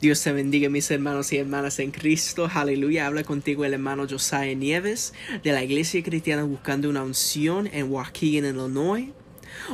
Dios 0.00 0.22
te 0.22 0.32
bendiga, 0.32 0.68
mis 0.68 0.90
hermanos 0.90 1.32
y 1.32 1.38
hermanas 1.38 1.78
en 1.78 1.90
Cristo. 1.90 2.48
Aleluya. 2.52 3.06
Habla 3.06 3.22
contigo 3.22 3.64
el 3.64 3.74
hermano 3.74 4.06
Josiah 4.08 4.54
Nieves 4.54 5.14
de 5.42 5.52
la 5.52 5.62
Iglesia 5.62 6.02
Cristiana 6.02 6.42
Buscando 6.42 6.90
una 6.90 7.02
Unción 7.02 7.68
en 7.72 7.90
Waukegan, 7.90 8.44
Illinois. 8.44 9.08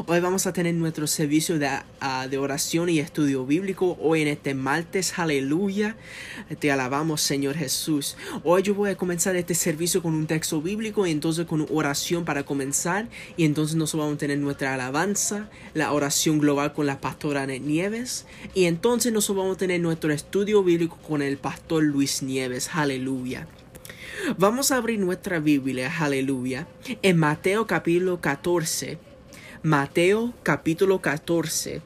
Hoy 0.06 0.21
vamos 0.21 0.46
a 0.46 0.53
tener 0.53 0.74
nuestro 0.74 1.06
servicio 1.06 1.59
de, 1.59 1.69
ah, 2.00 2.29
de, 2.29 2.38
oración 2.38 2.88
y 2.88 3.00
estudio 3.00 3.45
bíblico. 3.45 3.98
Hoy 4.00 4.22
en 4.22 4.29
este 4.29 4.54
martes, 4.54 5.18
aleluya. 5.18 5.96
Te 6.59 6.70
alabamos, 6.70 7.20
Señor 7.20 7.56
Jesús. 7.56 8.16
Hoy 8.45 8.62
yo 8.62 8.74
voy 8.74 8.91
a 8.91 8.96
comenzar 8.96 9.34
este 9.37 9.55
servicio 9.55 10.02
con 10.02 10.14
un 10.14 10.27
texto 10.27 10.62
bíblico 10.62 11.06
y 11.06 11.11
entonces 11.11 11.46
con 11.46 11.66
oración 11.70 12.24
para 12.24 12.45
comenzar. 12.45 13.09
Y 13.37 13.45
entonces 13.45 13.77
nosotros 13.77 14.06
vamos 14.06 14.16
a 14.16 14.19
tener 14.19 14.38
nuestra 14.38 14.74
alabanza, 14.74 15.51
la 15.74 15.92
oración 15.92 16.38
global 16.38 16.73
con 16.73 16.87
la 16.87 17.01
pastora 17.01 17.47
Nieves. 17.47 18.27
Y 18.55 18.66
entonces 18.66 19.12
nosotros 19.12 19.45
vamos 19.45 19.56
a 19.56 19.60
tener 19.60 19.80
nuestro 19.80 20.12
estudio 20.12 20.62
bíblico 20.62 20.98
con 21.06 21.20
el 21.20 21.37
pastor 21.37 21.83
Luis 21.83 22.23
Nieves. 22.23 22.70
Aleluya. 22.73 23.48
Vamos 24.38 24.70
a 24.70 24.77
abrir 24.77 25.01
nuestra 25.01 25.41
Biblia, 25.41 25.91
aleluya, 25.98 26.69
en 27.02 27.16
Mateo 27.16 27.66
capítulo 27.66 28.20
14 28.20 29.09
Mateo 29.62 30.32
capítulo 30.42 31.02
14, 31.02 31.82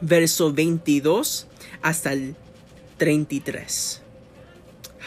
verso 0.00 0.54
22 0.54 1.46
hasta 1.82 2.14
el 2.14 2.34
33. 2.96 4.00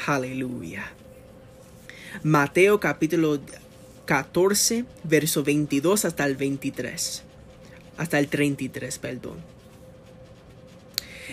Aleluya. 0.06 0.92
Mateo 2.22 2.80
capítulo 2.80 3.40
14, 4.06 4.86
verso 5.06 5.44
22 5.44 6.06
hasta 6.06 6.24
el 6.26 6.36
23. 6.36 7.24
Hasta 7.98 8.20
el 8.20 8.28
33, 8.28 9.00
perdón. 9.00 9.38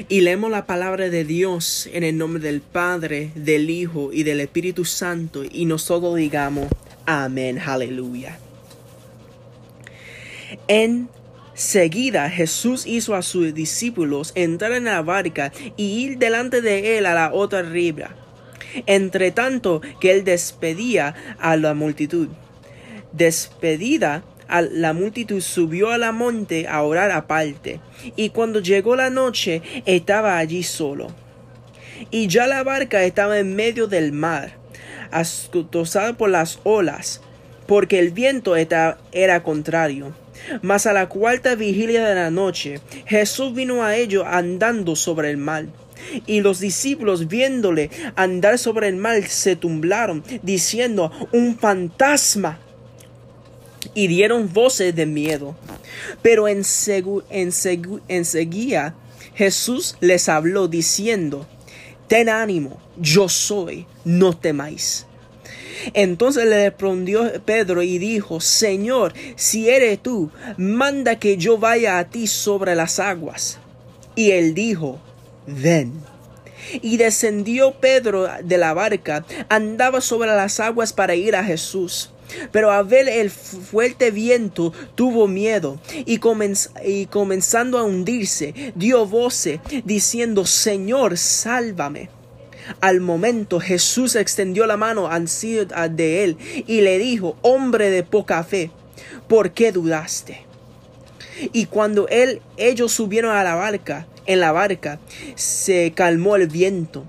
Y 0.09 0.23
leemos 0.23 0.51
la 0.51 0.65
palabra 0.65 1.11
de 1.11 1.25
Dios 1.25 1.91
en 1.93 2.05
el 2.05 2.17
nombre 2.17 2.43
del 2.43 2.63
Padre, 2.63 3.33
del 3.35 3.69
Hijo 3.69 4.15
y 4.15 4.23
del 4.23 4.41
Espíritu 4.41 4.87
Santo 4.87 5.45
y 5.45 5.67
nosotros 5.67 6.17
digamos, 6.17 6.69
amén, 7.05 7.59
aleluya. 7.59 8.39
En 10.67 11.09
Seguida 11.59 12.31
Jesús 12.31 12.87
hizo 12.87 13.17
a 13.17 13.23
sus 13.23 13.53
discípulos 13.53 14.31
entrar 14.37 14.71
en 14.71 14.85
la 14.85 15.03
barca 15.03 15.51
y 15.77 16.05
ir 16.05 16.17
delante 16.17 16.61
de 16.61 16.99
él 16.99 17.05
a 17.05 17.15
la 17.15 17.33
otra 17.33 17.63
ribra, 17.63 18.15
entre 18.87 19.33
tanto 19.33 19.81
que 20.01 20.13
él 20.13 20.23
despedía 20.23 21.17
a 21.41 21.57
la 21.57 21.75
multitud. 21.75 22.29
Despedida 23.11 24.23
a 24.47 24.63
la 24.63 24.93
multitud 24.93 25.41
subió 25.41 25.91
a 25.91 25.99
la 25.99 26.13
monte 26.13 26.69
a 26.69 26.81
orar 26.83 27.11
aparte, 27.11 27.81
y 28.15 28.31
cuando 28.31 28.61
llegó 28.61 28.95
la 28.95 29.11
noche 29.11 29.61
estaba 29.85 30.39
allí 30.39 30.63
solo. 30.63 31.09
Y 32.13 32.29
ya 32.29 32.47
la 32.47 32.63
barca 32.63 33.03
estaba 33.03 33.41
en 33.41 33.57
medio 33.57 33.89
del 33.89 34.13
mar, 34.13 34.53
ascotosada 35.11 36.13
por 36.13 36.31
las 36.31 36.61
olas, 36.63 37.21
porque 37.67 37.99
el 37.99 38.13
viento 38.13 38.55
era 38.55 39.43
contrario. 39.43 40.15
Mas 40.63 40.87
a 40.87 40.93
la 40.93 41.09
cuarta 41.09 41.55
vigilia 41.55 42.07
de 42.07 42.15
la 42.15 42.31
noche, 42.31 42.81
Jesús 43.07 43.55
vino 43.55 43.83
a 43.83 43.97
ellos 43.97 44.25
andando 44.27 44.97
sobre 44.97 45.31
el 45.31 45.37
mar. 45.37 45.67
Y 46.27 46.41
los 46.41 46.61
discípulos 46.61 47.29
viéndole 47.29 47.91
andar 48.17 48.59
sobre 48.59 48.89
el 48.89 48.97
mar 48.97 49.23
se 49.29 49.57
temblaron, 49.57 50.25
diciendo, 50.43 51.11
un 51.33 51.59
fantasma. 51.59 52.59
Y 53.95 54.07
dieron 54.07 54.53
voces 54.53 54.95
de 54.95 55.07
miedo. 55.07 55.57
Pero 56.23 56.47
enseguida 56.49 57.25
Jesús 59.35 59.97
les 60.01 60.29
habló 60.29 60.69
diciendo, 60.69 61.47
Ten 62.09 62.29
ánimo, 62.29 62.81
yo 62.97 63.29
soy, 63.29 63.87
no 64.05 64.37
temáis. 64.37 65.08
Entonces 65.95 66.47
le 66.47 66.69
respondió 66.69 67.31
Pedro 67.45 67.83
y 67.83 67.99
dijo, 67.99 68.41
Señor, 68.41 69.13
si 69.37 69.69
eres 69.69 70.03
tú, 70.03 70.31
manda 70.57 71.19
que 71.19 71.37
yo 71.37 71.59
vaya 71.59 71.99
a 71.99 72.05
ti 72.09 72.27
sobre 72.27 72.75
las 72.75 72.99
aguas. 72.99 73.59
Y 74.15 74.33
él 74.33 74.55
dijo, 74.55 75.01
ven. 75.47 75.93
Y 76.83 76.97
descendió 76.97 77.73
Pedro 77.73 78.29
de 78.43 78.59
la 78.59 78.75
barca, 78.75 79.25
andaba 79.49 80.01
sobre 80.01 80.29
las 80.29 80.61
aguas 80.61 80.93
para 80.93 81.15
ir 81.15 81.37
a 81.37 81.45
Jesús. 81.45 82.11
Pero 82.53 82.71
a 82.71 82.83
ver 82.83 83.09
el 83.09 83.31
fuerte 83.31 84.11
viento 84.11 84.73
tuvo 84.95 85.27
miedo 85.29 85.81
y, 86.05 86.21
y, 86.85 87.07
comenzando 87.07 87.79
a 87.79 87.85
hundirse, 87.85 88.73
dio 88.75 89.07
voces 89.07 89.61
diciendo, 89.85 90.45
Señor, 90.45 91.17
sálvame. 91.17 92.11
Al 92.81 93.01
momento 93.01 93.61
Jesús 93.61 94.17
extendió 94.17 94.67
la 94.67 94.77
mano 94.77 95.09
de 95.09 96.25
él 96.25 96.37
y 96.67 96.81
le 96.81 96.99
dijo, 96.99 97.37
hombre 97.43 97.91
de 97.91 98.03
poca 98.03 98.43
fe, 98.45 98.71
¿por 99.29 99.53
qué 99.53 99.73
dudaste? 99.73 100.43
Y 101.53 101.67
cuando 101.67 102.09
él, 102.09 102.43
ellos 102.57 102.93
subieron 102.93 103.37
a 103.37 103.45
la 103.45 103.55
barca, 103.55 104.07
en 104.27 104.41
la 104.41 104.53
barca, 104.53 104.99
se 105.37 105.93
calmó 105.95 106.37
el 106.37 106.49
viento. 106.49 107.05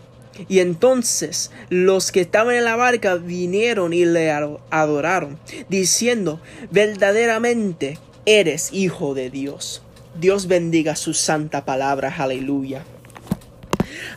Y 0.48 0.59
entonces 0.59 1.52
los 1.69 2.12
que 2.12 2.22
estaban 2.22 2.56
en 2.56 2.64
la 2.64 2.78
barca 2.78 3.16
vinieron 3.16 3.92
y 3.92 4.06
le 4.06 4.31
adoraron, 4.31 5.38
diciendo, 5.68 6.40
verdaderamente 6.72 7.98
eres 8.25 8.72
hijo 8.72 9.14
de 9.16 9.30
Dios. 9.30 9.81
Dios 10.19 10.48
bendiga 10.48 10.96
su 10.96 11.14
santa 11.14 11.66
palabra, 11.66 12.14
aleluya. 12.18 12.84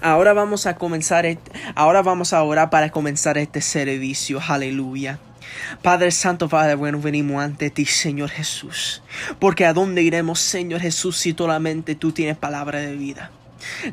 Ahora 0.02 0.32
vamos 0.32 0.66
a 0.66 0.74
comenzar, 0.74 1.24
ahora 1.76 2.02
vamos 2.02 2.32
a 2.32 2.42
orar 2.42 2.70
para 2.70 2.90
comenzar 2.90 3.38
este 3.38 3.60
servicio. 3.60 4.40
Aleluya. 4.46 5.20
Padre 5.80 6.10
Santo, 6.10 6.48
Padre 6.48 6.74
bueno, 6.74 7.00
venimos 7.00 7.42
ante 7.42 7.70
ti, 7.70 7.86
Señor 7.86 8.30
Jesús. 8.30 9.02
Porque 9.38 9.64
a 9.64 9.72
dónde 9.72 10.02
iremos, 10.02 10.40
Señor 10.40 10.80
Jesús, 10.80 11.18
si 11.18 11.32
solamente 11.32 11.94
tú 11.94 12.10
tienes 12.10 12.36
palabra 12.36 12.80
de 12.80 12.96
vida. 12.96 13.30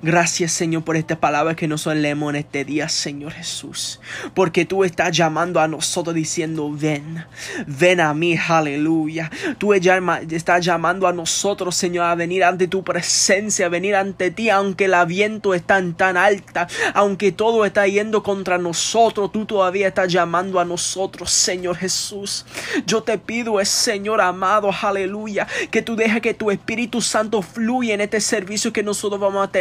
Gracias 0.01 0.51
Señor 0.51 0.83
por 0.83 0.97
esta 0.97 1.19
palabra 1.19 1.55
que 1.55 1.67
nos 1.67 1.85
leemos 1.85 2.29
en 2.31 2.37
este 2.37 2.65
día, 2.65 2.89
Señor 2.89 3.33
Jesús. 3.33 3.99
Porque 4.33 4.65
tú 4.65 4.83
estás 4.83 5.15
llamando 5.15 5.59
a 5.59 5.67
nosotros 5.67 6.15
diciendo, 6.15 6.69
ven, 6.71 7.25
ven 7.67 7.99
a 7.99 8.13
mí, 8.13 8.37
aleluya. 8.37 9.31
Tú 9.57 9.73
estás 9.73 10.65
llamando 10.65 11.07
a 11.07 11.13
nosotros, 11.13 11.75
Señor, 11.75 12.05
a 12.05 12.15
venir 12.15 12.43
ante 12.43 12.67
tu 12.67 12.83
presencia, 12.83 13.67
a 13.67 13.69
venir 13.69 13.95
ante 13.95 14.31
ti, 14.31 14.49
aunque 14.49 14.85
el 14.85 14.95
viento 15.07 15.53
está 15.53 15.81
tan 15.95 16.17
alta, 16.17 16.67
aunque 16.93 17.31
todo 17.31 17.65
está 17.65 17.87
yendo 17.87 18.23
contra 18.23 18.57
nosotros, 18.57 19.31
tú 19.31 19.45
todavía 19.45 19.87
estás 19.87 20.11
llamando 20.11 20.59
a 20.59 20.65
nosotros, 20.65 21.31
Señor 21.31 21.77
Jesús. 21.77 22.45
Yo 22.85 23.03
te 23.03 23.17
pido, 23.17 23.63
Señor 23.63 24.21
amado, 24.21 24.69
aleluya, 24.81 25.47
que 25.71 25.81
tú 25.81 25.95
dejes 25.95 26.21
que 26.21 26.33
tu 26.33 26.51
Espíritu 26.51 27.01
Santo 27.01 27.41
fluya 27.41 27.93
en 27.93 28.01
este 28.01 28.19
servicio 28.19 28.73
que 28.73 28.83
nosotros 28.83 29.19
vamos 29.19 29.47
a 29.47 29.51
tener 29.51 29.58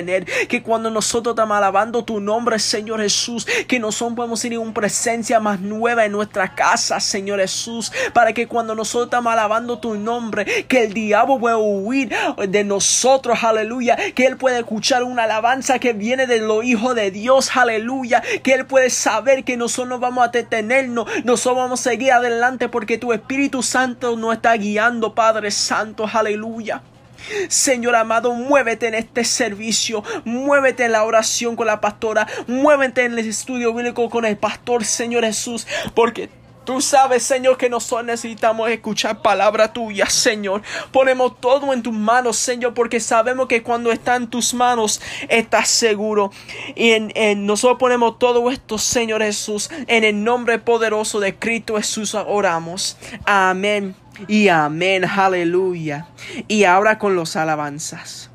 que 0.48 0.62
cuando 0.62 0.90
nosotros 0.90 1.32
estamos 1.32 1.56
alabando 1.56 2.04
tu 2.04 2.20
nombre, 2.20 2.58
Señor 2.58 3.00
Jesús, 3.00 3.46
que 3.66 3.78
nosotros 3.78 4.16
podemos 4.16 4.44
ir 4.44 4.52
en 4.52 4.60
una 4.60 4.74
presencia 4.74 5.40
más 5.40 5.60
nueva 5.60 6.04
en 6.04 6.12
nuestra 6.12 6.54
casa, 6.54 7.00
Señor 7.00 7.40
Jesús, 7.40 7.92
para 8.12 8.32
que 8.32 8.46
cuando 8.46 8.74
nosotros 8.74 9.06
estamos 9.06 9.32
alabando 9.32 9.78
tu 9.78 9.94
nombre, 9.94 10.44
que 10.66 10.84
el 10.84 10.94
diablo 10.94 11.38
pueda 11.38 11.56
huir 11.58 12.12
de 12.48 12.64
nosotros, 12.64 13.42
aleluya, 13.42 13.96
que 14.14 14.26
él 14.26 14.36
puede 14.36 14.58
escuchar 14.58 15.02
una 15.02 15.24
alabanza 15.24 15.78
que 15.78 15.92
viene 15.92 16.26
de 16.26 16.40
los 16.40 16.64
hijos 16.64 16.94
de 16.94 17.10
Dios, 17.10 17.56
aleluya, 17.56 18.22
que 18.42 18.54
él 18.54 18.66
puede 18.66 18.90
saber 18.90 19.44
que 19.44 19.56
nosotros 19.56 19.88
no 19.88 19.98
vamos 19.98 20.24
a 20.24 20.28
detenernos, 20.28 21.06
nosotros 21.24 21.56
vamos 21.56 21.80
a 21.80 21.90
seguir 21.90 22.12
adelante 22.12 22.68
porque 22.68 22.98
tu 22.98 23.12
Espíritu 23.12 23.62
Santo 23.62 24.16
nos 24.16 24.34
está 24.34 24.54
guiando, 24.54 25.14
Padre 25.14 25.50
Santo, 25.50 26.08
aleluya. 26.12 26.82
Señor 27.48 27.96
amado, 27.96 28.32
muévete 28.32 28.88
en 28.88 28.94
este 28.94 29.24
servicio, 29.24 30.02
muévete 30.24 30.84
en 30.84 30.92
la 30.92 31.04
oración 31.04 31.56
con 31.56 31.66
la 31.66 31.80
pastora, 31.80 32.26
muévete 32.46 33.04
en 33.04 33.12
el 33.12 33.26
estudio 33.26 33.72
bíblico 33.74 34.08
con 34.10 34.24
el 34.24 34.36
pastor, 34.36 34.84
Señor 34.84 35.24
Jesús, 35.24 35.66
porque 35.94 36.30
Tú 36.68 36.82
sabes, 36.82 37.22
Señor, 37.22 37.56
que 37.56 37.70
nosotros 37.70 38.04
necesitamos 38.04 38.68
escuchar 38.68 39.22
palabra 39.22 39.72
tuya, 39.72 40.04
Señor. 40.04 40.60
Ponemos 40.92 41.40
todo 41.40 41.72
en 41.72 41.82
tus 41.82 41.94
manos, 41.94 42.36
Señor, 42.36 42.74
porque 42.74 43.00
sabemos 43.00 43.46
que 43.48 43.62
cuando 43.62 43.90
está 43.90 44.16
en 44.16 44.28
tus 44.28 44.52
manos 44.52 45.00
estás 45.30 45.70
seguro. 45.70 46.30
Y 46.74 46.90
en, 46.90 47.46
nosotros 47.46 47.78
ponemos 47.78 48.18
todo 48.18 48.50
esto, 48.50 48.76
Señor 48.76 49.22
Jesús, 49.22 49.70
en 49.86 50.04
el 50.04 50.22
nombre 50.22 50.58
poderoso 50.58 51.20
de 51.20 51.34
Cristo 51.36 51.78
Jesús 51.78 52.14
oramos. 52.14 52.98
Amén 53.24 53.96
y 54.26 54.48
amén, 54.48 55.04
aleluya. 55.04 56.08
Y 56.48 56.64
ahora 56.64 56.98
con 56.98 57.14
los 57.14 57.36
alabanzas. 57.36 58.30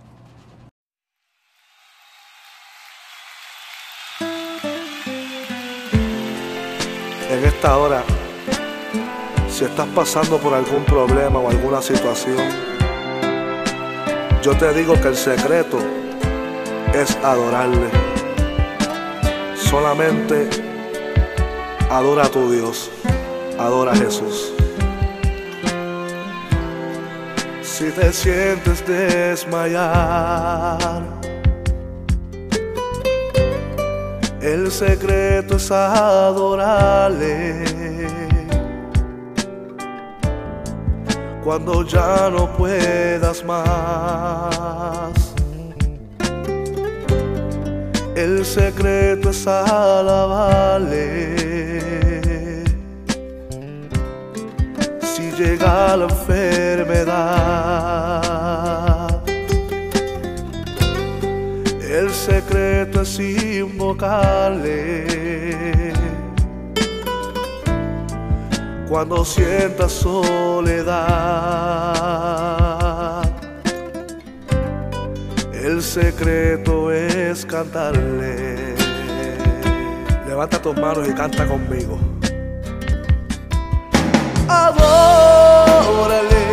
En 7.30 7.44
esta 7.45 7.77
hora, 7.77 8.03
si 9.50 9.65
estás 9.65 9.88
pasando 9.95 10.38
por 10.38 10.53
algún 10.53 10.85
problema 10.85 11.39
o 11.39 11.50
alguna 11.50 11.81
situación, 11.81 12.38
yo 14.44 14.56
te 14.56 14.71
digo 14.74 15.00
que 15.01 15.07
el 15.07 15.15
secreto 15.15 15.80
es 16.94 17.15
adorarle. 17.24 17.89
Solamente 19.56 20.50
adora 21.89 22.25
a 22.25 22.30
tu 22.30 22.51
Dios, 22.51 22.91
adora 23.57 23.94
a 23.94 23.95
Jesús. 23.95 24.53
Si 27.83 27.91
te 27.91 28.13
sientes 28.13 28.88
desmayar, 28.88 29.59
el 34.41 34.71
secreto 34.71 35.57
es 35.57 35.69
adorarle. 35.69 37.65
Cuando 41.44 41.85
ya 41.85 42.30
no 42.30 42.56
puedas 42.56 43.44
más, 43.44 45.13
el 48.15 48.45
secreto 48.45 49.31
es 49.31 49.45
alabarle. 49.45 51.43
Llega 55.38 55.97
la 55.97 56.06
enfermedad, 56.06 57.12
el 61.81 62.09
secreto 62.12 63.01
es 63.01 63.19
invocarle. 63.19 64.74
Cuando 68.88 69.25
sientas 69.25 69.91
soledad, 69.91 70.94
el 75.51 75.81
secreto 75.81 76.91
es 76.91 77.44
cantarle. 77.45 78.75
Levanta 80.27 80.62
tus 80.62 80.75
manos 80.77 81.07
y 81.07 81.13
canta 81.13 81.47
conmigo. 81.47 82.12
Adórale 84.56 86.46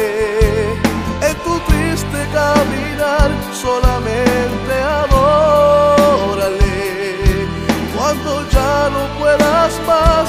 en 1.28 1.34
tu 1.44 1.54
triste 1.68 2.20
caminar, 2.32 3.30
solamente 3.52 4.72
adórale. 5.02 6.78
Cuando 7.96 8.30
ya 8.50 8.74
no 8.94 9.02
puedas 9.18 9.72
más, 9.86 10.26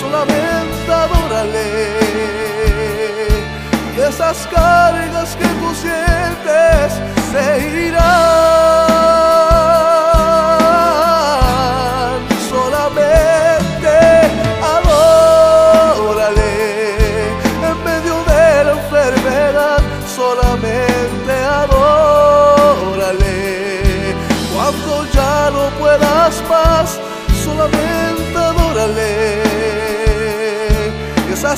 solamente 0.00 0.90
adórale. 1.04 1.68
Y 3.96 3.98
esas 4.00 4.38
cargas 4.46 5.28
que 5.38 5.48
tú 5.60 5.68
sientes 5.74 6.88
se 7.32 7.44
irán. 7.88 8.97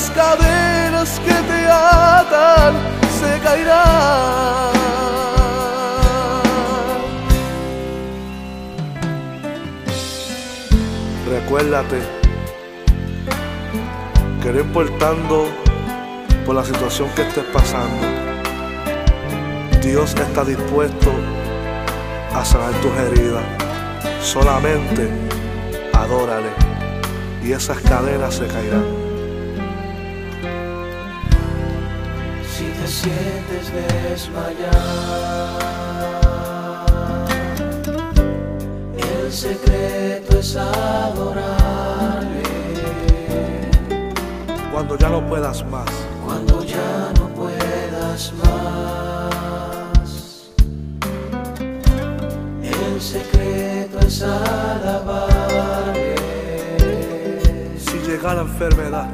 Cadenas 0.09 1.19
que 1.19 1.33
te 1.33 1.67
atan 1.67 2.73
se 3.19 3.39
caerán. 3.39 4.71
Recuérdate 11.29 12.01
que 14.41 14.51
no 14.51 14.59
importando 14.59 15.45
por 16.45 16.55
la 16.55 16.65
situación 16.65 17.09
que 17.15 17.21
estés 17.21 17.45
pasando, 17.53 18.07
Dios 19.81 20.15
está 20.15 20.43
dispuesto 20.43 21.11
a 22.33 22.43
sanar 22.43 22.73
tus 22.81 22.91
heridas. 22.93 23.43
Solamente 24.21 25.09
adórale 25.93 26.49
y 27.43 27.51
esas 27.51 27.79
cadenas 27.81 28.35
se 28.35 28.47
caerán. 28.47 29.10
Sientes 32.91 33.71
desmayar, 33.73 34.69
el 38.97 39.31
secreto 39.31 40.37
es 40.37 40.55
adorarle. 40.57 42.43
Cuando 44.73 44.97
ya 44.97 45.09
no 45.09 45.25
puedas 45.27 45.65
más, 45.67 45.89
Cuando 46.25 46.63
ya 46.65 47.11
no 47.17 47.29
puedas 47.29 48.33
más, 48.43 50.09
el 52.61 53.01
secreto 53.01 53.99
es 54.05 54.21
alabarle. 54.21 56.15
si 57.77 57.97
llega 57.99 58.33
la 58.33 58.41
enfermedad, 58.41 59.13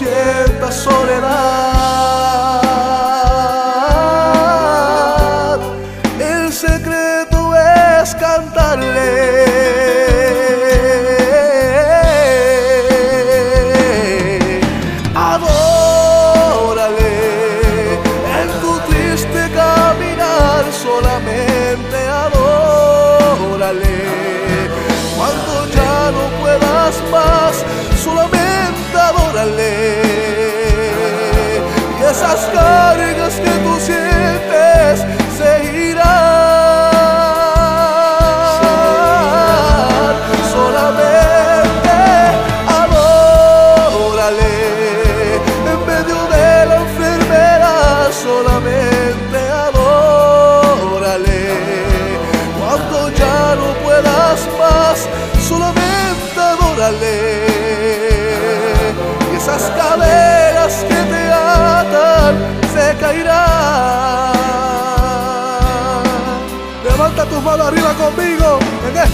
sientas 0.00 0.76
soledad, 0.76 2.29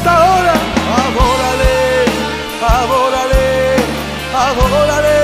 esta 0.07 0.19
hora. 0.21 0.55
Adórale, 1.05 1.75
adórale, 2.63 3.47
adórale, 4.47 5.19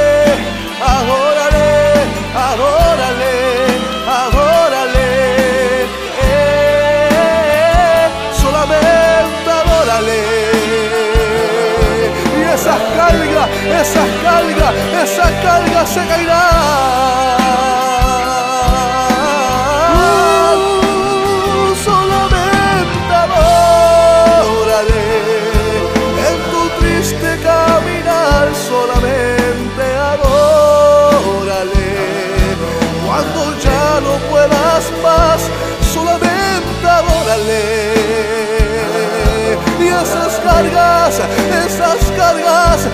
adórale, 0.92 1.68
adórale, 2.48 3.34
adórale. 4.18 5.08
Eh, 6.24 8.08
solamente 8.42 9.50
adórale. 9.60 10.20
Y 12.36 12.42
esas 12.42 12.80
cargas, 12.96 13.48
esas 13.80 14.10
cargas, 14.24 14.72
esas 15.04 15.32
cargas 15.44 15.88
se 15.88 16.06
caerán. 16.06 16.91
esas 41.66 42.10
cargas 42.16 42.88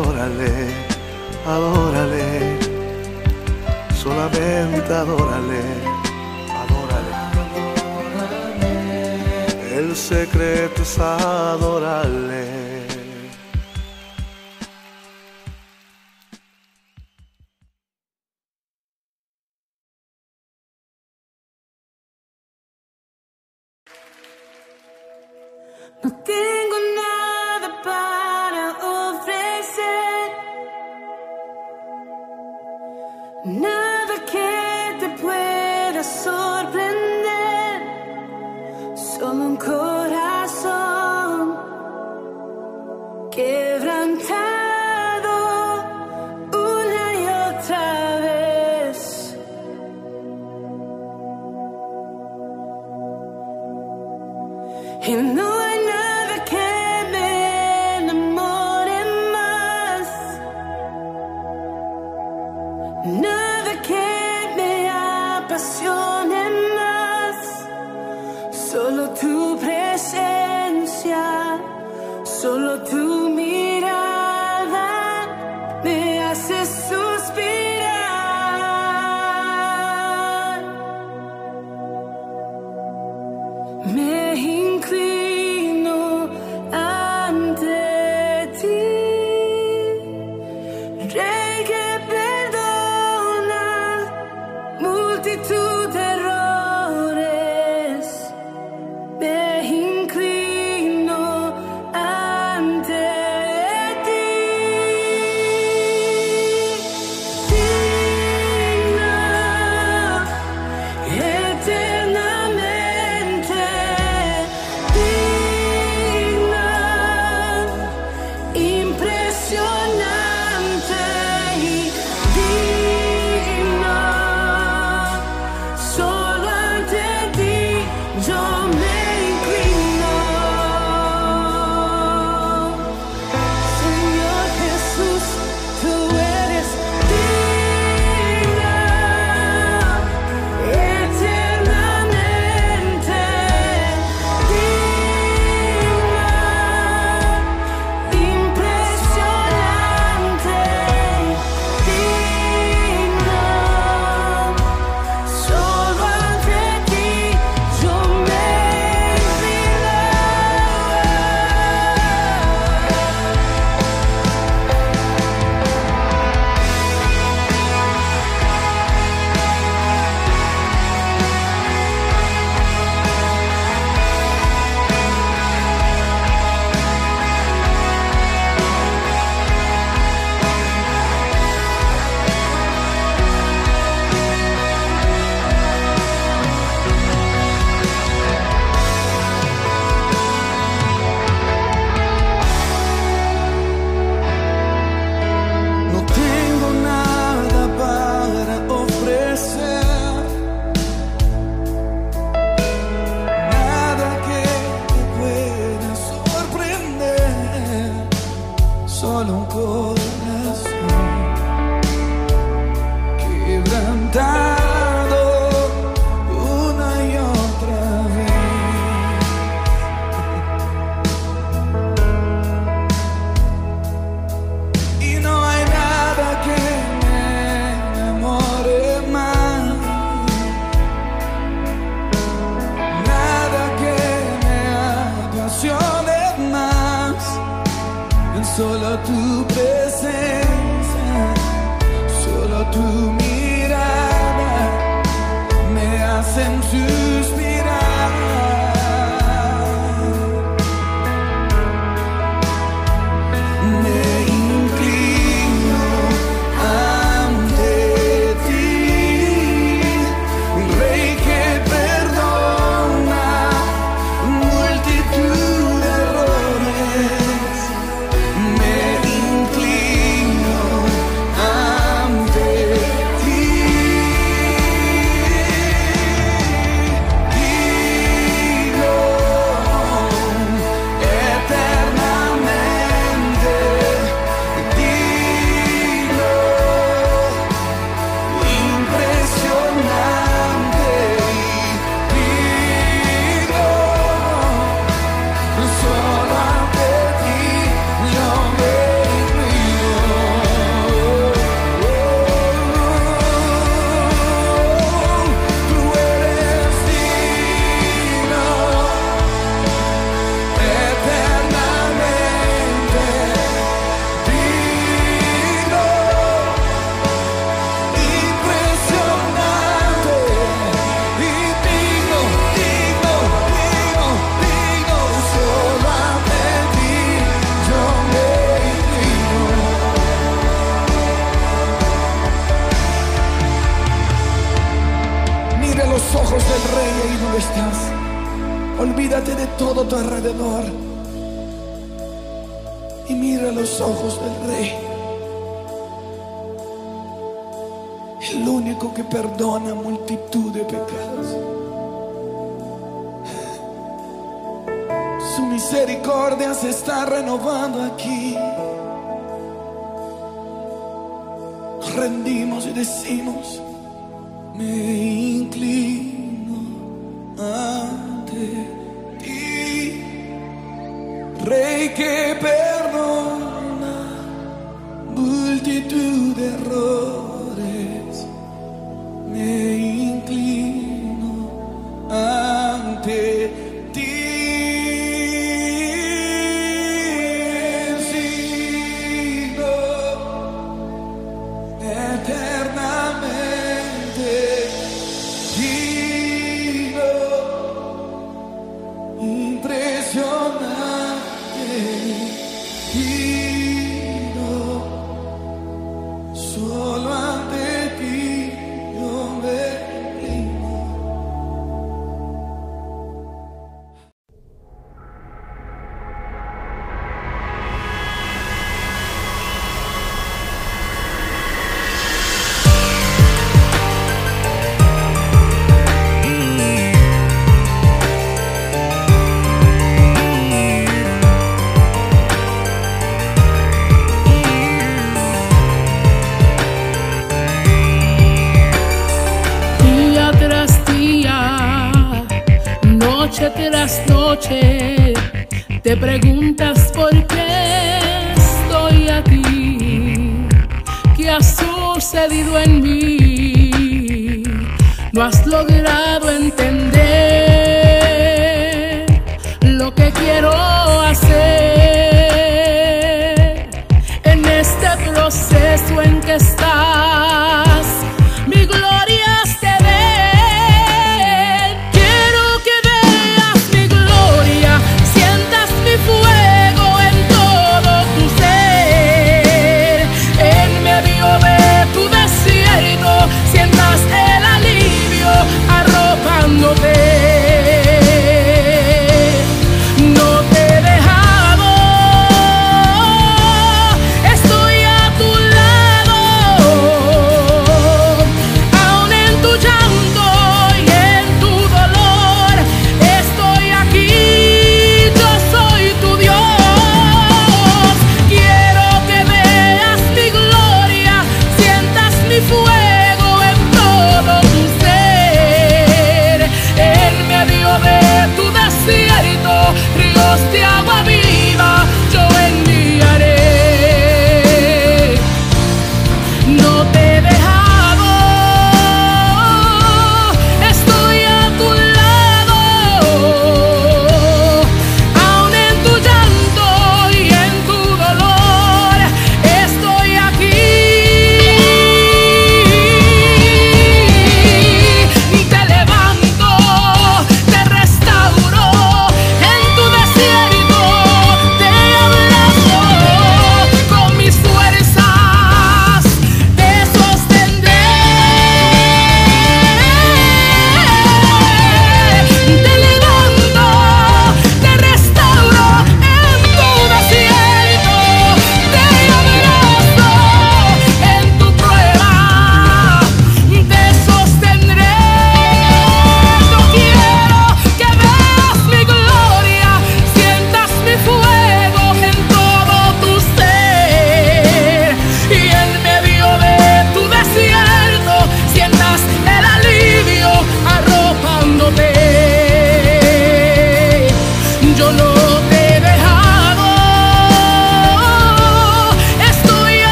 adórale, 0.00 0.68
adórale, 1.46 2.58
solamente 3.94 4.92
adórale, 4.92 5.62
adórale. 6.62 7.12
El 9.76 9.94
secreto 9.96 10.82
es 10.82 10.98
adorarle. 10.98 12.69
Me. 83.82 84.09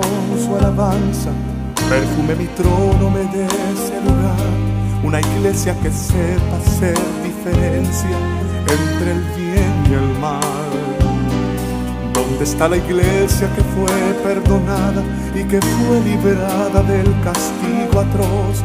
Con 0.00 0.44
su 0.44 0.54
alabanza 0.56 1.30
perfume 1.88 2.34
mi 2.34 2.46
trono, 2.48 3.10
me 3.10 3.24
dé 3.34 3.44
ese 3.44 4.00
lugar. 4.00 4.46
Una 5.02 5.20
iglesia 5.20 5.74
que 5.82 5.90
sepa 5.90 6.56
hacer 6.56 6.98
diferencia 7.22 8.16
entre 8.76 9.10
el 9.12 9.20
bien 9.36 9.74
y 9.90 9.94
el 9.94 10.18
mal. 10.18 10.40
¿Dónde 12.12 12.44
está 12.44 12.68
la 12.68 12.76
iglesia 12.76 13.48
que 13.54 13.62
fue 13.74 13.96
perdonada 14.22 15.02
y 15.34 15.44
que 15.44 15.60
fue 15.60 16.00
liberada 16.00 16.82
del 16.82 17.10
castigo 17.22 18.00
atroz? 18.00 18.62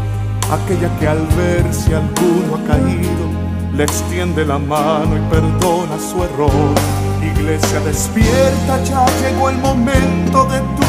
Aquella 0.52 0.90
que 1.00 1.08
al 1.08 1.28
ver 1.38 1.74
si 1.74 1.94
alguno 1.94 2.56
ha 2.56 2.64
caído, 2.68 3.26
le 3.74 3.84
extiende 3.84 4.46
la 4.46 4.58
mano 4.58 5.18
y 5.18 5.30
perdona 5.30 6.00
su 6.00 6.24
error 6.24 7.00
Iglesia 7.22 7.80
despierta, 7.82 8.84
ya 8.84 9.06
llegó 9.22 9.50
el 9.50 9.58
momento 9.58 10.46
de 10.46 10.60
tu 10.60 10.89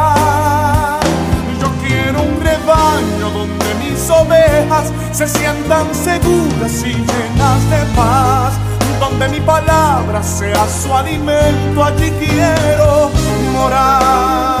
Rebaño 2.71 3.29
donde 3.31 3.75
mis 3.75 4.09
ovejas 4.09 4.93
se 5.11 5.27
sientan 5.27 5.93
seguras 5.93 6.83
y 6.85 6.93
llenas 6.93 7.69
de 7.69 7.85
paz. 7.95 8.53
Donde 8.99 9.27
mi 9.27 9.41
palabra 9.41 10.23
sea 10.23 10.65
su 10.69 10.93
alimento, 10.95 11.83
allí 11.83 12.11
quiero 12.11 13.09
morar. 13.51 14.60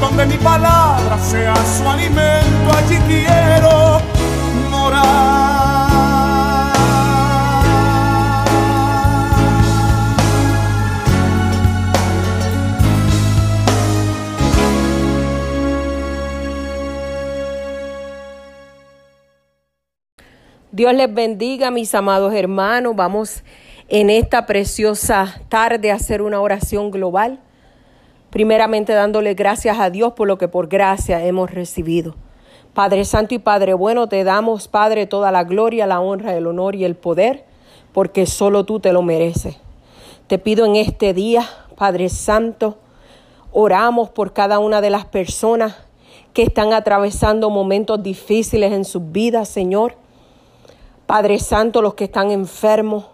Donde 0.00 0.26
mi 0.26 0.36
palabra 0.36 1.18
sea 1.18 1.54
su 1.56 1.88
alimento, 1.88 2.70
allí 2.76 2.98
quiero 3.06 4.00
morar. 4.70 5.56
Dios 20.70 20.92
les 20.92 21.12
bendiga, 21.12 21.70
mis 21.70 21.94
amados 21.94 22.34
hermanos. 22.34 22.94
Vamos 22.94 23.42
en 23.88 24.10
esta 24.10 24.44
preciosa 24.44 25.40
tarde 25.48 25.90
hacer 25.90 26.20
una 26.20 26.40
oración 26.40 26.90
global. 26.90 27.40
Primeramente 28.30 28.92
dándole 28.92 29.34
gracias 29.34 29.78
a 29.78 29.90
Dios 29.90 30.12
por 30.14 30.28
lo 30.28 30.38
que 30.38 30.48
por 30.48 30.68
gracia 30.68 31.24
hemos 31.24 31.50
recibido. 31.50 32.14
Padre 32.74 33.04
Santo 33.06 33.34
y 33.34 33.38
Padre 33.38 33.72
bueno, 33.72 34.08
te 34.08 34.22
damos, 34.22 34.68
Padre, 34.68 35.06
toda 35.06 35.32
la 35.32 35.44
gloria, 35.44 35.86
la 35.86 36.00
honra, 36.00 36.36
el 36.36 36.46
honor 36.46 36.74
y 36.74 36.84
el 36.84 36.94
poder, 36.94 37.44
porque 37.92 38.26
solo 38.26 38.64
tú 38.64 38.80
te 38.80 38.92
lo 38.92 39.00
mereces. 39.00 39.56
Te 40.26 40.38
pido 40.38 40.66
en 40.66 40.76
este 40.76 41.14
día, 41.14 41.48
Padre 41.76 42.10
Santo, 42.10 42.76
oramos 43.52 44.10
por 44.10 44.34
cada 44.34 44.58
una 44.58 44.82
de 44.82 44.90
las 44.90 45.06
personas 45.06 45.76
que 46.34 46.42
están 46.42 46.74
atravesando 46.74 47.48
momentos 47.48 48.02
difíciles 48.02 48.74
en 48.74 48.84
sus 48.84 49.10
vidas, 49.10 49.48
Señor. 49.48 49.94
Padre 51.06 51.38
Santo, 51.38 51.80
los 51.80 51.94
que 51.94 52.04
están 52.04 52.30
enfermos, 52.30 53.06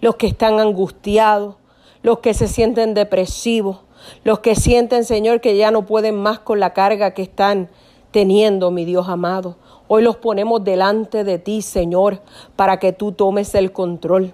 los 0.00 0.16
que 0.16 0.26
están 0.26 0.58
angustiados, 0.58 1.54
los 2.02 2.18
que 2.18 2.34
se 2.34 2.48
sienten 2.48 2.94
depresivos, 2.94 3.82
los 4.24 4.40
que 4.40 4.54
sienten, 4.54 5.04
Señor, 5.04 5.40
que 5.40 5.56
ya 5.56 5.70
no 5.70 5.86
pueden 5.86 6.16
más 6.16 6.38
con 6.38 6.60
la 6.60 6.72
carga 6.72 7.12
que 7.12 7.22
están 7.22 7.68
teniendo, 8.10 8.70
mi 8.70 8.84
Dios 8.84 9.08
amado. 9.08 9.56
Hoy 9.88 10.02
los 10.02 10.16
ponemos 10.16 10.64
delante 10.64 11.24
de 11.24 11.38
ti, 11.38 11.62
Señor, 11.62 12.20
para 12.56 12.78
que 12.78 12.92
tú 12.92 13.12
tomes 13.12 13.54
el 13.54 13.72
control. 13.72 14.32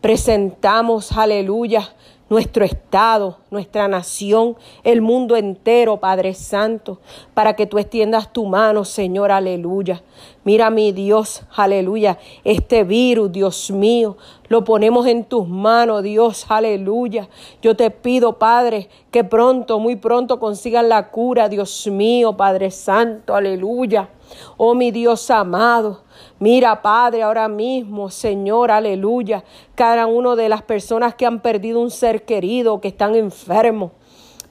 Presentamos, 0.00 1.12
aleluya, 1.12 1.94
nuestro 2.28 2.64
estado, 2.64 3.38
nuestra 3.50 3.86
nación, 3.88 4.56
el 4.82 5.02
mundo 5.02 5.36
entero, 5.36 5.98
Padre 5.98 6.34
Santo, 6.34 6.98
para 7.34 7.54
que 7.54 7.66
tú 7.66 7.78
extiendas 7.78 8.32
tu 8.32 8.46
mano, 8.46 8.84
Señor, 8.84 9.30
aleluya. 9.30 10.02
Mira, 10.42 10.70
mi 10.70 10.92
Dios, 10.92 11.42
aleluya, 11.54 12.18
este 12.44 12.84
virus, 12.84 13.32
Dios 13.32 13.70
mío, 13.70 14.16
lo 14.48 14.64
ponemos 14.64 15.06
en 15.06 15.24
tus 15.24 15.48
manos, 15.48 16.02
Dios, 16.02 16.46
aleluya. 16.48 17.28
Yo 17.62 17.76
te 17.76 17.90
pido, 17.90 18.38
Padre, 18.38 18.88
que 19.10 19.24
pronto, 19.24 19.78
muy 19.78 19.96
pronto 19.96 20.38
consigan 20.38 20.88
la 20.88 21.10
cura, 21.10 21.48
Dios 21.48 21.86
mío, 21.86 22.36
Padre 22.36 22.70
Santo, 22.70 23.34
aleluya. 23.34 24.08
Oh, 24.56 24.74
mi 24.74 24.90
Dios 24.90 25.30
amado, 25.30 26.04
Mira, 26.38 26.82
Padre, 26.82 27.22
ahora 27.22 27.48
mismo, 27.48 28.10
Señor, 28.10 28.70
aleluya, 28.70 29.44
cada 29.74 30.06
una 30.06 30.34
de 30.34 30.48
las 30.48 30.62
personas 30.62 31.14
que 31.14 31.26
han 31.26 31.40
perdido 31.40 31.80
un 31.80 31.90
ser 31.90 32.24
querido, 32.24 32.80
que 32.80 32.88
están 32.88 33.14
enfermos. 33.14 33.92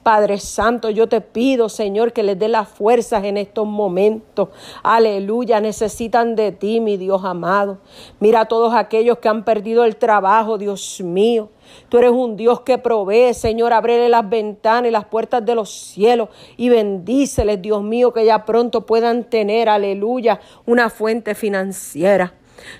Padre 0.04 0.38
Santo, 0.38 0.90
yo 0.90 1.08
te 1.08 1.22
pido, 1.22 1.70
Señor, 1.70 2.12
que 2.12 2.22
les 2.22 2.38
dé 2.38 2.48
las 2.48 2.68
fuerzas 2.68 3.24
en 3.24 3.38
estos 3.38 3.66
momentos. 3.66 4.50
Aleluya, 4.82 5.62
necesitan 5.62 6.36
de 6.36 6.52
ti, 6.52 6.78
mi 6.78 6.98
Dios 6.98 7.24
amado. 7.24 7.78
Mira 8.20 8.42
a 8.42 8.44
todos 8.44 8.74
aquellos 8.74 9.16
que 9.16 9.30
han 9.30 9.46
perdido 9.46 9.82
el 9.86 9.96
trabajo, 9.96 10.58
Dios 10.58 11.00
mío. 11.00 11.48
Tú 11.88 11.96
eres 11.96 12.10
un 12.10 12.36
Dios 12.36 12.60
que 12.60 12.76
provee, 12.76 13.32
Señor. 13.32 13.72
Ábrele 13.72 14.10
las 14.10 14.28
ventanas 14.28 14.88
y 14.88 14.92
las 14.92 15.06
puertas 15.06 15.42
de 15.42 15.54
los 15.54 15.70
cielos 15.70 16.28
y 16.58 16.68
bendíceles, 16.68 17.62
Dios 17.62 17.82
mío, 17.82 18.12
que 18.12 18.26
ya 18.26 18.44
pronto 18.44 18.84
puedan 18.84 19.24
tener, 19.24 19.70
aleluya, 19.70 20.38
una 20.66 20.90
fuente 20.90 21.34
financiera. 21.34 22.34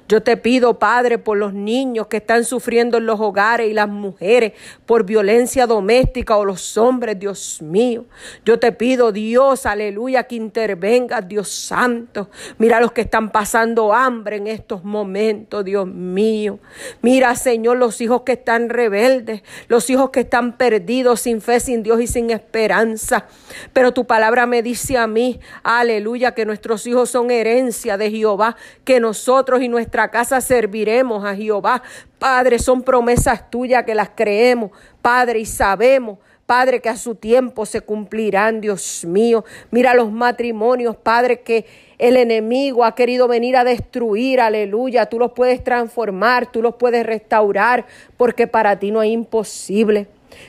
Yo 0.09 0.23
te 0.23 0.37
pido, 0.37 0.79
Padre, 0.79 1.19
por 1.19 1.37
los 1.37 1.55
niños 1.55 2.07
que 2.09 2.19
están 2.19 2.45
sufriendo 2.45 2.99
en 2.99 3.07
los 3.07 3.21
hogares 3.21 3.71
y 3.71 3.73
las 3.73 3.89
mujeres 3.89 4.53
por 4.87 5.05
violencia 5.05 5.67
doméstica 5.67 6.37
o 6.37 6.45
los 6.45 6.77
hombres, 6.77 7.19
Dios 7.19 7.61
mío. 7.63 8.05
Yo 8.45 8.59
te 8.59 8.73
pido, 8.73 9.13
Dios, 9.13 9.67
aleluya, 9.67 10.25
que 10.25 10.37
intervenga, 10.37 11.21
Dios 11.21 11.49
Santo. 11.49 12.29
Mira 12.59 12.81
los 12.81 12.93
que 12.93 13.03
están 13.03 13.31
pasando 13.31 13.93
hambre 13.93 14.37
en 14.37 14.47
estos 14.47 14.85
momentos, 14.85 15.65
Dios 15.65 15.87
mío. 15.87 16.59
Mira, 17.03 17.35
Señor, 17.35 17.77
los 17.79 18.01
hijos 18.01 18.23
que 18.23 18.33
están 18.33 18.69
rebeldes, 18.69 19.43
los 19.69 19.89
hijos 19.91 20.11
que 20.11 20.21
están 20.21 20.57
perdidos 20.57 21.21
sin 21.21 21.41
fe, 21.41 21.61
sin 21.61 21.83
Dios 21.83 22.01
y 22.01 22.07
sin 22.07 22.31
esperanza. 22.31 23.27
Pero 23.73 23.93
tu 23.93 24.07
palabra 24.07 24.47
me 24.47 24.63
dice 24.63 24.97
a 24.97 25.07
mí, 25.07 25.41
aleluya, 25.63 26.33
que 26.33 26.47
nuestros 26.47 26.87
hijos 26.87 27.11
son 27.11 27.31
herencia 27.31 27.97
de 27.97 28.11
Jehová, 28.11 28.57
que 28.85 29.01
nosotros 29.01 29.63
y 29.63 29.69
nuestra 29.75 30.09
casa 30.09 30.41
serviremos 30.41 31.25
a 31.25 31.35
Jehová. 31.35 31.83
Padre, 32.19 32.59
son 32.59 32.83
promesas 32.83 33.51
tuyas 33.51 33.85
que 33.85 33.95
las 33.95 34.11
creemos, 34.15 34.71
Padre, 35.03 35.41
y 35.41 35.47
sabemos. 35.47 36.19
Padre, 36.47 36.81
que 36.81 36.91
a 36.91 36.97
su 36.97 37.15
tiempo 37.15 37.65
se 37.65 37.81
cumplirán, 37.81 38.61
Dios 38.61 39.05
mío. 39.07 39.45
Mira 39.71 39.95
los 39.95 40.13
matrimonios, 40.13 40.95
Padre, 40.95 41.41
que 41.41 41.65
el 41.99 42.19
enemigo 42.19 42.85
ha 42.85 42.95
querido 42.95 43.27
venir 43.29 43.57
a 43.57 43.65
destruir, 43.65 44.41
aleluya. 44.41 45.07
Tú 45.07 45.19
los 45.19 45.33
puedes 45.33 45.65
transformar, 45.65 46.53
tú 46.53 46.61
los 46.61 46.75
puedes 46.75 47.05
restaurar, 47.07 47.87
porque 48.19 48.47
para 48.47 48.79
ti 48.79 48.91
no 48.91 49.01
hay 49.01 49.13
imposible. 49.13 50.07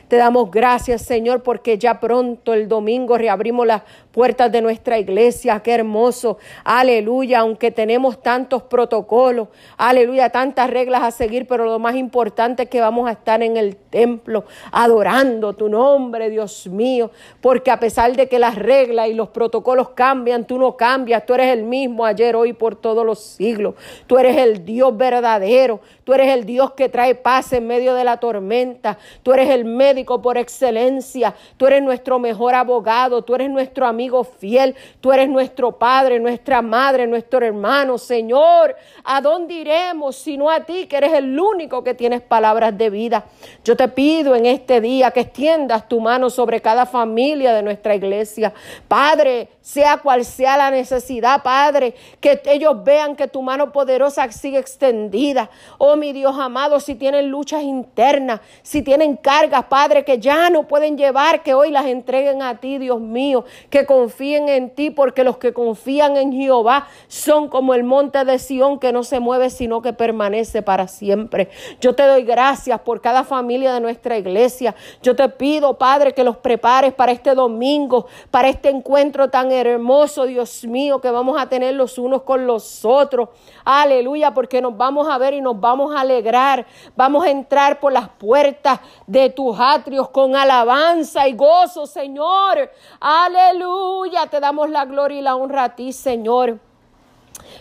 Te 0.08 0.18
damos 0.18 0.52
gracias, 0.52 1.02
Señor, 1.02 1.44
porque 1.44 1.78
ya 1.78 2.00
pronto 2.00 2.54
el 2.54 2.68
domingo 2.68 3.18
reabrimos 3.18 3.66
las 3.68 3.84
puertas 4.12 4.52
de 4.52 4.62
nuestra 4.62 4.98
iglesia. 4.98 5.60
Qué 5.62 5.74
hermoso. 5.74 6.38
Aleluya. 6.64 7.40
Aunque 7.40 7.72
tenemos 7.72 8.22
tantos 8.22 8.64
protocolos, 8.64 9.50
aleluya, 9.78 10.30
tantas 10.30 10.70
reglas 10.70 11.04
a 11.04 11.12
seguir, 11.12 11.48
pero 11.48 11.66
lo 11.66 11.80
más 11.80 11.96
importante 11.96 12.64
es 12.64 12.70
que 12.70 12.80
vamos 12.80 13.10
a 13.10 13.12
estar 13.12 13.44
en 13.44 13.58
el 13.58 13.76
templo 13.76 14.46
adorando 14.72 15.54
tu 15.54 15.70
nombre, 15.70 16.30
Dios 16.30 16.68
mío. 16.68 17.12
Porque 17.42 17.72
a 17.72 17.80
pesar 17.80 18.16
de 18.16 18.28
que 18.28 18.40
las 18.40 18.56
reglas 18.56 19.10
y 19.10 19.14
los 19.14 19.30
protocolos 19.30 19.90
cambian, 19.90 20.46
tú 20.46 20.58
no 20.58 20.78
cambias. 20.78 21.26
Tú 21.26 21.34
eres 21.34 21.48
el 21.50 21.64
mismo 21.64 22.06
ayer, 22.06 22.36
hoy, 22.36 22.54
por 22.54 22.76
todos 22.76 23.06
los 23.06 23.20
siglos. 23.20 23.76
Tú 24.08 24.18
eres 24.18 24.38
el 24.38 24.66
Dios 24.66 24.96
verdadero. 24.96 25.80
Tú 26.04 26.14
eres 26.14 26.34
el 26.34 26.46
Dios 26.46 26.74
que 26.74 26.90
trae 26.90 27.16
paz 27.16 27.52
en 27.54 27.68
medio 27.68 27.94
de 27.96 28.04
la 28.04 28.18
tormenta. 28.18 28.98
Tú 29.24 29.34
eres 29.34 29.50
el 29.50 29.66
médico 29.76 30.22
por 30.22 30.38
excelencia. 30.38 31.36
Tú 31.58 31.68
eres 31.68 31.84
nuestro 31.84 32.20
mejor 32.20 32.56
abogado. 32.56 33.24
Tú 33.24 33.36
eres 33.36 33.50
nuestro 33.50 33.86
amigo 33.86 34.24
fiel. 34.24 34.76
Tú 35.02 35.12
eres 35.12 35.30
nuestro 35.30 35.74
Padre, 35.74 36.20
nuestra 36.20 36.62
Madre, 36.62 37.08
nuestro 37.08 37.46
hermano. 37.46 37.98
Señor, 37.98 38.76
¿a 39.04 39.22
dónde 39.22 39.54
iremos 39.54 40.16
sino 40.16 40.50
a 40.50 40.62
ti, 40.62 40.88
que 40.88 40.98
eres 40.98 41.14
el 41.14 41.40
único 41.40 41.84
que 41.84 41.94
tienes 41.94 42.22
palabras 42.22 42.78
de 42.78 42.90
vida? 42.90 43.26
Yo 43.64 43.76
te 43.76 43.88
pido 43.88 44.36
en 44.36 44.46
este 44.46 44.82
día 44.82 45.12
que 45.12 45.22
extiendas 45.22 45.88
tu 45.88 46.00
mano 46.00 46.30
sobre 46.30 46.62
cada 46.62 46.86
familia 46.86 47.54
de 47.54 47.64
nuestra 47.64 47.96
iglesia. 47.96 48.54
Padre, 48.88 49.50
sea 49.62 49.98
cual 49.98 50.26
sea 50.26 50.58
la 50.58 50.70
necesidad, 50.70 51.42
Padre, 51.42 51.96
que 52.20 52.42
ellos 52.46 52.84
vean 52.84 53.16
que 53.16 53.28
tu 53.28 53.42
mano 53.42 53.72
poderosa 53.72 54.32
sigue 54.32 54.60
extendida. 54.60 55.50
Oh, 55.78 55.96
mi 55.96 56.14
Dios 56.14 56.38
amado, 56.38 56.80
si 56.80 56.96
tienen 56.96 57.30
luchas 57.30 57.64
internas, 57.64 58.42
si 58.62 58.82
tienen 58.82 59.16
cargas, 59.18 59.55
Padre, 59.64 60.04
que 60.04 60.20
ya 60.20 60.50
no 60.50 60.68
pueden 60.68 60.98
llevar, 60.98 61.44
que 61.44 61.54
hoy 61.54 61.72
las 61.72 61.86
entreguen 61.86 62.42
a 62.42 62.58
ti, 62.60 62.78
Dios 62.78 63.00
mío, 63.00 63.46
que 63.70 63.86
confíen 63.86 64.50
en 64.50 64.70
ti, 64.70 64.90
porque 64.90 65.24
los 65.24 65.38
que 65.38 65.54
confían 65.54 66.18
en 66.18 66.32
Jehová 66.32 66.88
son 67.08 67.50
como 67.50 67.74
el 67.74 67.84
monte 67.84 68.26
de 68.26 68.40
Sión 68.40 68.80
que 68.80 68.92
no 68.92 69.04
se 69.04 69.20
mueve, 69.20 69.50
sino 69.50 69.82
que 69.82 69.94
permanece 69.94 70.62
para 70.62 70.88
siempre. 70.88 71.50
Yo 71.82 71.96
te 71.96 72.04
doy 72.04 72.24
gracias 72.24 72.80
por 72.82 73.02
cada 73.02 73.24
familia 73.24 73.74
de 73.74 73.80
nuestra 73.80 74.18
iglesia. 74.18 74.76
Yo 75.02 75.16
te 75.16 75.28
pido, 75.30 75.78
Padre, 75.78 76.14
que 76.14 76.24
los 76.24 76.38
prepares 76.38 76.94
para 76.94 77.12
este 77.12 77.36
domingo, 77.36 78.08
para 78.32 78.50
este 78.50 78.70
encuentro 78.70 79.30
tan 79.30 79.52
hermoso, 79.52 80.26
Dios 80.26 80.66
mío, 80.66 81.00
que 81.02 81.10
vamos 81.12 81.40
a 81.40 81.48
tener 81.48 81.74
los 81.76 81.98
unos 81.98 82.24
con 82.24 82.46
los 82.48 82.86
otros. 82.86 83.30
Aleluya, 83.64 84.34
porque 84.34 84.62
nos 84.62 84.76
vamos 84.78 85.08
a 85.10 85.18
ver 85.18 85.34
y 85.34 85.42
nos 85.42 85.60
vamos 85.60 85.96
a 85.96 86.02
alegrar. 86.02 86.66
Vamos 86.96 87.26
a 87.26 87.30
entrar 87.30 87.80
por 87.80 87.92
las 87.92 88.10
puertas 88.10 88.80
de 89.08 89.30
tus 89.46 89.60
atrios 89.60 90.10
con 90.10 90.36
alabanza 90.36 91.28
y 91.28 91.34
gozo, 91.34 91.86
Señor. 91.86 92.72
Aleluya, 93.00 94.26
te 94.26 94.40
damos 94.40 94.72
la 94.72 94.86
gloria 94.86 95.20
y 95.20 95.22
la 95.22 95.36
honra 95.36 95.66
a 95.66 95.76
ti, 95.76 95.94
Señor. 95.94 96.60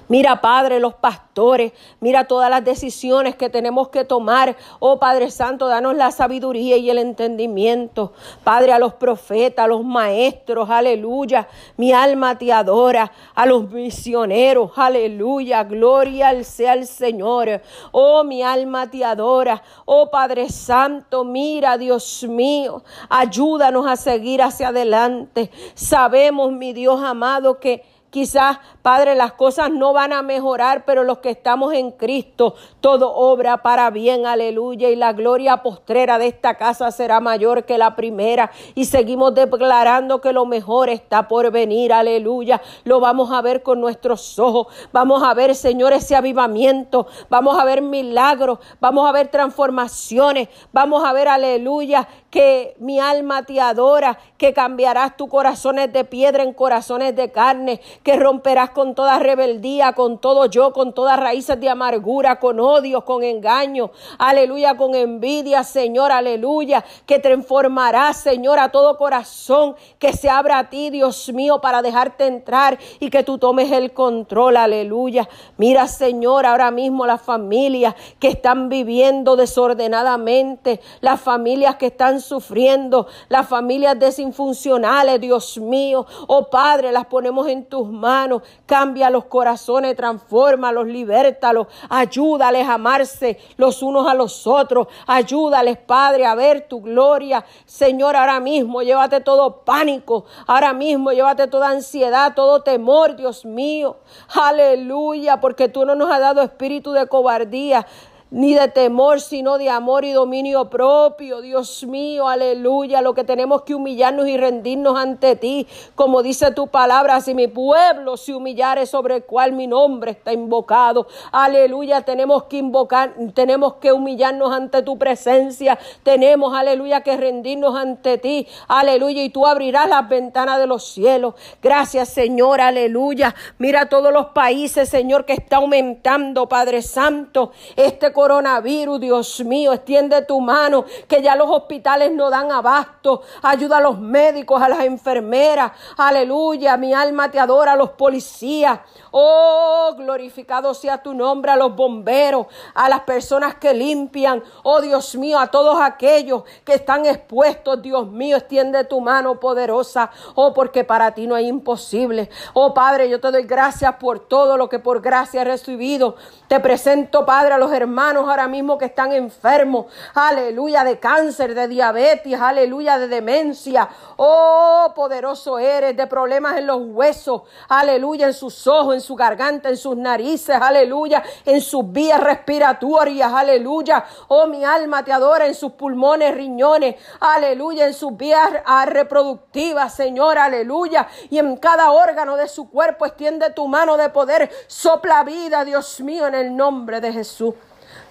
Mira, 0.08 0.40
Padre, 0.40 0.80
los 0.80 0.94
pastores, 0.94 1.72
mira 2.00 2.24
todas 2.24 2.50
las 2.50 2.64
decisiones 2.64 3.36
que 3.36 3.48
tenemos 3.48 3.88
que 3.88 4.04
tomar. 4.04 4.56
Oh 4.78 4.98
Padre 4.98 5.30
Santo, 5.30 5.66
danos 5.66 5.96
la 5.96 6.10
sabiduría 6.10 6.76
y 6.76 6.90
el 6.90 6.98
entendimiento. 6.98 8.12
Padre, 8.42 8.72
a 8.72 8.78
los 8.78 8.94
profetas, 8.94 9.64
a 9.64 9.68
los 9.68 9.84
maestros, 9.84 10.68
aleluya. 10.68 11.48
Mi 11.76 11.92
alma 11.92 12.36
te 12.38 12.52
adora. 12.52 13.10
A 13.34 13.46
los 13.46 13.70
misioneros, 13.70 14.72
aleluya. 14.76 15.64
Gloria 15.64 16.28
al 16.28 16.44
sea 16.44 16.74
el 16.74 16.86
Señor. 16.86 17.62
Oh, 17.92 18.24
mi 18.24 18.42
alma 18.42 18.90
te 18.90 19.04
adora. 19.04 19.62
Oh 19.84 20.10
Padre 20.10 20.48
Santo, 20.50 21.24
mira, 21.24 21.78
Dios 21.78 22.24
mío, 22.28 22.82
ayúdanos 23.08 23.86
a 23.86 23.96
seguir 23.96 24.42
hacia 24.42 24.68
adelante. 24.68 25.50
Sabemos, 25.74 26.52
mi 26.52 26.72
Dios 26.72 27.02
amado, 27.02 27.58
que 27.58 27.82
Quizás, 28.14 28.58
Padre, 28.80 29.16
las 29.16 29.32
cosas 29.32 29.72
no 29.72 29.92
van 29.92 30.12
a 30.12 30.22
mejorar, 30.22 30.84
pero 30.84 31.02
los 31.02 31.18
que 31.18 31.30
estamos 31.30 31.72
en 31.72 31.90
Cristo, 31.90 32.54
todo 32.80 33.12
obra 33.12 33.56
para 33.56 33.90
bien, 33.90 34.24
aleluya. 34.24 34.88
Y 34.88 34.94
la 34.94 35.12
gloria 35.12 35.64
postrera 35.64 36.16
de 36.16 36.28
esta 36.28 36.54
casa 36.54 36.92
será 36.92 37.18
mayor 37.18 37.64
que 37.64 37.76
la 37.76 37.96
primera. 37.96 38.52
Y 38.76 38.84
seguimos 38.84 39.34
declarando 39.34 40.20
que 40.20 40.32
lo 40.32 40.46
mejor 40.46 40.90
está 40.90 41.26
por 41.26 41.50
venir, 41.50 41.92
aleluya. 41.92 42.62
Lo 42.84 43.00
vamos 43.00 43.32
a 43.32 43.42
ver 43.42 43.64
con 43.64 43.80
nuestros 43.80 44.38
ojos. 44.38 44.68
Vamos 44.92 45.24
a 45.24 45.34
ver, 45.34 45.56
Señor, 45.56 45.92
ese 45.92 46.14
avivamiento. 46.14 47.08
Vamos 47.28 47.58
a 47.58 47.64
ver 47.64 47.82
milagros. 47.82 48.60
Vamos 48.78 49.08
a 49.08 49.10
ver 49.10 49.26
transformaciones. 49.26 50.50
Vamos 50.72 51.04
a 51.04 51.12
ver, 51.12 51.26
aleluya, 51.26 52.06
que 52.34 52.74
mi 52.80 52.98
alma 52.98 53.44
te 53.44 53.60
adora, 53.60 54.18
que 54.38 54.52
cambiarás 54.52 55.16
tus 55.16 55.28
corazones 55.28 55.92
de 55.92 56.02
piedra 56.02 56.42
en 56.42 56.52
corazones 56.52 57.14
de 57.14 57.30
carne 57.30 57.80
que 58.02 58.16
romperás 58.16 58.70
con 58.70 58.96
toda 58.96 59.20
rebeldía, 59.20 59.92
con 59.92 60.18
todo 60.18 60.46
yo, 60.46 60.72
con 60.72 60.92
todas 60.92 61.16
raíces 61.20 61.60
de 61.60 61.68
amargura, 61.68 62.40
con 62.40 62.58
odio, 62.58 63.04
con 63.04 63.22
engaño, 63.22 63.92
aleluya, 64.18 64.76
con 64.76 64.96
envidia, 64.96 65.62
Señor, 65.62 66.10
aleluya, 66.10 66.84
que 67.06 67.20
transformarás, 67.20 68.16
Señor, 68.16 68.58
a 68.58 68.72
todo 68.72 68.98
corazón 68.98 69.76
que 70.00 70.12
se 70.12 70.28
abra 70.28 70.58
a 70.58 70.68
ti, 70.68 70.90
Dios 70.90 71.32
mío, 71.32 71.60
para 71.60 71.82
dejarte 71.82 72.26
entrar 72.26 72.80
y 72.98 73.10
que 73.10 73.22
tú 73.22 73.38
tomes 73.38 73.70
el 73.70 73.92
control, 73.92 74.56
aleluya. 74.56 75.28
Mira, 75.56 75.86
Señor, 75.86 76.46
ahora 76.46 76.72
mismo 76.72 77.06
las 77.06 77.22
familias 77.22 77.94
que 78.18 78.26
están 78.26 78.68
viviendo 78.68 79.36
desordenadamente, 79.36 80.80
las 81.00 81.20
familias 81.20 81.76
que 81.76 81.86
están 81.86 82.23
sufriendo, 82.24 83.06
las 83.28 83.48
familias 83.48 83.98
desinfuncionales, 83.98 85.20
Dios 85.20 85.58
mío. 85.58 86.06
Oh 86.26 86.48
Padre, 86.48 86.92
las 86.92 87.06
ponemos 87.06 87.46
en 87.48 87.66
tus 87.66 87.88
manos. 87.88 88.42
Cambia 88.66 89.10
los 89.10 89.26
corazones, 89.26 89.96
transfórmalos, 89.96 90.86
libértalos, 90.86 91.66
ayúdales 91.88 92.66
a 92.66 92.74
amarse 92.74 93.38
los 93.56 93.82
unos 93.82 94.08
a 94.08 94.14
los 94.14 94.46
otros. 94.46 94.88
Ayúdales, 95.06 95.78
Padre, 95.78 96.26
a 96.26 96.34
ver 96.34 96.66
tu 96.68 96.80
gloria. 96.80 97.44
Señor, 97.66 98.16
ahora 98.16 98.40
mismo 98.40 98.82
llévate 98.82 99.20
todo 99.20 99.64
pánico. 99.64 100.24
Ahora 100.46 100.72
mismo 100.72 101.12
llévate 101.12 101.46
toda 101.46 101.68
ansiedad, 101.68 102.34
todo 102.34 102.62
temor, 102.62 103.16
Dios 103.16 103.44
mío. 103.44 103.96
Aleluya, 104.34 105.40
porque 105.40 105.68
tú 105.68 105.84
no 105.84 105.94
nos 105.94 106.10
has 106.10 106.20
dado 106.20 106.42
espíritu 106.42 106.92
de 106.92 107.06
cobardía 107.06 107.86
ni 108.34 108.52
de 108.52 108.66
temor, 108.66 109.20
sino 109.20 109.58
de 109.58 109.70
amor 109.70 110.04
y 110.04 110.10
dominio 110.10 110.68
propio. 110.68 111.40
Dios 111.40 111.84
mío, 111.84 112.26
aleluya. 112.26 113.00
Lo 113.00 113.14
que 113.14 113.22
tenemos 113.22 113.62
que 113.62 113.76
humillarnos 113.76 114.26
y 114.26 114.36
rendirnos 114.36 114.98
ante 114.98 115.36
ti, 115.36 115.68
como 115.94 116.20
dice 116.20 116.50
tu 116.50 116.66
palabra, 116.66 117.20
si 117.20 117.32
mi 117.32 117.46
pueblo 117.46 118.16
se 118.16 118.34
humillare 118.34 118.86
sobre 118.86 119.16
el 119.16 119.24
cual 119.24 119.52
mi 119.52 119.68
nombre 119.68 120.10
está 120.10 120.32
invocado. 120.32 121.06
Aleluya, 121.30 122.00
tenemos 122.00 122.44
que 122.44 122.56
invocar, 122.56 123.14
tenemos 123.34 123.74
que 123.74 123.92
humillarnos 123.92 124.52
ante 124.52 124.82
tu 124.82 124.98
presencia. 124.98 125.78
Tenemos, 126.02 126.56
aleluya, 126.56 127.02
que 127.02 127.16
rendirnos 127.16 127.76
ante 127.76 128.18
ti. 128.18 128.48
Aleluya, 128.66 129.22
y 129.22 129.30
tú 129.30 129.46
abrirás 129.46 129.88
las 129.88 130.08
ventanas 130.08 130.58
de 130.58 130.66
los 130.66 130.82
cielos. 130.84 131.34
Gracias, 131.62 132.08
Señor, 132.08 132.60
aleluya. 132.60 133.32
Mira 133.58 133.88
todos 133.88 134.12
los 134.12 134.26
países, 134.26 134.88
Señor, 134.88 135.24
que 135.24 135.34
está 135.34 135.58
aumentando, 135.58 136.48
Padre 136.48 136.82
Santo. 136.82 137.52
Este 137.76 138.12
coronavirus, 138.24 139.00
Dios 139.00 139.44
mío, 139.44 139.74
extiende 139.74 140.22
tu 140.22 140.40
mano, 140.40 140.86
que 141.06 141.20
ya 141.20 141.36
los 141.36 141.50
hospitales 141.50 142.10
no 142.10 142.30
dan 142.30 142.50
abasto. 142.50 143.20
Ayuda 143.42 143.76
a 143.76 143.80
los 143.82 143.98
médicos, 143.98 144.62
a 144.62 144.68
las 144.70 144.80
enfermeras. 144.80 145.72
Aleluya, 145.98 146.78
mi 146.78 146.94
alma 146.94 147.30
te 147.30 147.38
adora, 147.38 147.72
a 147.72 147.76
los 147.76 147.90
policías. 147.90 148.80
Oh, 149.10 149.94
glorificado 149.94 150.72
sea 150.72 151.02
tu 151.02 151.12
nombre, 151.12 151.52
a 151.52 151.56
los 151.56 151.76
bomberos, 151.76 152.46
a 152.74 152.88
las 152.88 153.00
personas 153.00 153.56
que 153.56 153.74
limpian. 153.74 154.42
Oh, 154.62 154.80
Dios 154.80 155.14
mío, 155.16 155.38
a 155.38 155.48
todos 155.48 155.78
aquellos 155.82 156.44
que 156.64 156.72
están 156.72 157.04
expuestos, 157.04 157.82
Dios 157.82 158.06
mío, 158.06 158.38
extiende 158.38 158.84
tu 158.84 159.02
mano 159.02 159.38
poderosa. 159.38 160.10
Oh, 160.34 160.54
porque 160.54 160.82
para 160.82 161.12
ti 161.12 161.26
no 161.26 161.34
hay 161.34 161.46
imposible. 161.46 162.30
Oh, 162.54 162.72
Padre, 162.72 163.10
yo 163.10 163.20
te 163.20 163.30
doy 163.30 163.42
gracias 163.42 163.96
por 163.96 164.18
todo 164.18 164.56
lo 164.56 164.70
que 164.70 164.78
por 164.78 165.02
gracia 165.02 165.42
he 165.42 165.44
recibido. 165.44 166.16
Te 166.48 166.58
presento, 166.58 167.26
Padre, 167.26 167.52
a 167.52 167.58
los 167.58 167.70
hermanos 167.70 168.13
ahora 168.20 168.48
mismo 168.48 168.78
que 168.78 168.86
están 168.86 169.12
enfermos, 169.12 169.86
aleluya, 170.14 170.84
de 170.84 170.98
cáncer, 170.98 171.54
de 171.54 171.68
diabetes, 171.68 172.40
aleluya, 172.40 172.98
de 172.98 173.08
demencia. 173.08 173.88
Oh, 174.16 174.92
poderoso 174.94 175.58
eres, 175.58 175.96
de 175.96 176.06
problemas 176.06 176.56
en 176.56 176.66
los 176.66 176.80
huesos, 176.82 177.42
aleluya, 177.68 178.26
en 178.26 178.34
sus 178.34 178.66
ojos, 178.66 178.94
en 178.94 179.00
su 179.00 179.16
garganta, 179.16 179.68
en 179.68 179.76
sus 179.76 179.96
narices, 179.96 180.56
aleluya, 180.60 181.22
en 181.44 181.60
sus 181.60 181.90
vías 181.90 182.20
respiratorias, 182.20 183.32
aleluya. 183.32 184.04
Oh, 184.28 184.46
mi 184.46 184.64
alma 184.64 185.04
te 185.04 185.12
adora 185.12 185.46
en 185.46 185.54
sus 185.54 185.72
pulmones, 185.72 186.34
riñones, 186.34 186.96
aleluya, 187.20 187.86
en 187.86 187.94
sus 187.94 188.16
vías 188.16 188.50
reproductivas, 188.86 189.94
Señor, 189.94 190.38
aleluya. 190.38 191.08
Y 191.30 191.38
en 191.38 191.56
cada 191.56 191.90
órgano 191.90 192.36
de 192.36 192.48
su 192.48 192.70
cuerpo 192.70 193.06
extiende 193.06 193.50
tu 193.50 193.66
mano 193.68 193.96
de 193.96 194.08
poder, 194.10 194.50
sopla 194.66 195.24
vida, 195.24 195.64
Dios 195.64 196.00
mío, 196.00 196.26
en 196.26 196.34
el 196.34 196.56
nombre 196.56 197.00
de 197.00 197.12
Jesús. 197.12 197.54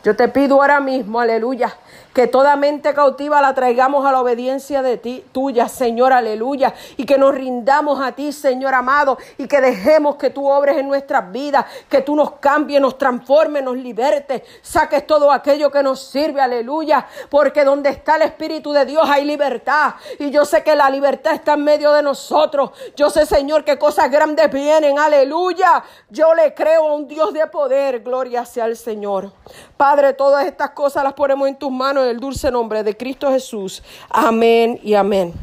Yo 0.04 0.16
te 0.16 0.28
pido 0.28 0.56
ahora 0.56 0.80
mismo, 0.82 1.20
aleluya, 1.20 1.74
que 2.14 2.28
toda 2.28 2.56
mente 2.56 2.94
cautiva 2.94 3.42
la 3.42 3.54
traigamos 3.54 4.06
a 4.06 4.12
la 4.12 4.22
obediencia 4.22 4.82
de 4.82 4.98
ti, 4.98 5.26
tuya, 5.32 5.68
Señor, 5.68 6.14
aleluya, 6.14 6.74
y 6.96 7.06
que 7.06 7.18
nos 7.18 7.34
rindamos 7.34 8.00
a 8.00 8.12
ti, 8.12 8.32
Señor 8.32 8.76
amado, 8.76 9.18
y 9.38 9.48
que 9.48 9.60
dejemos 9.60 10.16
que 10.16 10.30
tú 10.30 10.48
obres 10.48 10.78
en 10.78 10.88
nuestras 10.88 11.32
vidas, 11.32 11.66
que 11.90 12.02
tú 12.02 12.16
nos 12.16 12.34
cambies, 12.34 12.80
nos 12.80 12.98
transformes, 12.98 13.64
nos 13.64 13.76
libertes, 13.76 14.44
saques 14.62 15.08
todo 15.08 15.32
aquello 15.32 15.72
que 15.72 15.82
nos 15.82 16.02
sirve, 16.02 16.40
aleluya, 16.40 17.08
porque 17.30 17.64
donde 17.64 17.90
está 17.90 18.16
el 18.16 18.24
Espíritu 18.24 18.72
de 18.72 18.86
Dios 18.86 19.04
hay 19.10 19.26
libertad, 19.26 19.96
y 20.20 20.30
yo 20.30 20.46
sé 20.46 20.64
que 20.64 20.76
la 20.76 20.90
libertad 20.90 21.34
está 21.34 21.54
en 21.54 21.64
medio 21.64 21.92
de 21.94 22.04
nosotros, 22.04 22.72
yo 22.96 23.10
sé, 23.10 23.26
Señor, 23.26 23.64
que 23.64 23.80
cosas 23.80 24.12
grandes 24.12 24.52
vienen, 24.52 25.00
aleluya, 25.00 25.84
yo 26.10 26.36
le 26.36 26.54
creo 26.54 26.90
a 26.90 26.94
un 26.94 27.08
Dios 27.08 27.34
de 27.34 27.48
poder, 27.48 28.02
gloria 28.02 28.46
sea 28.46 28.66
al 28.66 28.78
Señor. 28.78 29.32
Padre, 29.78 30.14
todas 30.14 30.46
estas 30.46 30.72
cosas 30.72 31.04
las 31.04 31.14
ponemos 31.14 31.48
en 31.48 31.56
tus 31.56 31.72
manos 31.72 32.03
en 32.04 32.12
el 32.12 32.20
dulce 32.20 32.52
nombre 32.52 32.84
de 32.84 32.96
Cristo 32.96 33.32
Jesús. 33.32 33.84
Amén 34.10 34.80
y 34.84 34.94
amén. 34.94 35.34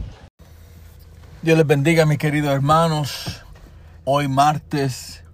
Dios 1.42 1.56
les 1.56 1.66
bendiga, 1.66 2.04
mis 2.06 2.18
queridos 2.18 2.50
hermanos. 2.50 3.42
Hoy 4.04 4.28
martes, 4.28 5.24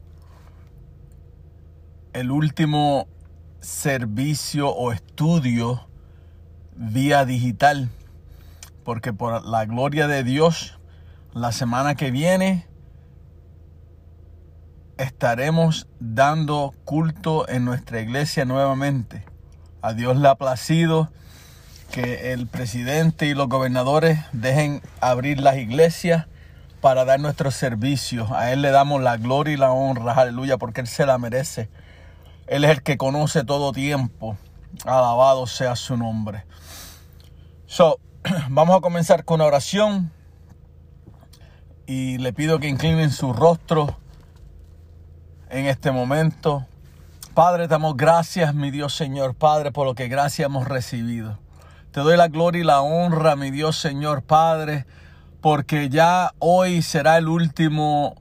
el 2.13 2.31
último 2.31 3.09
servicio 3.61 4.69
o 4.69 4.93
estudio 4.93 5.89
vía 6.77 7.25
digital, 7.25 7.89
porque 8.85 9.13
por 9.13 9.45
la 9.45 9.65
gloria 9.65 10.07
de 10.07 10.23
Dios, 10.23 10.79
la 11.33 11.53
semana 11.53 11.95
que 11.95 12.11
viene 12.11 12.67
estaremos 14.97 15.89
dando 16.01 16.73
culto 16.85 17.49
en 17.49 17.65
nuestra 17.65 18.01
iglesia 18.01 18.45
nuevamente. 18.45 19.25
A 19.87 19.93
Dios 19.93 20.17
le 20.17 20.27
ha 20.27 20.35
placido 20.35 21.11
que 21.93 22.33
el 22.33 22.49
presidente 22.49 23.27
y 23.27 23.35
los 23.35 23.49
gobernadores 23.49 24.19
dejen 24.33 24.83
abrir 25.01 25.39
las 25.41 25.59
iglesias 25.59 26.27
para 26.81 27.05
dar 27.05 27.21
nuestros 27.21 27.55
servicios. 27.55 28.33
A 28.33 28.51
Él 28.51 28.63
le 28.63 28.73
damos 28.73 29.01
la 29.01 29.17
gloria 29.17 29.55
y 29.55 29.57
la 29.57 29.71
honra, 29.71 30.15
aleluya, 30.15 30.57
porque 30.57 30.81
Él 30.81 30.89
se 30.89 31.07
la 31.07 31.19
merece. 31.19 31.69
Él 32.49 32.65
es 32.65 32.73
el 32.73 32.83
que 32.83 32.97
conoce 32.97 33.45
todo 33.45 33.71
tiempo. 33.71 34.37
Alabado 34.85 35.47
sea 35.47 35.77
su 35.77 35.97
nombre. 35.97 36.47
So, 37.67 38.01
vamos 38.51 38.77
a 38.77 38.81
comenzar 38.81 39.25
con 39.25 39.41
oración. 39.41 40.11
Y 41.87 42.19
le 42.19 42.33
pido 42.33 42.59
que 42.59 42.67
inclinen 42.67 43.13
su 43.13 43.33
rostro 43.33 43.97
en 45.49 45.67
este 45.67 45.93
momento. 45.93 46.67
Padre, 47.37 47.65
te 47.65 47.73
damos 47.73 47.99
gracias, 47.99 48.55
mi 48.55 48.71
Dios 48.71 48.97
Señor, 48.97 49.35
Padre, 49.35 49.71
por 49.71 49.87
lo 49.87 49.95
que 49.95 50.09
gracias 50.09 50.47
hemos 50.47 50.67
recibido. 50.67 51.39
Te 51.91 52.01
doy 52.01 52.17
la 52.17 52.29
gloria 52.29 52.63
y 52.63 52.65
la 52.65 52.81
honra, 52.81 53.37
mi 53.37 53.51
Dios 53.51 53.79
Señor, 53.79 54.23
Padre, 54.23 54.87
porque 55.43 55.91
ya 55.91 56.33
hoy 56.39 56.81
será 56.81 57.19
el 57.19 57.29
último 57.29 58.15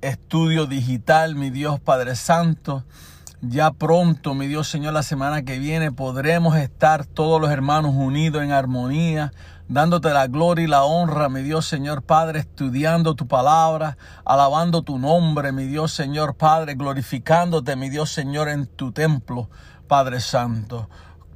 estudio 0.00 0.66
digital, 0.66 1.36
mi 1.36 1.50
Dios 1.50 1.78
Padre 1.78 2.16
Santo. 2.16 2.82
Ya 3.42 3.70
pronto, 3.70 4.34
mi 4.34 4.48
Dios 4.48 4.68
Señor, 4.68 4.92
la 4.92 5.02
semana 5.02 5.42
que 5.42 5.58
viene 5.58 5.92
podremos 5.92 6.56
estar 6.56 7.06
todos 7.06 7.40
los 7.40 7.50
hermanos 7.50 7.94
unidos 7.94 8.42
en 8.42 8.52
armonía, 8.52 9.32
dándote 9.66 10.10
la 10.10 10.26
gloria 10.26 10.64
y 10.64 10.68
la 10.68 10.84
honra, 10.84 11.30
mi 11.30 11.40
Dios 11.40 11.64
Señor 11.64 12.02
Padre, 12.02 12.40
estudiando 12.40 13.14
tu 13.14 13.26
palabra, 13.26 13.96
alabando 14.26 14.82
tu 14.82 14.98
nombre, 14.98 15.52
mi 15.52 15.64
Dios 15.64 15.90
Señor 15.94 16.34
Padre, 16.34 16.74
glorificándote, 16.74 17.76
mi 17.76 17.88
Dios 17.88 18.12
Señor, 18.12 18.50
en 18.50 18.66
tu 18.66 18.92
templo, 18.92 19.48
Padre 19.88 20.20
Santo. 20.20 20.90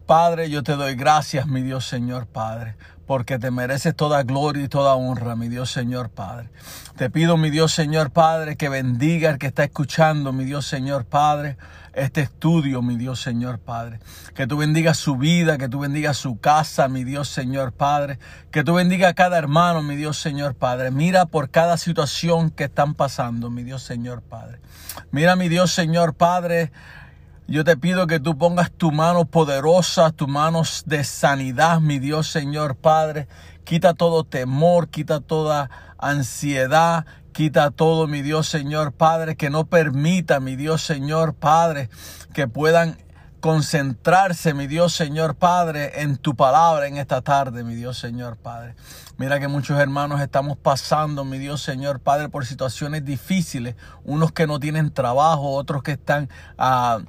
Padre, 0.04 0.50
yo 0.50 0.62
te 0.62 0.76
doy 0.76 0.96
gracias, 0.96 1.46
mi 1.46 1.62
Dios 1.62 1.86
Señor 1.86 2.26
Padre, 2.26 2.76
porque 3.06 3.38
te 3.38 3.50
mereces 3.50 3.96
toda 3.96 4.22
gloria 4.24 4.64
y 4.64 4.68
toda 4.68 4.94
honra, 4.94 5.36
mi 5.36 5.48
Dios 5.48 5.70
Señor 5.70 6.10
Padre. 6.10 6.50
Te 6.96 7.08
pido, 7.08 7.38
mi 7.38 7.48
Dios 7.48 7.72
Señor 7.72 8.10
Padre, 8.10 8.56
que 8.56 8.68
bendiga 8.68 9.30
al 9.30 9.38
que 9.38 9.46
está 9.46 9.64
escuchando, 9.64 10.34
mi 10.34 10.44
Dios 10.44 10.66
Señor 10.66 11.06
Padre, 11.06 11.56
este 11.94 12.22
estudio, 12.22 12.82
mi 12.82 12.96
Dios 12.96 13.20
Señor 13.20 13.58
Padre. 13.58 14.00
Que 14.34 14.46
tú 14.46 14.56
bendigas 14.56 14.96
su 14.96 15.16
vida, 15.16 15.58
que 15.58 15.68
tú 15.68 15.80
bendigas 15.80 16.16
su 16.16 16.38
casa, 16.38 16.88
mi 16.88 17.04
Dios 17.04 17.28
Señor 17.28 17.72
Padre. 17.72 18.18
Que 18.50 18.64
tú 18.64 18.74
bendiga 18.74 19.08
a 19.08 19.14
cada 19.14 19.38
hermano, 19.38 19.82
mi 19.82 19.96
Dios 19.96 20.18
Señor 20.18 20.54
Padre. 20.54 20.90
Mira 20.90 21.26
por 21.26 21.50
cada 21.50 21.76
situación 21.76 22.50
que 22.50 22.64
están 22.64 22.94
pasando, 22.94 23.50
mi 23.50 23.62
Dios 23.62 23.82
Señor 23.82 24.22
Padre. 24.22 24.60
Mira, 25.10 25.36
mi 25.36 25.48
Dios 25.48 25.72
Señor 25.72 26.14
Padre 26.14 26.70
Yo 27.46 27.62
te 27.62 27.76
pido 27.76 28.06
que 28.06 28.20
tú 28.20 28.38
pongas 28.38 28.70
tu 28.70 28.90
mano 28.90 29.26
poderosa, 29.26 30.10
tus 30.12 30.28
manos 30.28 30.84
de 30.86 31.04
sanidad, 31.04 31.78
mi 31.80 31.98
Dios 31.98 32.28
Señor 32.28 32.74
Padre. 32.74 33.28
Quita 33.64 33.92
todo 33.92 34.24
temor, 34.24 34.88
quita 34.88 35.20
toda 35.20 35.68
ansiedad, 35.98 37.04
quita 37.34 37.72
todo, 37.72 38.06
mi 38.06 38.22
Dios 38.22 38.48
Señor 38.48 38.92
Padre, 38.92 39.36
que 39.36 39.50
no 39.50 39.66
permita, 39.66 40.38
mi 40.38 40.54
Dios 40.54 40.82
Señor 40.82 41.34
Padre, 41.34 41.90
que 42.32 42.46
puedan 42.46 42.96
concentrarse, 43.40 44.54
mi 44.54 44.68
Dios 44.68 44.94
Señor 44.94 45.34
Padre, 45.34 46.00
en 46.00 46.16
tu 46.16 46.36
palabra 46.36 46.86
en 46.86 46.96
esta 46.96 47.20
tarde, 47.22 47.64
mi 47.64 47.74
Dios 47.74 47.98
Señor 47.98 48.36
Padre. 48.36 48.76
Mira 49.18 49.40
que 49.40 49.48
muchos 49.48 49.78
hermanos 49.80 50.20
estamos 50.20 50.56
pasando, 50.56 51.24
mi 51.24 51.38
Dios 51.38 51.60
Señor 51.60 51.98
Padre, 51.98 52.28
por 52.28 52.46
situaciones 52.46 53.04
difíciles, 53.04 53.74
unos 54.04 54.30
que 54.30 54.46
no 54.46 54.60
tienen 54.60 54.92
trabajo, 54.92 55.50
otros 55.50 55.82
que 55.82 55.92
están 55.92 56.30
ah, 56.56 57.00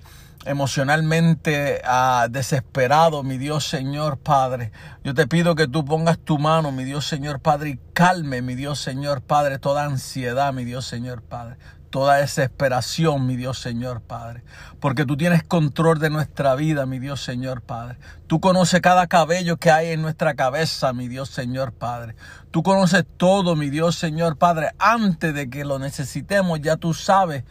emocionalmente 0.45 1.81
ah, 1.83 2.27
desesperados, 2.29 3.23
mi 3.23 3.37
Dios 3.37 3.67
Señor 3.67 4.17
Padre. 4.17 4.71
Yo 5.03 5.13
te 5.13 5.27
pido 5.27 5.55
que 5.55 5.67
tú 5.67 5.83
pongas 5.83 6.17
tu 6.19 6.37
mano, 6.37 6.71
mi 6.71 6.83
Dios 6.83 7.07
Señor 7.07 7.39
Padre, 7.39 7.71
y 7.71 7.79
calme, 7.93 8.41
mi 8.41 8.55
Dios 8.55 8.79
Señor 8.79 9.21
Padre, 9.21 9.59
toda 9.59 9.85
ansiedad, 9.85 10.53
mi 10.53 10.63
Dios 10.63 10.85
Señor 10.85 11.21
Padre 11.21 11.57
toda 11.95 12.17
desesperación, 12.17 13.25
mi 13.25 13.37
Dios 13.37 13.57
Señor 13.57 14.01
Padre. 14.01 14.43
Porque 14.81 15.05
tú 15.05 15.15
tienes 15.15 15.43
control 15.43 15.97
de 15.97 16.09
nuestra 16.09 16.53
vida, 16.53 16.85
mi 16.85 16.99
Dios 16.99 17.23
Señor 17.23 17.61
Padre. 17.61 17.97
Tú 18.27 18.41
conoces 18.41 18.81
cada 18.81 19.07
cabello 19.07 19.55
que 19.55 19.71
hay 19.71 19.91
en 19.91 20.01
nuestra 20.01 20.33
cabeza, 20.33 20.91
mi 20.91 21.07
Dios 21.07 21.29
Señor 21.29 21.71
Padre. 21.71 22.17
Tú 22.51 22.63
conoces 22.63 23.05
todo, 23.15 23.55
mi 23.55 23.69
Dios 23.69 23.95
Señor 23.95 24.37
Padre. 24.37 24.71
Antes 24.77 25.33
de 25.33 25.49
que 25.49 25.63
lo 25.63 25.79
necesitemos, 25.79 26.59
ya 26.59 26.75
tú 26.75 26.93
sabes 26.93 27.45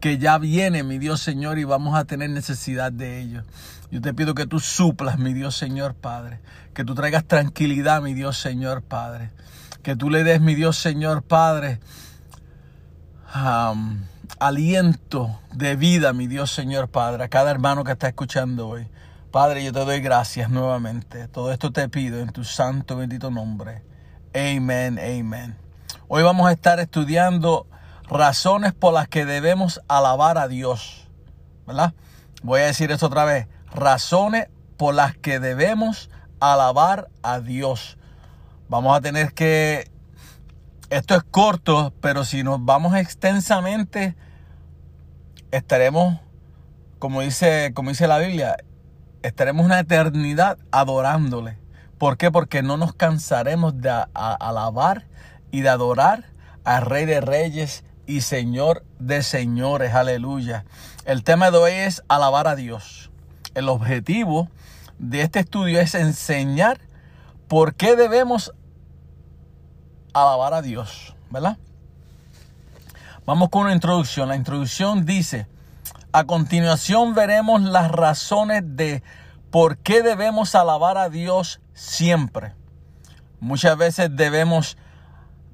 que 0.00 0.18
ya 0.18 0.38
viene, 0.38 0.82
mi 0.82 0.98
Dios 0.98 1.20
Señor, 1.20 1.58
y 1.58 1.64
vamos 1.64 1.94
a 1.94 2.04
tener 2.04 2.30
necesidad 2.30 2.90
de 2.90 3.20
ello. 3.20 3.44
Yo 3.90 4.00
te 4.00 4.14
pido 4.14 4.34
que 4.34 4.46
tú 4.46 4.58
suplas, 4.58 5.18
mi 5.18 5.34
Dios 5.34 5.56
Señor 5.56 5.94
Padre. 5.94 6.40
Que 6.74 6.84
tú 6.84 6.94
traigas 6.94 7.24
tranquilidad, 7.24 8.00
mi 8.00 8.14
Dios 8.14 8.38
Señor 8.38 8.82
Padre. 8.82 9.30
Que 9.82 9.96
tú 9.96 10.08
le 10.08 10.24
des, 10.24 10.40
mi 10.40 10.54
Dios 10.54 10.78
Señor 10.78 11.22
Padre, 11.22 11.80
aliento 14.38 15.38
de 15.52 15.76
vida, 15.76 16.12
mi 16.12 16.26
Dios 16.26 16.50
Señor 16.50 16.88
Padre, 16.88 17.24
a 17.24 17.28
cada 17.28 17.50
hermano 17.50 17.84
que 17.84 17.92
está 17.92 18.08
escuchando 18.08 18.68
hoy. 18.68 18.86
Padre, 19.30 19.62
yo 19.64 19.72
te 19.72 19.80
doy 19.80 20.00
gracias 20.00 20.50
nuevamente. 20.50 21.28
Todo 21.28 21.52
esto 21.52 21.72
te 21.72 21.88
pido 21.88 22.20
en 22.20 22.30
tu 22.30 22.44
santo 22.44 22.96
bendito 22.96 23.30
nombre. 23.30 23.82
Amén, 24.34 24.98
amén. 24.98 25.56
Hoy 26.08 26.22
vamos 26.22 26.48
a 26.48 26.52
estar 26.52 26.80
estudiando 26.80 27.66
razones 28.18 28.72
por 28.72 28.92
las 28.92 29.08
que 29.08 29.24
debemos 29.24 29.80
alabar 29.88 30.38
a 30.38 30.48
Dios. 30.48 31.08
¿Verdad? 31.66 31.94
Voy 32.42 32.60
a 32.60 32.66
decir 32.66 32.90
esto 32.90 33.06
otra 33.06 33.24
vez. 33.24 33.46
Razones 33.72 34.48
por 34.76 34.94
las 34.94 35.16
que 35.16 35.38
debemos 35.38 36.10
alabar 36.40 37.08
a 37.22 37.40
Dios. 37.40 37.98
Vamos 38.68 38.96
a 38.96 39.00
tener 39.00 39.32
que 39.34 39.90
esto 40.90 41.14
es 41.14 41.22
corto, 41.22 41.92
pero 42.00 42.24
si 42.24 42.42
nos 42.42 42.64
vamos 42.64 42.96
extensamente, 42.96 44.16
estaremos, 45.50 46.18
como 46.98 47.20
dice, 47.20 47.72
como 47.74 47.90
dice 47.90 48.08
la 48.08 48.18
Biblia, 48.18 48.56
estaremos 49.22 49.66
una 49.66 49.80
eternidad 49.80 50.58
adorándole. 50.72 51.58
¿Por 51.98 52.16
qué? 52.16 52.30
Porque 52.30 52.62
no 52.62 52.76
nos 52.76 52.94
cansaremos 52.94 53.80
de 53.80 53.90
alabar 54.14 55.06
y 55.50 55.60
de 55.60 55.68
adorar 55.68 56.24
al 56.64 56.86
Rey 56.86 57.04
de 57.04 57.20
Reyes 57.20 57.84
y 58.10 58.22
Señor 58.22 58.84
de 58.98 59.22
Señores. 59.22 59.94
Aleluya. 59.94 60.64
El 61.04 61.22
tema 61.22 61.52
de 61.52 61.58
hoy 61.58 61.72
es 61.72 62.02
alabar 62.08 62.48
a 62.48 62.56
Dios. 62.56 63.08
El 63.54 63.68
objetivo 63.68 64.48
de 64.98 65.22
este 65.22 65.38
estudio 65.38 65.80
es 65.80 65.94
enseñar 65.94 66.80
por 67.46 67.74
qué 67.74 67.94
debemos 67.94 68.52
alabar 70.12 70.54
a 70.54 70.62
Dios, 70.62 71.14
¿verdad? 71.30 71.56
Vamos 73.26 73.48
con 73.48 73.62
una 73.62 73.74
introducción. 73.74 74.28
La 74.28 74.34
introducción 74.34 75.06
dice, 75.06 75.46
a 76.10 76.24
continuación 76.24 77.14
veremos 77.14 77.62
las 77.62 77.92
razones 77.92 78.64
de 78.64 79.04
por 79.52 79.78
qué 79.78 80.02
debemos 80.02 80.56
alabar 80.56 80.98
a 80.98 81.10
Dios 81.10 81.60
siempre. 81.74 82.54
Muchas 83.38 83.76
veces 83.76 84.10
debemos 84.16 84.76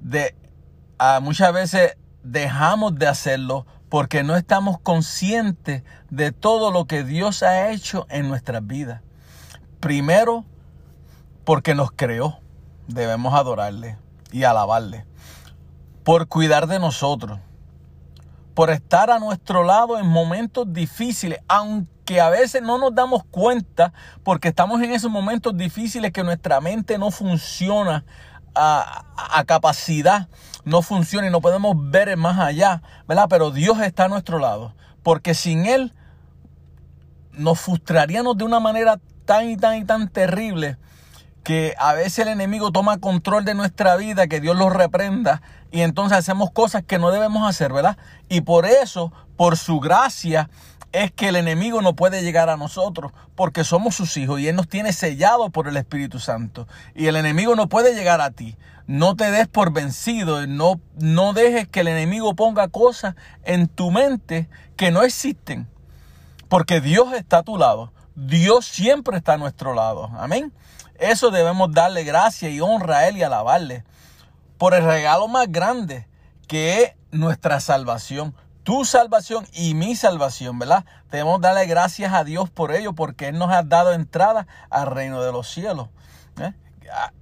de, 0.01 0.35
muchas 1.21 1.53
veces 1.53 1.97
dejamos 2.27 2.97
de 2.97 3.07
hacerlo 3.07 3.67
porque 3.89 4.23
no 4.23 4.37
estamos 4.37 4.81
conscientes 4.81 5.83
de 6.11 6.33
todo 6.33 6.71
lo 6.71 6.87
que 6.87 7.05
Dios 7.05 7.43
ha 7.43 7.71
hecho 7.71 8.07
en 8.11 8.29
nuestras 8.29 8.67
vidas. 8.67 9.03
Primero, 9.81 10.45
porque 11.45 11.75
nos 11.75 11.93
creó, 11.93 12.41
debemos 12.89 13.35
adorarle 13.35 13.99
y 14.33 14.45
alabarle. 14.45 15.07
Por 16.03 16.29
cuidar 16.29 16.67
de 16.67 16.79
nosotros. 16.79 17.39
Por 18.55 18.71
estar 18.71 19.11
a 19.11 19.19
nuestro 19.19 19.63
lado 19.63 19.99
en 19.99 20.07
momentos 20.07 20.73
difíciles, 20.73 21.41
aunque 21.47 22.21
a 22.21 22.31
veces 22.31 22.63
no 22.63 22.79
nos 22.79 22.95
damos 22.95 23.23
cuenta 23.31 23.93
porque 24.25 24.49
estamos 24.49 24.83
en 24.83 24.93
esos 24.93 25.11
momentos 25.11 25.57
difíciles 25.57 26.11
que 26.13 26.25
nuestra 26.25 26.61
mente 26.61 26.99
no 26.99 27.11
funciona 27.11 28.05
a, 28.55 29.05
a, 29.39 29.45
capacidad, 29.45 30.29
no 30.67 30.83
funciona 30.83 31.29
y 31.29 31.31
no 31.31 31.41
podemos 31.41 31.77
ver 31.79 32.15
más 32.17 32.39
allá, 32.39 32.83
¿verdad? 33.07 33.29
Pero 33.31 33.53
Dios 33.53 33.81
está 33.81 34.07
a 34.07 34.09
nuestro 34.09 34.41
lado, 34.41 34.75
porque 35.05 35.33
sin 35.33 35.65
Él 35.65 35.95
nos 37.33 37.61
frustraríamos 37.61 38.37
de 38.37 38.45
una 38.45 38.59
manera 38.59 38.99
tan 39.25 39.49
y 39.49 39.57
tan 39.57 39.77
y 39.77 39.85
tan 39.85 40.09
terrible 40.09 40.77
que 41.45 41.77
a 41.79 41.95
veces 41.95 42.19
el 42.19 42.29
enemigo 42.29 42.73
toma 42.73 42.99
control 42.99 43.45
de 43.45 43.55
nuestra 43.55 43.95
vida, 43.97 44.27
que 44.27 44.41
Dios 44.41 44.57
lo 44.57 44.69
reprenda 44.69 45.41
y 45.71 45.83
entonces 45.83 46.19
hacemos 46.19 46.51
cosas 46.51 46.83
que 46.83 46.99
no 46.99 47.13
debemos 47.13 47.49
hacer, 47.49 47.73
¿verdad? 47.73 47.97
Y 48.29 48.41
por 48.41 48.67
eso, 48.67 49.13
por 49.37 49.57
su 49.57 49.79
gracia, 49.79 50.51
es 50.93 51.13
que 51.13 51.29
el 51.29 51.37
enemigo 51.37 51.83
no 51.83 51.95
puede 51.95 52.23
llegar 52.23 52.49
a 52.49 52.57
nosotros, 52.57 53.13
porque 53.35 53.65
somos 53.65 53.95
sus 53.95 54.17
hijos 54.17 54.41
y 54.41 54.49
Él 54.49 54.57
nos 54.57 54.69
tiene 54.69 54.93
sellado 54.93 55.51
por 55.51 55.69
el 55.69 55.77
Espíritu 55.77 56.19
Santo. 56.19 56.67
Y 56.95 57.07
el 57.07 57.17
enemigo 57.17 57.55
no 57.57 57.69
puede 57.69 57.95
llegar 57.95 58.21
a 58.21 58.31
ti. 58.31 58.57
No 58.87 59.17
te 59.17 59.31
des 59.31 59.49
por 59.49 59.73
vencido, 59.73 60.47
no, 60.47 60.81
no 60.99 61.33
dejes 61.33 61.67
que 61.67 61.81
el 61.81 61.89
enemigo 61.89 62.35
ponga 62.35 62.69
cosas 62.69 63.17
en 63.45 63.67
tu 63.67 63.91
mente 63.91 64.49
que 64.77 64.93
no 64.93 65.03
existen, 65.03 65.69
porque 66.49 66.81
Dios 66.81 67.13
está 67.13 67.39
a 67.39 67.43
tu 67.43 67.59
lado. 67.59 67.93
Dios 68.15 68.65
siempre 68.65 69.17
está 69.17 69.35
a 69.35 69.39
nuestro 69.39 69.75
lado. 69.75 70.11
Amén. 70.17 70.53
Eso 70.99 71.31
debemos 71.31 71.73
darle 71.73 72.05
gracia 72.05 72.49
y 72.49 72.61
honra 72.61 72.99
a 72.99 73.09
Él 73.09 73.17
y 73.17 73.23
alabarle 73.23 73.85
por 74.57 74.73
el 74.75 74.85
regalo 74.85 75.29
más 75.29 75.51
grande 75.51 76.07
que 76.49 76.83
es 76.83 76.93
nuestra 77.11 77.61
salvación. 77.61 78.35
Tu 78.67 78.85
salvación 78.85 79.47
y 79.53 79.75
mi 79.75 79.95
salvación, 79.95 80.59
¿verdad? 80.59 80.85
Debemos 81.13 81.41
darle 81.41 81.67
gracias 81.67 82.13
a 82.13 82.25
Dios 82.25 82.51
por 82.51 82.73
ello, 82.73 82.95
porque 82.95 83.29
Él 83.29 83.39
nos 83.39 83.53
ha 83.53 83.63
dado 83.63 83.93
entrada 83.93 84.49
al 84.71 84.89
reino 84.89 85.23
de 85.23 85.31
los 85.31 85.49
cielos. 85.49 85.89
¿eh? 86.41 86.53
Ah, 86.93 87.13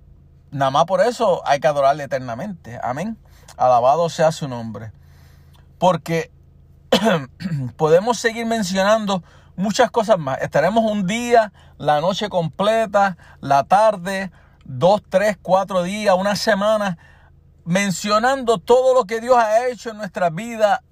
nada 0.50 0.70
más 0.70 0.86
por 0.86 1.02
eso 1.02 1.46
hay 1.46 1.60
que 1.60 1.66
adorarle 1.66 2.04
eternamente. 2.04 2.80
Amén. 2.82 3.18
Alabado 3.58 4.08
sea 4.08 4.32
su 4.32 4.48
nombre. 4.48 4.92
Porque 5.76 6.30
podemos 7.76 8.18
seguir 8.18 8.46
mencionando 8.46 9.22
muchas 9.54 9.90
cosas 9.90 10.18
más. 10.18 10.40
Estaremos 10.40 10.90
un 10.90 11.06
día, 11.06 11.52
la 11.76 12.00
noche 12.00 12.30
completa, 12.30 13.18
la 13.42 13.64
tarde, 13.64 14.32
dos, 14.64 15.02
tres, 15.10 15.36
cuatro 15.42 15.82
días, 15.82 16.16
una 16.18 16.36
semana, 16.36 16.96
mencionando 17.66 18.56
todo 18.56 18.94
lo 18.94 19.04
que 19.04 19.20
Dios 19.20 19.36
ha 19.36 19.66
hecho 19.68 19.90
en 19.90 19.98
nuestra 19.98 20.30
vida, 20.30 20.82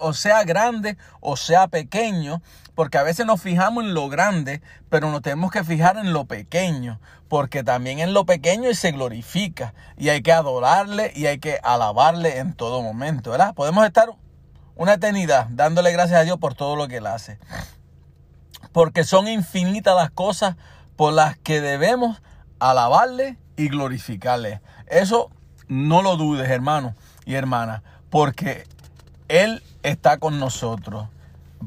o 0.00 0.12
sea 0.12 0.44
grande 0.44 0.96
o 1.20 1.36
sea 1.36 1.68
pequeño, 1.68 2.42
porque 2.74 2.98
a 2.98 3.02
veces 3.02 3.26
nos 3.26 3.42
fijamos 3.42 3.84
en 3.84 3.94
lo 3.94 4.08
grande, 4.08 4.62
pero 4.88 5.10
nos 5.10 5.22
tenemos 5.22 5.50
que 5.50 5.64
fijar 5.64 5.96
en 5.98 6.12
lo 6.12 6.24
pequeño, 6.24 7.00
porque 7.28 7.62
también 7.62 7.98
en 7.98 8.14
lo 8.14 8.24
pequeño 8.24 8.72
se 8.74 8.92
glorifica 8.92 9.74
y 9.96 10.08
hay 10.08 10.22
que 10.22 10.32
adorarle 10.32 11.12
y 11.14 11.26
hay 11.26 11.38
que 11.38 11.58
alabarle 11.62 12.38
en 12.38 12.54
todo 12.54 12.82
momento, 12.82 13.30
¿verdad? 13.32 13.54
Podemos 13.54 13.84
estar 13.86 14.10
una 14.76 14.94
eternidad 14.94 15.46
dándole 15.50 15.92
gracias 15.92 16.20
a 16.20 16.24
Dios 16.24 16.38
por 16.38 16.54
todo 16.54 16.76
lo 16.76 16.88
que 16.88 16.96
Él 16.98 17.06
hace 17.06 17.38
porque 18.72 19.04
son 19.04 19.28
infinitas 19.28 19.96
las 19.96 20.10
cosas 20.10 20.56
por 20.96 21.12
las 21.12 21.36
que 21.38 21.60
debemos 21.60 22.22
alabarle 22.58 23.38
y 23.56 23.68
glorificarle. 23.68 24.60
Eso 24.86 25.30
no 25.68 26.02
lo 26.02 26.16
dudes, 26.16 26.48
hermano 26.50 26.94
y 27.24 27.34
hermana, 27.34 27.82
porque 28.10 28.66
Él 29.30 29.62
está 29.84 30.18
con 30.18 30.40
nosotros. 30.40 31.06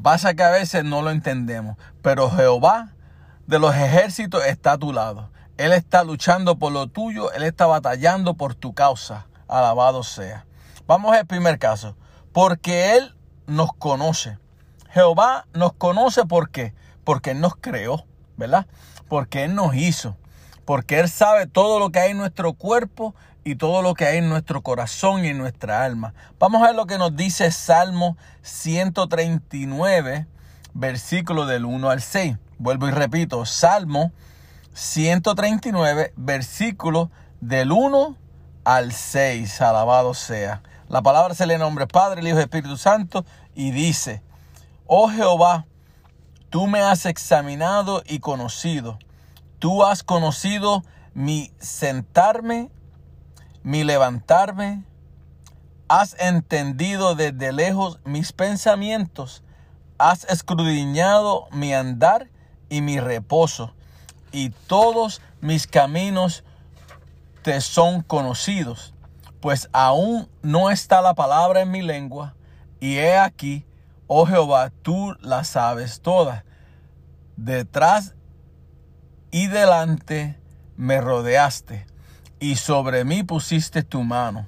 Pasa 0.02 0.34
que 0.34 0.42
a 0.42 0.50
veces 0.50 0.84
no 0.84 1.00
lo 1.00 1.10
entendemos, 1.10 1.78
pero 2.02 2.30
Jehová 2.30 2.92
de 3.46 3.58
los 3.58 3.74
ejércitos 3.74 4.44
está 4.44 4.72
a 4.72 4.78
tu 4.78 4.92
lado. 4.92 5.30
Él 5.56 5.72
está 5.72 6.04
luchando 6.04 6.58
por 6.58 6.72
lo 6.72 6.88
tuyo, 6.88 7.32
Él 7.32 7.42
está 7.42 7.64
batallando 7.64 8.34
por 8.34 8.54
tu 8.54 8.74
causa. 8.74 9.28
Alabado 9.48 10.02
sea. 10.02 10.44
Vamos 10.86 11.16
al 11.16 11.24
primer 11.24 11.58
caso. 11.58 11.96
Porque 12.34 12.96
Él 12.96 13.14
nos 13.46 13.72
conoce. 13.72 14.36
Jehová 14.90 15.46
nos 15.54 15.72
conoce 15.72 16.26
por 16.26 16.50
qué? 16.50 16.74
Porque 17.02 17.30
Él 17.30 17.40
nos 17.40 17.56
creó, 17.56 18.04
¿verdad? 18.36 18.66
Porque 19.08 19.44
Él 19.44 19.54
nos 19.54 19.74
hizo. 19.74 20.18
Porque 20.66 21.00
Él 21.00 21.08
sabe 21.08 21.46
todo 21.46 21.78
lo 21.78 21.88
que 21.88 22.00
hay 22.00 22.10
en 22.10 22.18
nuestro 22.18 22.52
cuerpo 22.52 23.14
y 23.44 23.56
todo 23.56 23.82
lo 23.82 23.94
que 23.94 24.06
hay 24.06 24.18
en 24.18 24.28
nuestro 24.28 24.62
corazón 24.62 25.24
y 25.24 25.28
en 25.28 25.38
nuestra 25.38 25.84
alma. 25.84 26.14
Vamos 26.38 26.62
a 26.62 26.66
ver 26.66 26.74
lo 26.74 26.86
que 26.86 26.98
nos 26.98 27.14
dice 27.14 27.50
Salmo 27.50 28.16
139, 28.42 30.26
versículo 30.72 31.46
del 31.46 31.66
1 31.66 31.90
al 31.90 32.00
6. 32.00 32.36
Vuelvo 32.58 32.88
y 32.88 32.90
repito, 32.90 33.44
Salmo 33.44 34.12
139, 34.72 36.14
versículo 36.16 37.10
del 37.40 37.70
1 37.70 38.16
al 38.64 38.92
6. 38.92 39.60
Alabado 39.60 40.14
sea. 40.14 40.62
La 40.88 41.02
palabra 41.02 41.34
se 41.34 41.46
le 41.46 41.58
nombra 41.58 41.86
Padre, 41.86 42.20
el 42.20 42.28
Hijo 42.28 42.38
y 42.38 42.42
Espíritu 42.42 42.76
Santo 42.76 43.24
y 43.54 43.70
dice, 43.70 44.22
oh 44.86 45.08
Jehová, 45.08 45.66
tú 46.50 46.66
me 46.66 46.80
has 46.80 47.06
examinado 47.06 48.02
y 48.06 48.20
conocido. 48.20 48.98
Tú 49.58 49.84
has 49.84 50.02
conocido 50.02 50.84
mi 51.14 51.52
sentarme, 51.58 52.70
mi 53.64 53.82
levantarme. 53.82 54.84
Has 55.88 56.14
entendido 56.20 57.16
desde 57.16 57.52
lejos 57.52 57.98
mis 58.04 58.32
pensamientos. 58.32 59.42
Has 59.98 60.24
escudriñado 60.26 61.48
mi 61.50 61.74
andar 61.74 62.30
y 62.68 62.80
mi 62.80 63.00
reposo 63.00 63.74
y 64.34 64.50
todos 64.50 65.22
mis 65.40 65.68
caminos 65.68 66.42
te 67.42 67.60
son 67.60 68.02
conocidos, 68.02 68.92
pues 69.40 69.68
aún 69.72 70.28
no 70.42 70.70
está 70.70 71.00
la 71.00 71.14
palabra 71.14 71.60
en 71.60 71.70
mi 71.70 71.82
lengua, 71.82 72.34
y 72.80 72.96
he 72.96 73.16
aquí, 73.16 73.64
oh 74.08 74.26
Jehová, 74.26 74.72
tú 74.82 75.14
la 75.20 75.44
sabes 75.44 76.00
toda. 76.00 76.44
Detrás 77.36 78.14
y 79.30 79.46
delante 79.46 80.36
me 80.76 81.00
rodeaste, 81.00 81.86
y 82.44 82.56
sobre 82.56 83.06
mí 83.06 83.22
pusiste 83.22 83.82
tu 83.82 84.02
mano. 84.02 84.46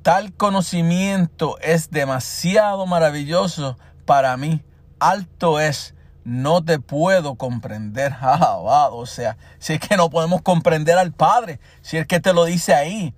Tal 0.00 0.32
conocimiento 0.32 1.58
es 1.60 1.90
demasiado 1.90 2.86
maravilloso 2.86 3.76
para 4.06 4.34
mí, 4.38 4.62
alto 4.98 5.60
es 5.60 5.94
no 6.24 6.64
te 6.64 6.78
puedo 6.78 7.34
comprender. 7.34 8.12
Alabado. 8.20 8.96
O 8.96 9.04
sea, 9.04 9.36
si 9.58 9.74
es 9.74 9.80
que 9.80 9.98
no 9.98 10.08
podemos 10.08 10.40
comprender 10.40 10.96
al 10.96 11.12
Padre, 11.12 11.60
si 11.82 11.98
es 11.98 12.06
que 12.06 12.18
te 12.18 12.32
lo 12.32 12.46
dice 12.46 12.72
ahí, 12.72 13.14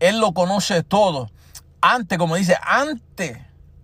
Él 0.00 0.20
lo 0.20 0.34
conoce 0.34 0.82
todo. 0.82 1.30
Antes, 1.80 2.18
como 2.18 2.36
dice, 2.36 2.58
antes, 2.62 3.38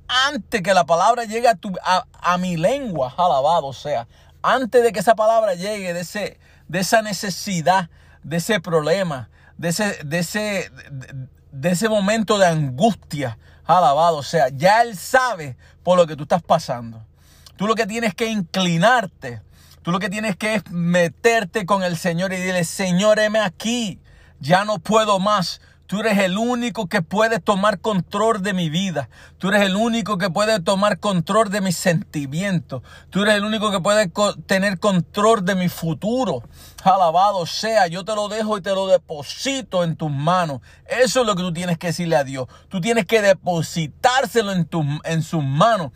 antes 0.07 0.61
que 0.61 0.75
la 0.75 0.85
palabra 0.85 1.25
llegue 1.25 1.49
a, 1.49 1.55
tu, 1.55 1.73
a, 1.83 2.37
mi 2.37 2.59
lengua, 2.59 3.15
alabado. 3.17 3.73
Sea, 3.73 4.07
antes 4.43 4.83
de 4.83 4.93
que 4.93 5.01
esa 5.01 5.15
palabra 5.15 5.55
llegue, 5.55 5.95
de, 5.95 6.01
ese, 6.01 6.39
de 6.69 6.81
esa 6.81 7.01
necesidad, 7.01 7.89
de 8.25 8.39
ese 8.39 8.61
problema, 8.61 9.29
de 9.57 9.69
ese, 9.69 10.03
de 10.05 10.19
ese, 10.19 10.73
de 11.53 11.71
ese 11.71 11.89
momento 11.89 12.39
de 12.39 12.47
angustia, 12.47 13.39
alabado. 13.65 14.17
O 14.17 14.23
sea, 14.23 14.49
ya 14.49 14.83
Él 14.83 14.97
sabe 14.97 15.57
por 15.83 15.97
lo 15.97 16.07
que 16.07 16.17
tú 16.17 16.25
estás 16.25 16.43
pasando. 16.43 17.05
Tú 17.57 17.67
lo 17.67 17.75
que 17.75 17.87
tienes 17.87 18.15
que 18.15 18.27
inclinarte. 18.27 19.43
Tú 19.83 19.93
lo 19.93 20.01
que 20.01 20.09
tienes 20.09 20.37
que 20.37 20.55
es 20.55 20.71
meterte 20.71 21.67
con 21.67 21.83
el 21.83 21.97
Señor 21.97 22.33
y 22.33 22.37
decirle, 22.37 22.65
Señor, 22.65 23.19
heme 23.19 23.39
aquí. 23.39 24.01
Ya 24.41 24.65
no 24.65 24.79
puedo 24.79 25.19
más. 25.21 25.61
Tú 25.87 26.01
eres 26.01 26.19
el 26.19 26.39
único 26.39 26.87
que 26.87 27.03
puede 27.03 27.41
tomar 27.41 27.79
control 27.79 28.43
de 28.43 28.55
mi 28.55 28.71
vida. 28.71 29.11
Tú 29.37 29.49
eres 29.49 29.63
el 29.63 29.77
único 29.77 30.17
que 30.17 30.31
puede 30.31 30.61
tomar 30.61 30.99
control 30.99 31.51
de 31.51 31.61
mis 31.61 31.77
sentimientos. 31.77 32.83
Tú 33.11 33.23
eres 33.23 33.35
el 33.35 33.45
único 33.45 33.71
que 33.71 33.81
puede 33.81 34.11
tener 34.47 34.79
control 34.79 35.45
de 35.45 35.55
mi 35.55 35.69
futuro. 35.69 36.43
Alabado 36.83 37.45
sea, 37.45 37.87
yo 37.87 38.03
te 38.05 38.15
lo 38.15 38.29
dejo 38.29 38.57
y 38.57 38.63
te 38.63 38.71
lo 38.71 38.87
deposito 38.87 39.85
en 39.85 39.97
tus 39.97 40.11
manos. 40.11 40.61
Eso 40.87 41.21
es 41.21 41.27
lo 41.27 41.37
que 41.37 41.43
tú 41.43 41.53
tienes 41.53 41.77
que 41.77 41.89
decirle 41.89 42.17
a 42.17 42.25
Dios. 42.25 42.49
Tú 42.69 42.81
tienes 42.81 43.05
que 43.05 43.21
depositárselo 43.21 44.53
en, 44.53 44.67
en 45.05 45.23
sus 45.23 45.45
manos 45.45 45.93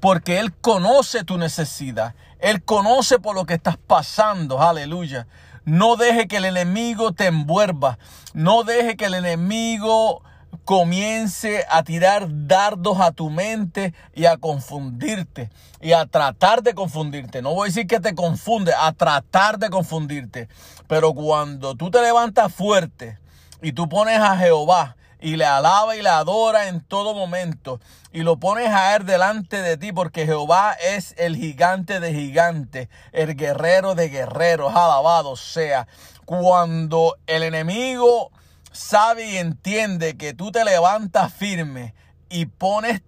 porque 0.00 0.38
Él 0.38 0.54
conoce 0.54 1.24
tu 1.24 1.36
necesidad. 1.36 2.14
Él 2.38 2.62
conoce 2.62 3.18
por 3.18 3.34
lo 3.34 3.44
que 3.44 3.54
estás 3.54 3.76
pasando. 3.76 4.60
Aleluya. 4.60 5.26
No 5.64 5.96
deje 5.96 6.26
que 6.28 6.38
el 6.38 6.44
enemigo 6.44 7.12
te 7.12 7.26
envuelva. 7.26 7.98
No 8.34 8.64
deje 8.64 8.96
que 8.96 9.06
el 9.06 9.14
enemigo 9.14 10.22
comience 10.64 11.64
a 11.70 11.82
tirar 11.82 12.26
dardos 12.28 13.00
a 13.00 13.12
tu 13.12 13.30
mente 13.30 13.94
y 14.14 14.26
a 14.26 14.36
confundirte 14.36 15.50
y 15.80 15.92
a 15.92 16.06
tratar 16.06 16.62
de 16.62 16.74
confundirte. 16.74 17.42
No 17.42 17.54
voy 17.54 17.66
a 17.66 17.70
decir 17.70 17.86
que 17.86 18.00
te 18.00 18.14
confunde, 18.14 18.72
a 18.78 18.92
tratar 18.92 19.58
de 19.58 19.70
confundirte. 19.70 20.48
Pero 20.86 21.14
cuando 21.14 21.74
tú 21.74 21.90
te 21.90 22.00
levantas 22.00 22.52
fuerte 22.52 23.18
y 23.60 23.72
tú 23.72 23.88
pones 23.88 24.18
a 24.18 24.36
Jehová 24.36 24.96
y 25.22 25.36
le 25.36 25.46
alaba 25.46 25.96
y 25.96 26.02
le 26.02 26.08
adora 26.08 26.68
en 26.68 26.80
todo 26.80 27.14
momento 27.14 27.80
y 28.12 28.22
lo 28.22 28.38
pones 28.38 28.68
a 28.68 28.96
él 28.96 29.06
delante 29.06 29.62
de 29.62 29.76
ti 29.76 29.92
porque 29.92 30.26
Jehová 30.26 30.72
es 30.72 31.14
el 31.16 31.36
gigante 31.36 32.00
de 32.00 32.12
gigantes, 32.12 32.88
el 33.12 33.36
guerrero 33.36 33.94
de 33.94 34.08
guerreros, 34.08 34.74
alabado 34.74 35.36
sea. 35.36 35.86
Cuando 36.26 37.16
el 37.26 37.44
enemigo 37.44 38.30
sabe 38.72 39.30
y 39.30 39.36
entiende 39.36 40.16
que 40.16 40.34
tú 40.34 40.50
te 40.50 40.64
levantas 40.64 41.32
firme 41.32 41.94
y 42.28 42.46
pones 42.46 43.02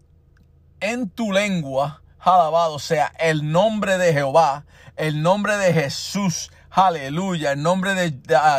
en 0.81 1.11
tu 1.11 1.33
lengua, 1.33 2.03
alabado 2.21 2.79
sea, 2.79 3.13
el 3.19 3.51
nombre 3.51 3.99
de 3.99 4.13
Jehová, 4.13 4.65
el 4.97 5.23
nombre 5.23 5.57
de 5.57 5.73
Jesús, 5.73 6.51
Aleluya. 6.77 7.53
El 7.53 7.63
nombre 7.63 7.95
de, 7.95 8.11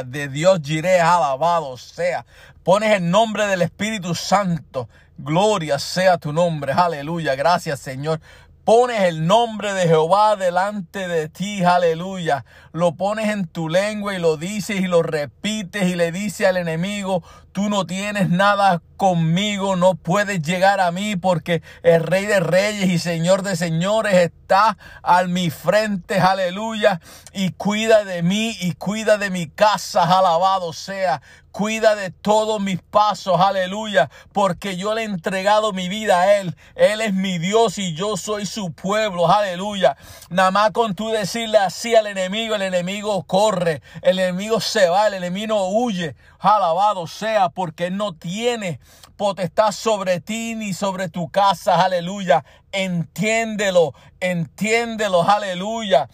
de, 0.05 0.27
Dios 0.29 0.61
Jireh, 0.63 1.01
alabado 1.01 1.75
sea. 1.75 2.25
Pones 2.63 2.93
el 2.93 3.11
nombre 3.11 3.45
del 3.45 3.61
Espíritu 3.61 4.15
Santo. 4.15 4.87
Gloria 5.17 5.77
sea 5.79 6.17
tu 6.17 6.31
nombre. 6.31 6.71
Aleluya. 6.71 7.35
Gracias, 7.35 7.81
Señor. 7.81 8.21
Pones 8.63 9.01
el 9.01 9.27
nombre 9.27 9.73
de 9.73 9.87
Jehová 9.87 10.37
delante 10.37 11.09
de 11.09 11.27
ti, 11.27 11.63
aleluya. 11.63 12.45
Lo 12.71 12.95
pones 12.95 13.29
en 13.29 13.47
tu 13.47 13.67
lengua 13.67 14.15
y 14.15 14.19
lo 14.19 14.37
dices 14.37 14.79
y 14.79 14.87
lo 14.87 15.03
repites 15.03 15.83
y 15.83 15.95
le 15.95 16.11
dices 16.11 16.47
al 16.47 16.57
enemigo, 16.57 17.21
tú 17.55 17.69
no 17.69 17.85
tienes 17.85 18.29
nada 18.29 18.81
conmigo, 18.97 19.77
no 19.77 19.95
puedes 19.95 20.41
llegar 20.41 20.81
a 20.81 20.91
mí 20.91 21.15
porque 21.15 21.61
el 21.83 22.03
Rey 22.03 22.25
de 22.25 22.41
Reyes 22.41 22.89
y 22.89 22.99
Señor 22.99 23.43
de 23.43 23.55
Señores 23.55 24.13
está 24.13 24.77
a 25.01 25.23
mi 25.23 25.49
frente, 25.49 26.19
aleluya, 26.19 26.99
y 27.31 27.51
cuida 27.51 28.03
de 28.03 28.23
mí 28.23 28.57
y 28.59 28.73
cuida 28.73 29.17
de 29.17 29.29
mi 29.29 29.47
casa, 29.47 30.03
alabado 30.03 30.73
sea. 30.73 31.21
Cuida 31.51 31.95
de 31.95 32.11
todos 32.11 32.59
mis 32.59 32.81
pasos, 32.81 33.39
aleluya, 33.39 34.09
porque 34.33 34.75
yo 34.75 34.93
le 34.93 35.03
he 35.03 35.05
entregado 35.05 35.71
mi 35.71 35.87
vida 35.87 36.19
a 36.19 36.35
Él. 36.35 36.53
Él 36.75 36.99
es 36.99 37.13
mi 37.13 37.37
Dios 37.37 37.77
y 37.77 37.93
yo 37.93 38.17
soy 38.17 38.45
su 38.45 38.73
pueblo, 38.73 39.31
aleluya. 39.31 39.95
Nada 40.29 40.51
más 40.51 40.71
con 40.71 40.95
tú 40.95 41.11
decirle 41.11 41.57
así 41.57 41.95
al 41.95 42.07
enemigo, 42.07 42.55
el 42.55 42.61
enemigo 42.61 43.23
corre, 43.23 43.81
el 44.01 44.19
enemigo 44.19 44.59
se 44.59 44.89
va, 44.89 45.07
el 45.07 45.13
enemigo 45.13 45.69
huye. 45.69 46.17
Alabado 46.45 47.07
sea, 47.07 47.49
porque 47.49 47.89
no 47.89 48.13
tiene 48.13 48.79
potestad 49.17 49.71
sobre 49.71 50.19
ti 50.19 50.55
ni 50.55 50.73
sobre 50.73 51.09
tu 51.09 51.29
casa, 51.29 51.83
aleluya. 51.83 52.45
Entiéndelo, 52.71 53.93
entiéndelo, 54.19 55.23
aleluya. 55.23 56.09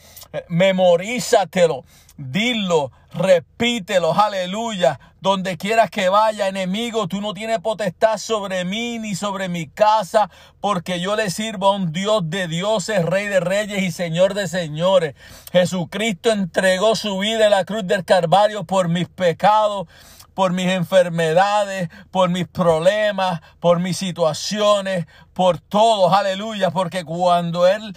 Memorízatelo, 0.48 1.84
dilo, 2.18 2.92
repítelo, 3.12 4.14
aleluya. 4.14 5.00
Donde 5.20 5.58
quieras 5.58 5.92
que 5.92 6.10
vaya, 6.10 6.48
enemigo, 6.48 7.08
tú 7.08 7.22
no 7.22 7.34
tienes 7.34 7.60
potestad 7.60 8.18
sobre 8.18 8.64
mí 8.66 8.98
ni 9.00 9.16
sobre 9.16 9.50
mi 9.50 9.68
casa, 9.68 10.30
porque 10.60 11.00
yo 11.00 11.16
le 11.16 11.30
sirvo 11.30 11.68
a 11.68 11.76
un 11.76 11.92
Dios 11.92 12.30
de 12.30 12.48
dioses, 12.48 13.06
Rey 13.06 13.28
de 13.28 13.40
reyes 13.40 13.84
y 13.84 13.92
Señor 13.92 14.34
de 14.34 14.48
señores. 14.48 15.16
Jesucristo 15.52 16.32
entregó 16.32 16.96
su 16.96 17.20
vida 17.20 17.46
en 17.46 17.52
la 17.52 17.66
cruz 17.66 17.86
del 17.86 18.06
Calvario 18.06 18.64
por 18.64 18.88
mis 18.88 19.10
pecados 19.10 19.88
por 20.34 20.54
mis 20.54 20.68
enfermedades, 20.68 21.90
por 22.12 22.30
mis 22.30 22.48
problemas, 22.48 23.42
por 23.60 23.80
mis 23.80 23.98
situaciones, 23.98 25.06
por 25.34 25.60
todo, 25.60 26.14
aleluya, 26.14 26.72
porque 26.72 27.04
cuando 27.04 27.68
Él 27.68 27.96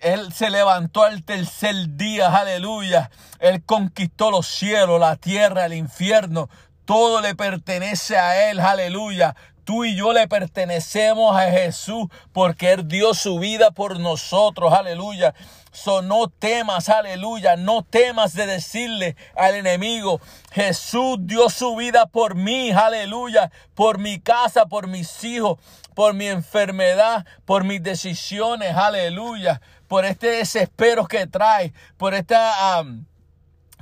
él 0.00 0.32
se 0.32 0.50
levantó 0.50 1.04
al 1.04 1.22
tercer 1.22 1.96
día, 1.96 2.34
aleluya. 2.34 3.10
Él 3.38 3.62
conquistó 3.64 4.30
los 4.30 4.46
cielos, 4.46 4.98
la 4.98 5.16
tierra, 5.16 5.66
el 5.66 5.74
infierno. 5.74 6.48
Todo 6.86 7.20
le 7.20 7.34
pertenece 7.34 8.16
a 8.16 8.50
Él, 8.50 8.60
aleluya. 8.60 9.36
Tú 9.64 9.84
y 9.84 9.96
yo 9.96 10.12
le 10.12 10.28
pertenecemos 10.28 11.36
a 11.36 11.50
Jesús 11.50 12.06
porque 12.32 12.72
Él 12.72 12.88
dio 12.88 13.12
su 13.14 13.38
vida 13.38 13.70
por 13.72 14.00
nosotros, 14.00 14.72
aleluya. 14.72 15.34
So, 15.76 16.00
no 16.00 16.28
temas, 16.28 16.88
aleluya, 16.88 17.54
no 17.56 17.82
temas 17.82 18.32
de 18.32 18.46
decirle 18.46 19.14
al 19.36 19.54
enemigo, 19.56 20.22
Jesús 20.50 21.18
dio 21.20 21.50
su 21.50 21.76
vida 21.76 22.06
por 22.06 22.34
mí, 22.34 22.72
aleluya, 22.72 23.52
por 23.74 23.98
mi 23.98 24.18
casa, 24.18 24.66
por 24.66 24.86
mis 24.86 25.22
hijos, 25.22 25.58
por 25.94 26.14
mi 26.14 26.28
enfermedad, 26.28 27.26
por 27.44 27.64
mis 27.64 27.82
decisiones, 27.82 28.74
aleluya, 28.74 29.60
por 29.86 30.06
este 30.06 30.28
desespero 30.28 31.06
que 31.06 31.26
trae, 31.26 31.74
por 31.98 32.14
esta... 32.14 32.82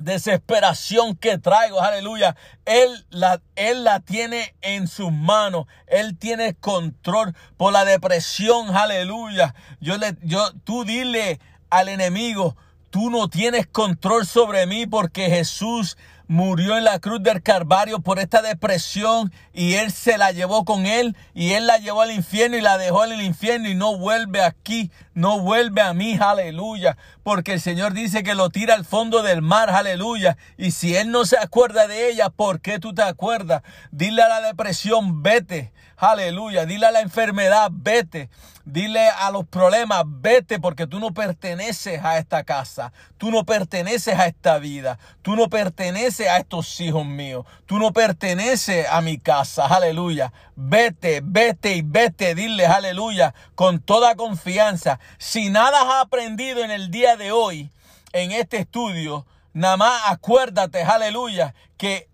desesperación 0.01 1.15
que 1.15 1.39
traigo, 1.39 1.81
aleluya. 1.81 2.35
Él 2.65 3.07
la, 3.11 3.41
él 3.55 3.85
la 3.85 4.01
tiene 4.01 4.57
en 4.61 4.89
sus 4.89 5.13
manos. 5.13 5.67
Él 5.87 6.19
tiene 6.19 6.55
control 6.55 7.37
por 7.57 7.73
la 7.73 7.85
depresión, 7.85 8.77
aleluya. 8.77 9.55
Yo 9.81 9.97
le, 9.97 10.17
yo, 10.23 10.51
tú 10.65 10.85
dile 10.85 11.39
al 11.75 11.89
enemigo, 11.89 12.57
tú 12.91 13.11
no 13.11 13.29
tienes 13.29 13.67
control 13.67 14.27
sobre 14.27 14.67
mí 14.67 14.87
porque 14.87 15.29
Jesús 15.29 15.97
murió 16.27 16.79
en 16.79 16.85
la 16.85 17.01
cruz 17.01 17.23
del 17.23 17.43
Calvario 17.43 17.99
por 17.99 18.19
esta 18.19 18.41
depresión 18.41 19.33
y 19.53 19.75
él 19.75 19.93
se 19.93 20.17
la 20.17 20.31
llevó 20.31 20.65
con 20.65 20.87
él 20.87 21.17
y 21.35 21.53
él 21.53 21.67
la 21.67 21.79
llevó 21.79 22.03
al 22.03 22.13
infierno 22.13 22.57
y 22.57 22.61
la 22.61 22.79
dejó 22.79 23.05
en 23.05 23.13
el 23.13 23.23
infierno 23.23 23.69
y 23.69 23.75
no 23.75 23.99
vuelve 23.99 24.43
aquí, 24.43 24.91
no 25.13 25.41
vuelve 25.41 25.83
a 25.83 25.93
mí, 25.93 26.17
aleluya, 26.19 26.97
porque 27.23 27.53
el 27.55 27.61
Señor 27.61 27.93
dice 27.93 28.23
que 28.23 28.35
lo 28.35 28.49
tira 28.51 28.75
al 28.75 28.85
fondo 28.85 29.23
del 29.23 29.43
mar, 29.43 29.71
aleluya, 29.71 30.37
y 30.57 30.71
si 30.71 30.97
él 30.97 31.11
no 31.11 31.25
se 31.27 31.37
acuerda 31.37 31.87
de 31.87 32.09
ella, 32.11 32.31
¿por 32.31 32.61
qué 32.61 32.79
tú 32.79 32.95
te 32.95 33.03
acuerdas? 33.03 33.63
Dile 33.91 34.23
a 34.23 34.29
la 34.29 34.41
depresión, 34.41 35.23
vete, 35.23 35.73
aleluya, 36.05 36.67
dile 36.67 36.87
a 36.87 36.91
la 36.91 37.01
enfermedad, 37.01 37.71
vete, 37.73 38.29
dile 38.65 39.09
a 39.09 39.31
los 39.31 39.47
problemas, 39.47 40.05
vete, 40.07 40.59
porque 40.59 40.87
tú 40.87 41.01
no 41.01 41.13
perteneces 41.13 42.03
a 42.05 42.19
esta 42.19 42.45
casa, 42.45 42.93
tú 43.19 43.31
no 43.31 43.45
perteneces 43.45 44.19
a 44.19 44.27
esta 44.27 44.59
vida, 44.59 44.99
tú 45.23 45.37
no 45.37 45.49
perteneces 45.49 46.29
a 46.29 46.39
estos 46.39 46.81
hijos 46.81 47.05
míos, 47.05 47.45
tú 47.67 47.79
no 47.79 47.93
perteneces 47.93 48.87
a 48.89 49.01
mi 49.01 49.19
casa, 49.19 49.67
aleluya, 49.67 50.33
vete, 50.57 51.21
vete 51.23 51.75
y 51.75 51.83
vete, 51.83 52.35
dile, 52.35 52.67
aleluya, 52.67 53.35
con 53.55 53.81
toda 53.81 54.15
confianza. 54.15 54.99
Si 55.19 55.51
nada 55.51 55.83
has 55.83 56.05
aprendido 56.05 56.65
en 56.65 56.71
el 56.71 56.91
día 56.91 57.17
de 57.17 57.33
hoy, 57.33 57.71
en 58.13 58.33
este 58.33 58.59
estudio, 58.59 59.27
nada 59.53 59.77
más 59.77 60.03
acuérdate, 60.07 60.83
aleluya, 60.83 61.55
que 61.77 62.09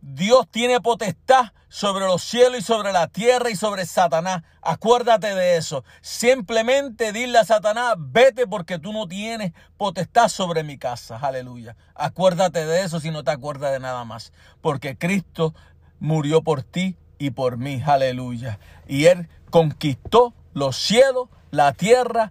Dios 0.00 0.46
tiene 0.50 0.80
potestad 0.80 1.52
sobre 1.74 2.06
los 2.06 2.22
cielos 2.22 2.60
y 2.60 2.62
sobre 2.62 2.92
la 2.92 3.08
tierra 3.08 3.50
y 3.50 3.56
sobre 3.56 3.84
Satanás. 3.84 4.44
Acuérdate 4.62 5.34
de 5.34 5.56
eso. 5.56 5.82
Simplemente 6.02 7.10
dile 7.10 7.38
a 7.38 7.44
Satanás, 7.44 7.96
vete 7.98 8.46
porque 8.46 8.78
tú 8.78 8.92
no 8.92 9.08
tienes 9.08 9.52
potestad 9.76 10.28
sobre 10.28 10.62
mi 10.62 10.78
casa. 10.78 11.16
Aleluya. 11.16 11.74
Acuérdate 11.96 12.64
de 12.64 12.84
eso 12.84 13.00
si 13.00 13.10
no 13.10 13.24
te 13.24 13.32
acuerdas 13.32 13.72
de 13.72 13.80
nada 13.80 14.04
más. 14.04 14.32
Porque 14.60 14.96
Cristo 14.96 15.52
murió 15.98 16.42
por 16.42 16.62
ti 16.62 16.94
y 17.18 17.30
por 17.30 17.56
mí. 17.56 17.82
Aleluya. 17.84 18.60
Y 18.86 19.06
Él 19.06 19.28
conquistó 19.50 20.32
los 20.52 20.76
cielos, 20.76 21.28
la 21.50 21.72
tierra 21.72 22.30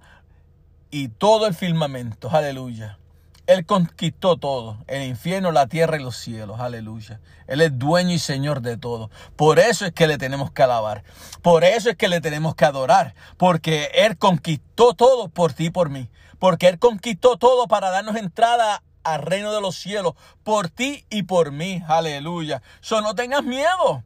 y 0.89 1.09
todo 1.09 1.47
el 1.47 1.53
firmamento. 1.53 2.29
Aleluya. 2.31 2.97
Él 3.45 3.65
conquistó 3.65 4.37
todo, 4.37 4.77
el 4.87 5.03
infierno, 5.03 5.51
la 5.51 5.67
tierra 5.67 5.97
y 5.97 6.03
los 6.03 6.15
cielos. 6.15 6.61
Aleluya. 6.61 7.19
Él 7.47 7.59
es 7.59 7.77
dueño 7.77 8.13
y 8.13 8.19
señor 8.19 8.61
de 8.61 8.77
todo. 8.77 9.09
Por 9.35 9.59
eso 9.59 9.85
es 9.85 9.91
que 9.91 10.07
le 10.07 10.17
tenemos 10.17 10.51
que 10.51 10.63
alabar. 10.63 11.03
Por 11.41 11.65
eso 11.65 11.89
es 11.89 11.97
que 11.97 12.07
le 12.07 12.21
tenemos 12.21 12.55
que 12.55 12.63
adorar. 12.63 13.15
Porque 13.37 13.91
Él 13.95 14.17
conquistó 14.17 14.93
todo 14.93 15.27
por 15.27 15.51
ti 15.51 15.65
y 15.65 15.69
por 15.71 15.89
mí. 15.89 16.09
Porque 16.39 16.69
Él 16.69 16.79
conquistó 16.79 17.37
todo 17.37 17.67
para 17.67 17.89
darnos 17.89 18.15
entrada 18.15 18.81
al 19.03 19.21
reino 19.21 19.53
de 19.53 19.59
los 19.59 19.75
cielos. 19.75 20.13
Por 20.43 20.69
ti 20.69 21.05
y 21.09 21.23
por 21.23 21.51
mí. 21.51 21.83
Aleluya. 21.85 22.61
So, 22.79 23.01
no 23.01 23.13
tengas 23.13 23.43
miedo. 23.43 24.05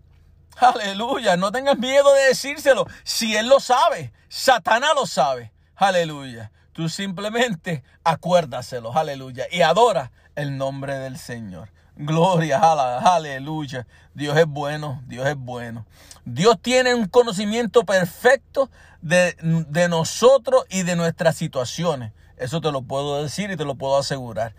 Aleluya. 0.58 1.38
No 1.38 1.52
tengas 1.52 1.78
miedo 1.78 2.12
de 2.16 2.24
decírselo. 2.30 2.88
Si 3.04 3.36
Él 3.36 3.50
lo 3.50 3.60
sabe. 3.60 4.12
Satanás 4.30 4.92
lo 4.96 5.06
sabe. 5.06 5.54
Aleluya. 5.76 6.52
Tú 6.78 6.90
simplemente 6.90 7.84
acuérdaselo, 8.04 8.96
aleluya, 8.96 9.48
y 9.52 9.64
adora 9.64 10.12
el 10.36 10.60
nombre 10.60 10.96
del 11.00 11.18
Señor. 11.18 11.72
Gloria, 11.96 12.60
aleluya. 12.62 13.88
Dios 14.14 14.38
es 14.38 14.46
bueno, 14.46 15.02
Dios 15.08 15.26
es 15.26 15.36
bueno. 15.36 15.88
Dios 16.24 16.62
tiene 16.62 16.94
un 16.94 17.08
conocimiento 17.08 17.84
perfecto 17.84 18.70
de, 19.02 19.36
de 19.42 19.90
nosotros 19.90 20.66
y 20.70 20.84
de 20.84 20.96
nuestras 20.96 21.36
situaciones. 21.36 22.14
Eso 22.38 22.62
te 22.62 22.72
lo 22.72 22.84
puedo 22.84 23.24
decir 23.24 23.50
y 23.50 23.58
te 23.58 23.66
lo 23.66 23.74
puedo 23.74 23.98
asegurar. 23.98 24.54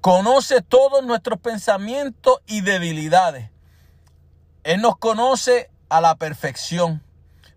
Conoce 0.00 0.62
todos 0.62 1.04
nuestros 1.04 1.40
pensamientos 1.40 2.36
y 2.46 2.60
debilidades. 2.60 3.50
Él 4.62 4.80
nos 4.80 4.96
conoce 4.96 5.72
a 5.88 6.00
la 6.00 6.14
perfección, 6.14 7.02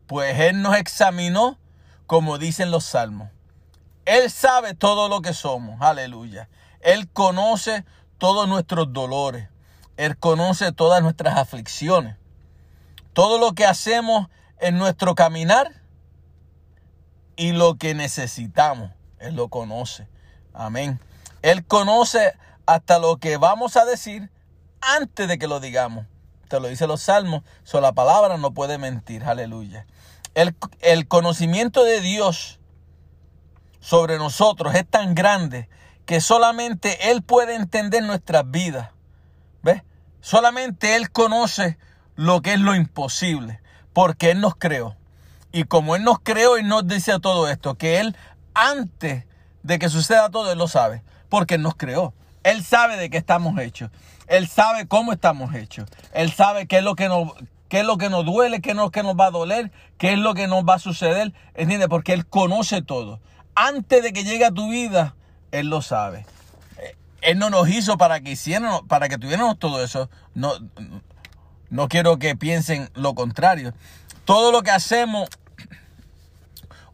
pues 0.07 0.39
Él 0.39 0.63
nos 0.63 0.75
examinó 0.75 1.59
como 2.07 2.39
dicen 2.39 2.71
los 2.71 2.83
salmos. 2.83 3.29
Él 4.05 4.29
sabe 4.31 4.73
todo 4.73 5.09
lo 5.09 5.21
que 5.21 5.33
somos, 5.33 5.81
aleluya. 5.81 6.49
Él 6.81 7.09
conoce 7.09 7.85
todos 8.17 8.47
nuestros 8.47 8.91
dolores. 8.93 9.49
Él 9.97 10.17
conoce 10.17 10.71
todas 10.71 11.03
nuestras 11.03 11.37
aflicciones. 11.37 12.15
Todo 13.13 13.37
lo 13.37 13.53
que 13.53 13.65
hacemos 13.65 14.27
en 14.59 14.77
nuestro 14.77 15.15
caminar 15.15 15.71
y 17.35 17.51
lo 17.51 17.75
que 17.75 17.93
necesitamos. 17.93 18.91
Él 19.19 19.35
lo 19.35 19.49
conoce. 19.49 20.07
Amén. 20.53 20.99
Él 21.41 21.65
conoce 21.65 22.33
hasta 22.65 22.99
lo 22.99 23.17
que 23.17 23.37
vamos 23.37 23.77
a 23.77 23.85
decir 23.85 24.31
antes 24.81 25.27
de 25.27 25.37
que 25.37 25.47
lo 25.47 25.59
digamos. 25.59 26.05
Te 26.47 26.59
lo 26.59 26.67
dice 26.67 26.87
los 26.87 27.01
salmos. 27.01 27.43
So, 27.63 27.81
la 27.81 27.93
palabra 27.93 28.37
no 28.37 28.53
puede 28.53 28.77
mentir. 28.77 29.23
Aleluya. 29.23 29.85
El, 30.33 30.55
el 30.81 31.07
conocimiento 31.07 31.83
de 31.83 32.01
Dios 32.01 32.60
sobre 33.81 34.17
nosotros 34.17 34.73
es 34.75 34.87
tan 34.87 35.13
grande 35.13 35.67
que 36.05 36.21
solamente 36.21 37.11
Él 37.11 37.21
puede 37.21 37.55
entender 37.55 38.03
nuestras 38.03 38.49
vidas. 38.49 38.91
¿Ves? 39.61 39.83
Solamente 40.21 40.95
Él 40.95 41.11
conoce 41.11 41.77
lo 42.15 42.41
que 42.41 42.53
es 42.53 42.59
lo 42.59 42.75
imposible, 42.75 43.59
porque 43.91 44.31
Él 44.31 44.39
nos 44.39 44.55
creó. 44.55 44.95
Y 45.51 45.65
como 45.65 45.95
Él 45.95 46.03
nos 46.03 46.19
creó, 46.19 46.55
Él 46.55 46.67
nos 46.67 46.87
dice 46.87 47.19
todo 47.19 47.49
esto, 47.49 47.75
que 47.75 47.99
Él 47.99 48.15
antes 48.53 49.25
de 49.63 49.79
que 49.79 49.89
suceda 49.89 50.29
todo, 50.29 50.51
Él 50.51 50.57
lo 50.57 50.67
sabe, 50.67 51.03
porque 51.29 51.55
Él 51.55 51.61
nos 51.61 51.75
creó. 51.75 52.13
Él 52.43 52.63
sabe 52.63 52.97
de 52.97 53.09
qué 53.09 53.17
estamos 53.17 53.59
hechos. 53.59 53.91
Él 54.27 54.47
sabe 54.47 54.87
cómo 54.87 55.11
estamos 55.11 55.53
hechos. 55.53 55.89
Él 56.13 56.31
sabe 56.31 56.67
qué 56.67 56.77
es 56.77 56.83
lo 56.83 56.95
que 56.95 57.07
nos, 57.07 57.33
qué 57.69 57.81
es 57.81 57.85
lo 57.85 57.97
que 57.97 58.09
nos 58.09 58.25
duele, 58.25 58.61
qué 58.61 58.71
es 58.71 58.75
lo 58.75 58.91
que 58.91 59.03
nos 59.03 59.15
va 59.15 59.27
a 59.27 59.31
doler, 59.31 59.71
qué 59.97 60.13
es 60.13 60.19
lo 60.19 60.33
que 60.33 60.47
nos 60.47 60.63
va 60.63 60.75
a 60.75 60.79
suceder. 60.79 61.33
¿Entiendes? 61.53 61.87
Porque 61.89 62.13
Él 62.13 62.25
conoce 62.25 62.81
todo. 62.81 63.19
Antes 63.63 64.01
de 64.01 64.11
que 64.11 64.23
llegue 64.23 64.43
a 64.43 64.49
tu 64.49 64.71
vida, 64.71 65.13
Él 65.51 65.67
lo 65.67 65.83
sabe. 65.83 66.25
Eh, 66.79 66.95
Él 67.21 67.37
no 67.37 67.51
nos 67.51 67.69
hizo 67.69 67.95
para 67.95 68.19
que 68.19 68.31
hiciéramos, 68.31 68.81
para 68.87 69.07
que 69.07 69.19
tuviéramos 69.19 69.59
todo 69.59 69.83
eso. 69.83 70.09
No, 70.33 70.53
no 71.69 71.87
quiero 71.87 72.17
que 72.17 72.35
piensen 72.35 72.89
lo 72.95 73.13
contrario. 73.13 73.75
Todo 74.25 74.51
lo 74.51 74.63
que 74.63 74.71
hacemos 74.71 75.29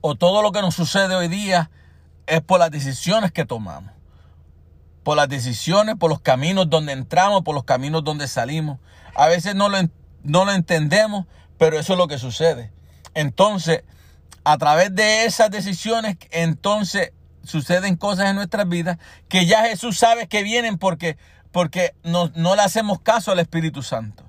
o 0.01 0.15
todo 0.15 0.41
lo 0.41 0.51
que 0.51 0.61
nos 0.61 0.75
sucede 0.75 1.15
hoy 1.15 1.29
día 1.29 1.71
es 2.25 2.41
por 2.41 2.59
las 2.59 2.69
decisiones 2.69 3.31
que 3.31 3.45
tomamos. 3.45 3.93
Por 5.03 5.15
las 5.15 5.29
decisiones, 5.29 5.95
por 5.95 6.09
los 6.09 6.19
caminos 6.19 6.69
donde 6.69 6.91
entramos, 6.91 7.43
por 7.43 7.55
los 7.55 7.63
caminos 7.63 8.03
donde 8.03 8.27
salimos. 8.27 8.77
A 9.15 9.27
veces 9.27 9.55
no 9.55 9.69
lo, 9.69 9.77
no 10.23 10.43
lo 10.43 10.51
entendemos, 10.51 11.27
pero 11.57 11.79
eso 11.79 11.93
es 11.93 11.97
lo 11.97 12.09
que 12.09 12.17
sucede. 12.17 12.73
Entonces, 13.13 13.85
a 14.49 14.57
través 14.57 14.95
de 14.95 15.25
esas 15.25 15.51
decisiones, 15.51 16.15
entonces 16.31 17.11
suceden 17.43 17.97
cosas 17.97 18.29
en 18.29 18.37
nuestras 18.37 18.65
vidas 18.69 18.97
que 19.27 19.45
ya 19.45 19.65
Jesús 19.65 19.97
sabe 19.97 20.27
que 20.27 20.41
vienen 20.41 20.77
porque, 20.77 21.17
porque 21.51 21.93
no, 22.03 22.31
no 22.33 22.55
le 22.55 22.61
hacemos 22.61 23.01
caso 23.01 23.33
al 23.33 23.39
Espíritu 23.39 23.83
Santo. 23.83 24.23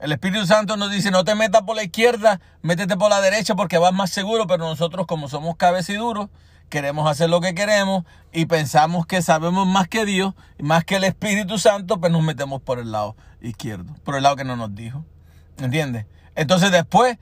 El 0.00 0.10
Espíritu 0.10 0.46
Santo 0.46 0.78
nos 0.78 0.90
dice, 0.90 1.10
no 1.10 1.22
te 1.22 1.34
metas 1.34 1.60
por 1.64 1.76
la 1.76 1.84
izquierda, 1.84 2.40
métete 2.62 2.96
por 2.96 3.10
la 3.10 3.20
derecha 3.20 3.54
porque 3.54 3.76
vas 3.76 3.92
más 3.92 4.08
seguro, 4.08 4.46
pero 4.46 4.64
nosotros 4.64 5.06
como 5.06 5.28
somos 5.28 5.56
cabeciduros, 5.56 6.30
queremos 6.70 7.06
hacer 7.06 7.28
lo 7.28 7.42
que 7.42 7.54
queremos 7.54 8.04
y 8.32 8.46
pensamos 8.46 9.04
que 9.04 9.20
sabemos 9.20 9.66
más 9.66 9.86
que 9.86 10.06
Dios, 10.06 10.32
más 10.58 10.82
que 10.84 10.96
el 10.96 11.04
Espíritu 11.04 11.58
Santo, 11.58 12.00
pues 12.00 12.10
nos 12.10 12.22
metemos 12.22 12.62
por 12.62 12.78
el 12.78 12.90
lado 12.90 13.16
izquierdo, 13.42 13.94
por 14.02 14.16
el 14.16 14.22
lado 14.22 14.36
que 14.36 14.44
no 14.44 14.56
nos 14.56 14.74
dijo. 14.74 15.04
¿Entiendes? 15.58 16.06
Entonces 16.36 16.72
después, 16.72 17.18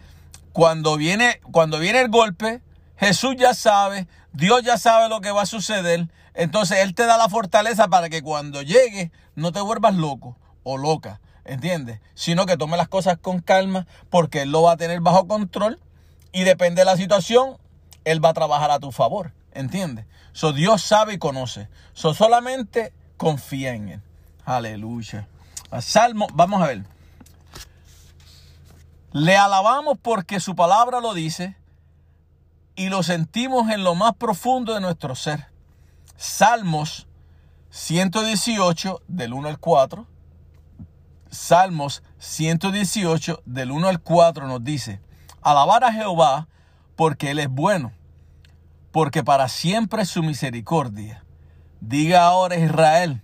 cuando 0.53 0.97
viene, 0.97 1.41
cuando 1.51 1.79
viene 1.79 2.01
el 2.01 2.09
golpe, 2.09 2.61
Jesús 2.97 3.37
ya 3.39 3.55
sabe, 3.55 4.07
Dios 4.33 4.63
ya 4.63 4.79
sabe 4.79 5.09
lo 5.09 5.21
que 5.21 5.31
va 5.31 5.43
a 5.43 5.47
suceder. 5.47 6.09
Entonces 6.35 6.79
Él 6.79 6.95
te 6.95 7.07
da 7.07 7.17
la 7.17 7.29
fortaleza 7.29 7.89
para 7.89 8.09
que 8.09 8.23
cuando 8.23 8.63
llegue 8.63 9.11
no 9.35 9.53
te 9.53 9.61
vuelvas 9.61 9.95
loco 9.95 10.37
o 10.63 10.79
loca. 10.79 11.21
¿Entiendes? 11.45 12.01
Sino 12.15 12.47
que 12.47 12.57
tome 12.57 12.77
las 12.77 12.89
cosas 12.89 13.19
con 13.19 13.41
calma 13.41 13.87
porque 14.11 14.43
Él 14.43 14.53
lo 14.53 14.63
va 14.63 14.73
a 14.73 14.77
tener 14.77 15.01
bajo 15.01 15.27
control 15.27 15.81
y 16.33 16.45
depende 16.45 16.83
de 16.83 16.87
la 16.87 16.97
situación, 16.97 17.59
Él 18.05 18.25
va 18.25 18.31
a 18.31 18.35
trabajar 18.35 18.71
a 18.71 18.79
tu 18.79 18.93
favor. 18.93 19.33
¿Entiendes? 19.53 20.07
So 20.33 20.53
Dios 20.53 20.83
sabe 20.83 21.15
y 21.15 21.19
conoce. 21.19 21.69
So 21.93 22.15
solamente 22.15 22.93
confía 23.17 23.75
en 23.75 23.89
Él. 23.89 24.03
Aleluya. 24.45 25.29
Salmo, 25.81 26.27
vamos 26.35 26.63
a 26.63 26.67
ver. 26.67 26.85
Le 29.13 29.37
alabamos 29.37 29.99
porque 30.01 30.41
su 30.41 30.57
palabra 30.57 31.01
lo 31.01 31.13
dice 31.13 31.57
y 32.77 32.89
lo 32.89 33.03
sentimos 33.03 33.71
en 33.71 33.85
lo 33.85 33.95
más 33.95 34.15
profundo 34.15 34.73
de 34.73 34.81
nuestro 34.81 35.15
ser. 35.15 35.49
Salmos 36.17 37.07
118 37.69 39.03
del 39.09 39.35
1 39.35 39.49
al 39.49 39.59
4. 39.59 40.07
Salmos 41.31 42.03
118 42.19 43.43
del 43.45 43.71
1 43.71 43.89
al 43.89 44.01
4 44.01 44.47
nos 44.47 44.65
dice, 44.65 45.01
alabar 45.43 45.85
a 45.85 45.93
Jehová 45.93 46.49
porque 46.97 47.33
Él 47.33 47.39
es 47.39 47.49
bueno, 47.49 47.93
porque 48.93 49.23
para 49.23 49.49
siempre 49.49 50.03
es 50.03 50.09
su 50.09 50.23
misericordia. 50.23 51.23
Diga 51.81 52.25
ahora 52.25 52.57
Israel 52.57 53.23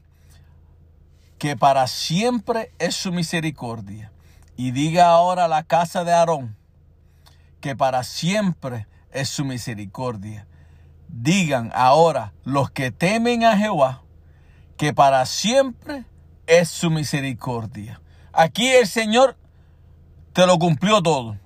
que 1.39 1.57
para 1.57 1.87
siempre 1.87 2.73
es 2.79 2.95
su 2.95 3.11
misericordia. 3.11 4.13
Y 4.59 4.73
diga 4.73 5.07
ahora 5.07 5.47
la 5.47 5.63
casa 5.63 6.03
de 6.03 6.13
Aarón 6.13 6.57
que 7.61 7.77
para 7.77 8.03
siempre 8.03 8.89
es 9.13 9.29
su 9.29 9.45
misericordia. 9.45 10.49
Digan 11.07 11.71
ahora 11.77 12.33
los 12.43 12.69
que 12.73 12.91
temen 12.91 13.45
a 13.45 13.57
Jehová 13.57 14.03
que 14.77 14.93
para 14.93 15.25
siempre 15.27 16.07
es 16.49 16.69
su 16.69 16.91
misericordia. 16.91 18.01
Aquí 18.33 18.67
el 18.67 18.89
Señor 18.89 19.37
te 20.33 20.45
lo 20.45 20.59
cumplió 20.59 21.05
todo. 21.05 21.39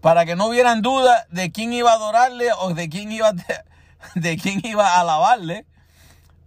Para 0.00 0.24
que 0.24 0.36
no 0.36 0.46
hubieran 0.46 0.82
duda 0.82 1.26
de 1.30 1.50
quién 1.50 1.72
iba 1.72 1.90
a 1.90 1.94
adorarle 1.94 2.46
o 2.60 2.74
de 2.74 2.88
quién 2.88 3.10
iba, 3.10 3.32
de 4.14 4.36
quién 4.36 4.60
iba 4.62 4.86
a 4.86 5.00
alabarle. 5.00 5.66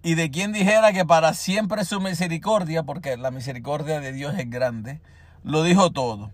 Y 0.02 0.16
de 0.16 0.32
quién 0.32 0.54
dijera 0.54 0.94
que 0.94 1.04
para 1.04 1.34
siempre 1.34 1.82
es 1.82 1.90
su 1.90 2.00
misericordia, 2.00 2.84
porque 2.84 3.18
la 3.18 3.32
misericordia 3.32 4.00
de 4.00 4.14
Dios 4.14 4.34
es 4.38 4.50
grande. 4.50 5.02
Lo 5.44 5.64
dijo 5.64 5.92
todo. 5.92 6.32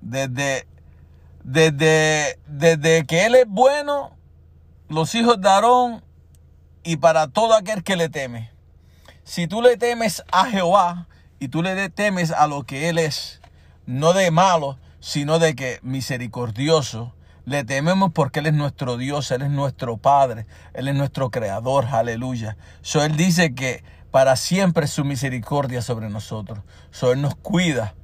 Desde, 0.00 0.66
desde, 1.42 2.38
desde 2.46 3.06
que 3.06 3.26
Él 3.26 3.34
es 3.34 3.46
bueno, 3.48 4.12
los 4.88 5.14
hijos 5.14 5.40
de 5.40 5.48
Aarón 5.48 6.04
y 6.84 6.96
para 6.96 7.28
todo 7.28 7.54
aquel 7.54 7.82
que 7.82 7.96
le 7.96 8.08
teme. 8.08 8.50
Si 9.24 9.48
tú 9.48 9.60
le 9.60 9.76
temes 9.76 10.22
a 10.30 10.46
Jehová 10.46 11.08
y 11.40 11.48
tú 11.48 11.62
le 11.62 11.88
temes 11.90 12.30
a 12.30 12.46
lo 12.46 12.62
que 12.62 12.88
Él 12.88 12.98
es, 12.98 13.40
no 13.86 14.12
de 14.12 14.30
malo, 14.30 14.78
sino 15.00 15.38
de 15.38 15.54
que 15.56 15.80
misericordioso, 15.82 17.12
le 17.44 17.62
tememos 17.64 18.10
porque 18.12 18.40
Él 18.40 18.46
es 18.46 18.54
nuestro 18.54 18.96
Dios, 18.96 19.30
Él 19.30 19.42
es 19.42 19.50
nuestro 19.50 19.96
Padre, 19.96 20.46
Él 20.74 20.88
es 20.88 20.94
nuestro 20.94 21.30
Creador, 21.30 21.86
aleluya. 21.86 22.56
So, 22.82 23.02
Él 23.04 23.16
dice 23.16 23.54
que 23.54 23.84
para 24.10 24.36
siempre 24.36 24.88
su 24.88 25.04
misericordia 25.04 25.80
sobre 25.80 26.10
nosotros. 26.10 26.58
So, 26.90 27.12
Él 27.12 27.22
nos 27.22 27.36
cuida, 27.36 27.94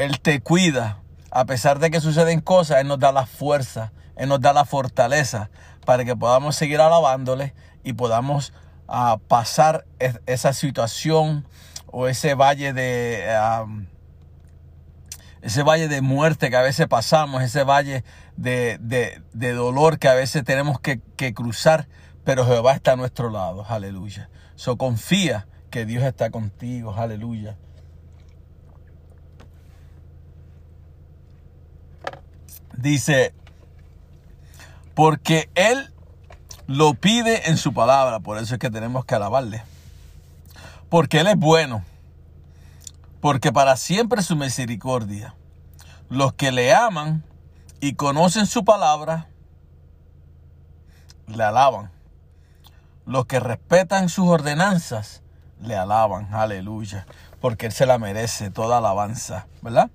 Él 0.00 0.18
te 0.20 0.40
cuida. 0.40 1.02
A 1.30 1.44
pesar 1.44 1.78
de 1.78 1.90
que 1.90 2.00
suceden 2.00 2.40
cosas, 2.40 2.80
Él 2.80 2.88
nos 2.88 2.98
da 2.98 3.12
la 3.12 3.26
fuerza, 3.26 3.92
Él 4.16 4.30
nos 4.30 4.40
da 4.40 4.54
la 4.54 4.64
fortaleza 4.64 5.50
para 5.84 6.06
que 6.06 6.16
podamos 6.16 6.56
seguir 6.56 6.80
alabándole 6.80 7.54
y 7.84 7.92
podamos 7.92 8.54
a 8.88 9.18
pasar 9.28 9.84
esa 10.26 10.54
situación 10.54 11.46
o 11.86 12.08
ese 12.08 12.34
valle 12.34 12.72
de 12.72 13.24
ese 15.42 15.62
valle 15.62 15.86
de 15.86 16.00
muerte 16.00 16.48
que 16.48 16.56
a 16.56 16.62
veces 16.62 16.86
pasamos, 16.88 17.42
ese 17.42 17.62
valle 17.62 18.02
de, 18.36 19.20
dolor 19.34 19.98
que 19.98 20.08
a 20.08 20.14
veces 20.14 20.44
tenemos 20.44 20.80
que, 20.80 21.00
que, 21.16 21.34
cruzar, 21.34 21.88
pero 22.24 22.46
Jehová 22.46 22.72
está 22.72 22.92
a 22.92 22.96
nuestro 22.96 23.30
lado, 23.30 23.66
aleluya. 23.68 24.30
So 24.56 24.76
confía 24.76 25.46
que 25.70 25.84
Dios 25.84 26.04
está 26.04 26.30
contigo, 26.30 26.94
aleluya. 26.96 27.56
Dice, 32.80 33.34
porque 34.94 35.50
Él 35.54 35.92
lo 36.66 36.94
pide 36.94 37.50
en 37.50 37.58
su 37.58 37.74
palabra, 37.74 38.20
por 38.20 38.38
eso 38.38 38.54
es 38.54 38.58
que 38.58 38.70
tenemos 38.70 39.04
que 39.04 39.14
alabarle. 39.14 39.62
Porque 40.88 41.20
Él 41.20 41.26
es 41.26 41.36
bueno, 41.36 41.84
porque 43.20 43.52
para 43.52 43.76
siempre 43.76 44.22
su 44.22 44.34
misericordia. 44.34 45.34
Los 46.08 46.32
que 46.32 46.52
le 46.52 46.74
aman 46.74 47.22
y 47.80 47.94
conocen 47.94 48.46
su 48.46 48.64
palabra, 48.64 49.28
le 51.26 51.44
alaban. 51.44 51.90
Los 53.04 53.26
que 53.26 53.40
respetan 53.40 54.08
sus 54.08 54.26
ordenanzas, 54.26 55.22
le 55.60 55.76
alaban. 55.76 56.32
Aleluya. 56.32 57.06
Porque 57.40 57.66
Él 57.66 57.72
se 57.72 57.84
la 57.84 57.98
merece, 57.98 58.50
toda 58.50 58.78
alabanza, 58.78 59.46
¿verdad? 59.60 59.90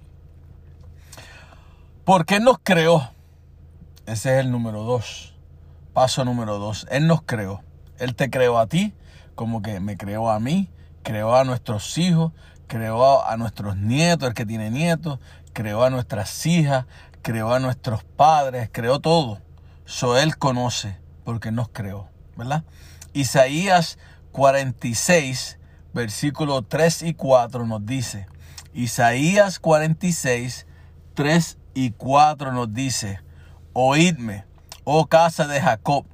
Porque 2.05 2.35
Él 2.35 2.43
nos 2.43 2.59
creó. 2.61 3.09
Ese 4.05 4.35
es 4.35 4.45
el 4.45 4.51
número 4.51 4.83
dos. 4.83 5.33
Paso 5.91 6.23
número 6.23 6.59
dos, 6.59 6.85
Él 6.91 7.07
nos 7.07 7.23
creó. 7.23 7.63
Él 7.97 8.13
te 8.13 8.29
creó 8.29 8.59
a 8.59 8.67
ti, 8.67 8.93
como 9.33 9.63
que 9.63 9.79
me 9.79 9.97
creó 9.97 10.29
a 10.29 10.39
mí, 10.39 10.69
creó 11.01 11.35
a 11.35 11.43
nuestros 11.45 11.97
hijos, 11.97 12.31
creó 12.67 13.25
a 13.25 13.37
nuestros 13.37 13.77
nietos, 13.77 14.27
el 14.27 14.35
que 14.35 14.45
tiene 14.45 14.69
nietos, 14.69 15.19
creó 15.53 15.83
a 15.83 15.89
nuestras 15.89 16.45
hijas, 16.45 16.85
creó 17.23 17.53
a 17.53 17.59
nuestros 17.59 18.03
padres, 18.03 18.69
creó 18.71 18.99
todo. 18.99 19.41
So 19.85 20.15
Él 20.15 20.37
conoce, 20.37 20.99
porque 21.23 21.51
nos 21.51 21.69
creó, 21.69 22.09
¿verdad? 22.35 22.65
Isaías 23.13 23.97
46, 24.31 25.57
versículo 25.93 26.61
3 26.61 27.01
y 27.01 27.13
4 27.15 27.65
nos 27.65 27.83
dice, 27.83 28.27
Isaías 28.73 29.57
46, 29.59 30.67
3 31.15 31.57
y 31.75 31.91
4 31.91 32.51
nos 32.51 32.73
dice, 32.73 33.21
oídme 33.73 34.45
oh 34.85 35.07
casa 35.07 35.47
de 35.47 35.59
Jacob, 35.59 36.05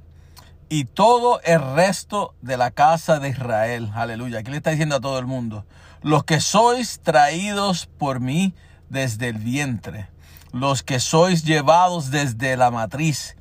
y 0.69 0.85
todo 0.85 1.41
el 1.41 1.61
resto 1.75 2.33
de 2.41 2.57
la 2.57 2.71
casa 2.71 3.19
de 3.19 3.29
Israel. 3.29 3.91
Aleluya. 3.93 4.39
Aquí 4.39 4.51
le 4.51 4.57
está 4.57 4.71
diciendo 4.71 4.95
a 4.95 5.01
todo 5.01 5.19
el 5.19 5.27
mundo, 5.27 5.65
los 6.01 6.23
que 6.23 6.39
sois 6.39 7.01
traídos 7.03 7.85
por 7.85 8.21
mí 8.21 8.55
desde 8.89 9.27
el 9.27 9.37
vientre, 9.37 10.09
los 10.53 10.81
que 10.81 10.99
sois 10.99 11.43
llevados 11.43 12.09
desde 12.09 12.55
la 12.55 12.71
matriz 12.71 13.35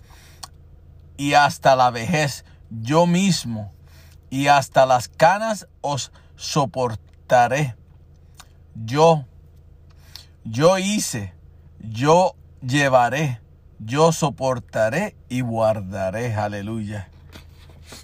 y 1.16 1.35
hasta 1.35 1.77
la 1.77 1.91
vejez, 1.91 2.45
yo 2.68 3.07
mismo, 3.07 3.73
y 4.29 4.49
hasta 4.49 4.85
las 4.85 5.09
canas 5.09 5.68
os 5.83 6.12
soportaré. 6.35 7.77
Yo, 8.75 9.25
yo 10.45 10.79
hice, 10.79 11.33
yo 11.81 12.35
llevaré 12.62 13.41
yo 13.85 14.12
soportaré 14.12 15.16
y 15.28 15.41
guardaré. 15.41 16.35
Aleluya. 16.35 17.09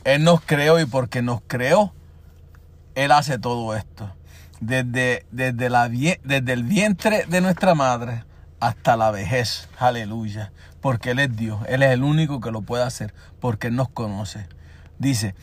Él 0.04 0.24
nos 0.24 0.40
creó 0.40 0.80
y 0.80 0.86
porque 0.86 1.22
nos 1.22 1.42
creó, 1.46 1.92
Él 2.94 3.12
hace 3.12 3.38
todo 3.38 3.76
esto. 3.76 4.10
Desde, 4.60 5.26
desde, 5.30 5.66
el 6.52 6.64
vientre 6.64 7.26
de 7.26 7.40
nuestra 7.42 7.74
madre 7.74 8.24
hasta 8.58 8.96
la 8.96 9.10
vejez. 9.10 9.68
Aleluya. 9.78 10.50
Porque 10.80 11.10
Él 11.10 11.18
es 11.18 11.36
Dios. 11.36 11.60
Él 11.68 11.82
es 11.82 11.90
el 11.90 12.02
único 12.02 12.40
que 12.40 12.50
lo 12.50 12.62
puede 12.62 12.82
hacer. 12.82 13.12
Porque 13.38 13.66
Él 13.66 13.76
nos 13.76 13.90
conoce. 13.90 14.48
Dice, 14.98 15.34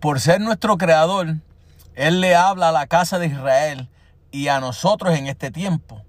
por 0.00 0.20
ser 0.20 0.42
nuestro 0.42 0.76
creador, 0.76 1.36
Él 1.94 2.20
le 2.20 2.34
habla 2.34 2.68
a 2.68 2.72
la 2.72 2.86
casa 2.86 3.18
de 3.18 3.28
Israel 3.28 3.88
y 4.30 4.48
a 4.48 4.60
nosotros 4.60 5.16
en 5.16 5.28
este 5.28 5.50
tiempo. 5.50 6.04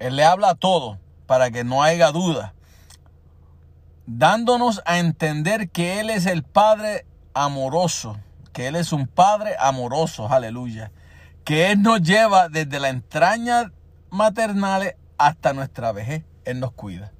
Él 0.00 0.16
le 0.16 0.24
habla 0.24 0.50
a 0.50 0.54
todos 0.56 0.98
para 1.26 1.50
que 1.50 1.62
no 1.62 1.82
haya 1.82 2.10
duda, 2.10 2.54
dándonos 4.06 4.82
a 4.86 4.98
entender 4.98 5.70
que 5.70 6.00
Él 6.00 6.10
es 6.10 6.26
el 6.26 6.42
Padre 6.42 7.06
amoroso, 7.34 8.16
que 8.52 8.66
Él 8.66 8.76
es 8.76 8.92
un 8.92 9.06
Padre 9.06 9.54
amoroso, 9.60 10.28
aleluya, 10.28 10.90
que 11.44 11.70
Él 11.70 11.82
nos 11.82 12.00
lleva 12.02 12.48
desde 12.48 12.80
la 12.80 12.88
entraña 12.88 13.72
maternal 14.08 14.96
hasta 15.18 15.52
nuestra 15.52 15.92
vejez, 15.92 16.24
Él 16.44 16.60
nos 16.60 16.72
cuida, 16.72 17.12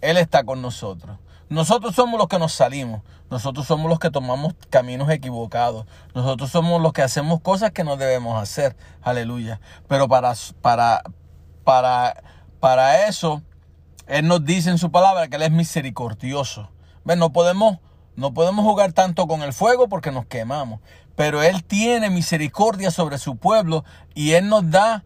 Él 0.00 0.16
está 0.16 0.44
con 0.44 0.60
nosotros. 0.60 1.18
Nosotros 1.48 1.94
somos 1.94 2.18
los 2.18 2.26
que 2.26 2.38
nos 2.38 2.52
salimos, 2.52 3.02
nosotros 3.30 3.66
somos 3.66 3.88
los 3.88 4.00
que 4.00 4.10
tomamos 4.10 4.54
caminos 4.70 5.08
equivocados, 5.08 5.86
nosotros 6.14 6.50
somos 6.50 6.82
los 6.82 6.92
que 6.92 7.02
hacemos 7.02 7.40
cosas 7.42 7.70
que 7.70 7.84
no 7.84 7.96
debemos 7.96 8.42
hacer, 8.42 8.76
aleluya. 9.02 9.60
Pero 9.86 10.08
para, 10.08 10.34
para, 10.62 11.02
para, 11.64 12.22
para 12.60 13.08
eso 13.08 13.42
él 14.06 14.28
nos 14.28 14.44
dice 14.44 14.70
en 14.70 14.78
su 14.78 14.90
palabra 14.90 15.28
que 15.28 15.36
Él 15.36 15.42
es 15.42 15.50
misericordioso. 15.50 16.68
No 17.04 17.32
podemos, 17.32 17.78
no 18.16 18.34
podemos 18.34 18.64
jugar 18.64 18.92
tanto 18.92 19.26
con 19.26 19.42
el 19.42 19.52
fuego 19.52 19.88
porque 19.88 20.12
nos 20.12 20.26
quemamos. 20.26 20.80
Pero 21.16 21.42
Él 21.42 21.64
tiene 21.64 22.10
misericordia 22.10 22.90
sobre 22.90 23.18
su 23.18 23.36
pueblo 23.36 23.84
y 24.14 24.32
Él 24.32 24.48
nos 24.48 24.70
da 24.70 25.04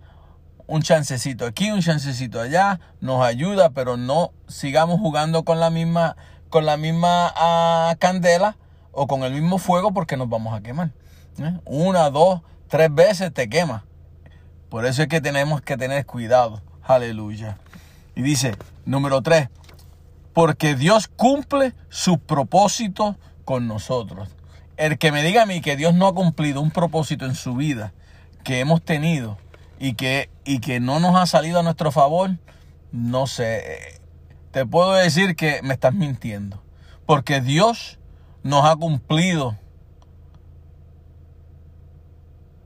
un 0.66 0.82
chancecito 0.82 1.46
aquí, 1.46 1.70
un 1.70 1.80
chancecito 1.80 2.40
allá, 2.40 2.80
nos 3.00 3.24
ayuda, 3.24 3.70
pero 3.70 3.96
no 3.96 4.32
sigamos 4.48 5.00
jugando 5.00 5.44
con 5.44 5.60
la 5.60 5.70
misma 5.70 6.16
con 6.50 6.64
la 6.64 6.78
misma 6.78 7.32
ah, 7.36 7.94
candela 7.98 8.56
o 8.90 9.06
con 9.06 9.22
el 9.22 9.32
mismo 9.32 9.58
fuego 9.58 9.92
porque 9.92 10.16
nos 10.16 10.30
vamos 10.30 10.54
a 10.54 10.62
quemar. 10.62 10.92
¿eh? 11.38 11.58
Una, 11.66 12.08
dos, 12.10 12.40
tres 12.68 12.92
veces 12.92 13.32
te 13.32 13.48
quema. 13.50 13.84
Por 14.68 14.84
eso 14.84 15.02
es 15.02 15.08
que 15.08 15.20
tenemos 15.20 15.62
que 15.62 15.76
tener 15.76 16.04
cuidado. 16.06 16.62
Aleluya. 16.82 17.58
Y 18.14 18.22
dice, 18.22 18.56
número 18.84 19.22
tres, 19.22 19.48
porque 20.32 20.74
Dios 20.74 21.08
cumple 21.08 21.74
sus 21.88 22.18
propósitos 22.18 23.16
con 23.44 23.66
nosotros. 23.66 24.28
El 24.76 24.98
que 24.98 25.10
me 25.10 25.22
diga 25.22 25.42
a 25.42 25.46
mí 25.46 25.60
que 25.60 25.76
Dios 25.76 25.94
no 25.94 26.06
ha 26.06 26.14
cumplido 26.14 26.60
un 26.60 26.70
propósito 26.70 27.24
en 27.26 27.34
su 27.34 27.54
vida 27.54 27.92
que 28.44 28.60
hemos 28.60 28.82
tenido 28.82 29.38
y 29.78 29.94
que, 29.94 30.30
y 30.44 30.60
que 30.60 30.80
no 30.80 31.00
nos 31.00 31.16
ha 31.16 31.26
salido 31.26 31.60
a 31.60 31.62
nuestro 31.62 31.92
favor, 31.92 32.30
no 32.92 33.26
sé, 33.26 34.00
te 34.50 34.64
puedo 34.64 34.92
decir 34.92 35.36
que 35.36 35.60
me 35.62 35.74
estás 35.74 35.94
mintiendo. 35.94 36.62
Porque 37.06 37.40
Dios 37.40 37.98
nos 38.42 38.64
ha 38.64 38.76
cumplido. 38.76 39.56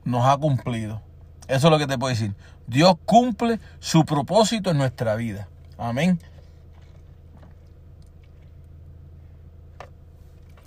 Nos 0.04 0.26
ha 0.26 0.36
cumplido. 0.36 1.00
Eso 1.52 1.66
es 1.66 1.70
lo 1.70 1.78
que 1.78 1.86
te 1.86 1.98
puedo 1.98 2.14
decir. 2.14 2.34
Dios 2.66 2.94
cumple 3.04 3.60
su 3.78 4.06
propósito 4.06 4.70
en 4.70 4.78
nuestra 4.78 5.16
vida. 5.16 5.48
Amén. 5.76 6.18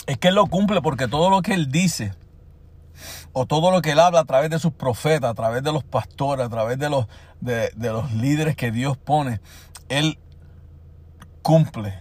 Es 0.05 0.19
que 0.19 0.27
Él 0.27 0.35
lo 0.35 0.45
cumple 0.45 0.83
porque 0.83 1.07
todo 1.07 1.31
lo 1.31 1.41
que 1.41 1.55
Él 1.55 1.71
dice, 1.71 2.13
o 3.33 3.47
todo 3.47 3.71
lo 3.71 3.81
que 3.81 3.93
Él 3.93 3.99
habla 3.99 4.19
a 4.19 4.25
través 4.25 4.51
de 4.51 4.59
sus 4.59 4.73
profetas, 4.73 5.31
a 5.31 5.33
través 5.33 5.63
de 5.63 5.73
los 5.73 5.83
pastores, 5.83 6.45
a 6.45 6.49
través 6.49 6.77
de 6.77 6.87
los, 6.91 7.07
de, 7.41 7.71
de 7.75 7.91
los 7.91 8.13
líderes 8.13 8.55
que 8.55 8.69
Dios 8.69 8.95
pone, 8.95 9.41
Él 9.89 10.19
cumple. 11.41 11.99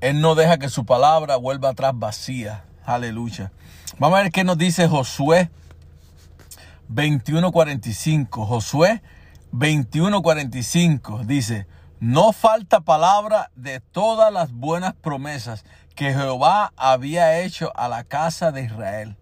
Él 0.00 0.20
no 0.20 0.36
deja 0.36 0.58
que 0.58 0.68
su 0.68 0.86
palabra 0.86 1.34
vuelva 1.34 1.70
atrás 1.70 1.94
vacía. 1.96 2.64
Aleluya. 2.84 3.50
Vamos 3.98 4.20
a 4.20 4.22
ver 4.22 4.30
qué 4.30 4.44
nos 4.44 4.56
dice 4.56 4.86
Josué 4.86 5.50
21:45. 6.88 8.46
Josué 8.46 9.02
21:45 9.52 11.24
dice, 11.24 11.66
no 12.00 12.32
falta 12.32 12.80
palabra 12.80 13.50
de 13.56 13.80
todas 13.80 14.32
las 14.32 14.52
buenas 14.52 14.94
promesas 14.94 15.64
que 15.96 16.14
Jehová 16.14 16.72
había 16.76 17.40
hecho 17.40 17.72
a 17.76 17.88
la 17.88 18.04
casa 18.04 18.52
de 18.52 18.62
Israel. 18.62 19.16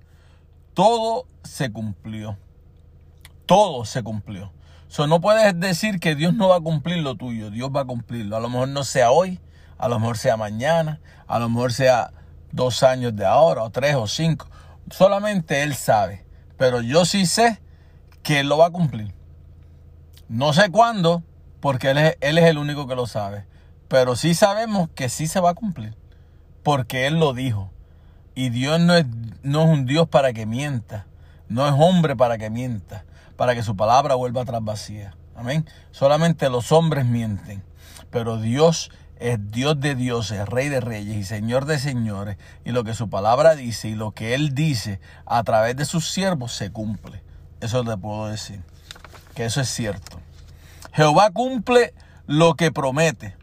Todo 0.74 1.26
se 1.42 1.72
cumplió. 1.72 2.36
Todo 3.46 3.86
se 3.86 4.02
cumplió. 4.02 4.52
So, 4.88 5.06
no 5.06 5.22
puedes 5.22 5.58
decir 5.58 6.00
que 6.00 6.14
Dios 6.14 6.34
no 6.34 6.48
va 6.48 6.56
a 6.56 6.60
cumplir 6.60 6.98
lo 6.98 7.14
tuyo. 7.14 7.50
Dios 7.50 7.70
va 7.74 7.80
a 7.80 7.84
cumplirlo. 7.86 8.36
A 8.36 8.40
lo 8.40 8.50
mejor 8.50 8.68
no 8.68 8.84
sea 8.84 9.10
hoy, 9.10 9.40
a 9.78 9.88
lo 9.88 9.98
mejor 9.98 10.18
sea 10.18 10.36
mañana, 10.36 11.00
a 11.26 11.38
lo 11.38 11.48
mejor 11.48 11.72
sea 11.72 12.12
dos 12.52 12.82
años 12.82 13.16
de 13.16 13.24
ahora, 13.24 13.62
o 13.62 13.70
tres 13.70 13.94
o 13.94 14.06
cinco. 14.06 14.46
Solamente 14.90 15.62
Él 15.62 15.74
sabe. 15.74 16.25
Pero 16.56 16.80
yo 16.80 17.04
sí 17.04 17.26
sé 17.26 17.60
que 18.22 18.40
Él 18.40 18.48
lo 18.48 18.58
va 18.58 18.66
a 18.66 18.70
cumplir. 18.70 19.12
No 20.28 20.52
sé 20.52 20.70
cuándo, 20.70 21.22
porque 21.60 21.90
Él 21.90 21.98
es, 21.98 22.16
él 22.20 22.38
es 22.38 22.44
el 22.44 22.58
único 22.58 22.86
que 22.86 22.96
lo 22.96 23.06
sabe. 23.06 23.44
Pero 23.88 24.16
sí 24.16 24.34
sabemos 24.34 24.88
que 24.94 25.08
sí 25.08 25.26
se 25.26 25.40
va 25.40 25.50
a 25.50 25.54
cumplir. 25.54 25.94
Porque 26.62 27.06
Él 27.06 27.20
lo 27.20 27.32
dijo. 27.32 27.70
Y 28.34 28.50
Dios 28.50 28.80
no 28.80 28.94
es, 28.94 29.06
no 29.42 29.62
es 29.62 29.68
un 29.68 29.86
Dios 29.86 30.08
para 30.08 30.32
que 30.32 30.46
mienta. 30.46 31.06
No 31.48 31.66
es 31.66 31.74
hombre 31.76 32.16
para 32.16 32.38
que 32.38 32.50
mienta. 32.50 33.04
Para 33.36 33.54
que 33.54 33.62
su 33.62 33.76
palabra 33.76 34.14
vuelva 34.14 34.42
atrás 34.42 34.62
vacía. 34.62 35.16
Amén. 35.36 35.66
Solamente 35.90 36.48
los 36.50 36.72
hombres 36.72 37.06
mienten. 37.06 37.62
Pero 38.10 38.38
Dios 38.38 38.90
es 39.18 39.50
Dios 39.50 39.80
de 39.80 39.94
dioses, 39.94 40.46
Rey 40.46 40.68
de 40.68 40.80
reyes 40.80 41.16
y 41.16 41.24
Señor 41.24 41.64
de 41.64 41.78
señores. 41.78 42.36
Y 42.64 42.72
lo 42.72 42.84
que 42.84 42.94
su 42.94 43.08
palabra 43.08 43.54
dice 43.54 43.88
y 43.88 43.94
lo 43.94 44.12
que 44.12 44.34
Él 44.34 44.54
dice 44.54 45.00
a 45.24 45.42
través 45.44 45.76
de 45.76 45.84
sus 45.84 46.10
siervos 46.10 46.52
se 46.52 46.70
cumple. 46.70 47.22
Eso 47.60 47.82
le 47.82 47.96
puedo 47.96 48.28
decir. 48.28 48.62
Que 49.34 49.44
eso 49.46 49.60
es 49.60 49.68
cierto. 49.68 50.20
Jehová 50.92 51.30
cumple 51.30 51.94
lo 52.26 52.54
que 52.54 52.72
promete. 52.72 53.36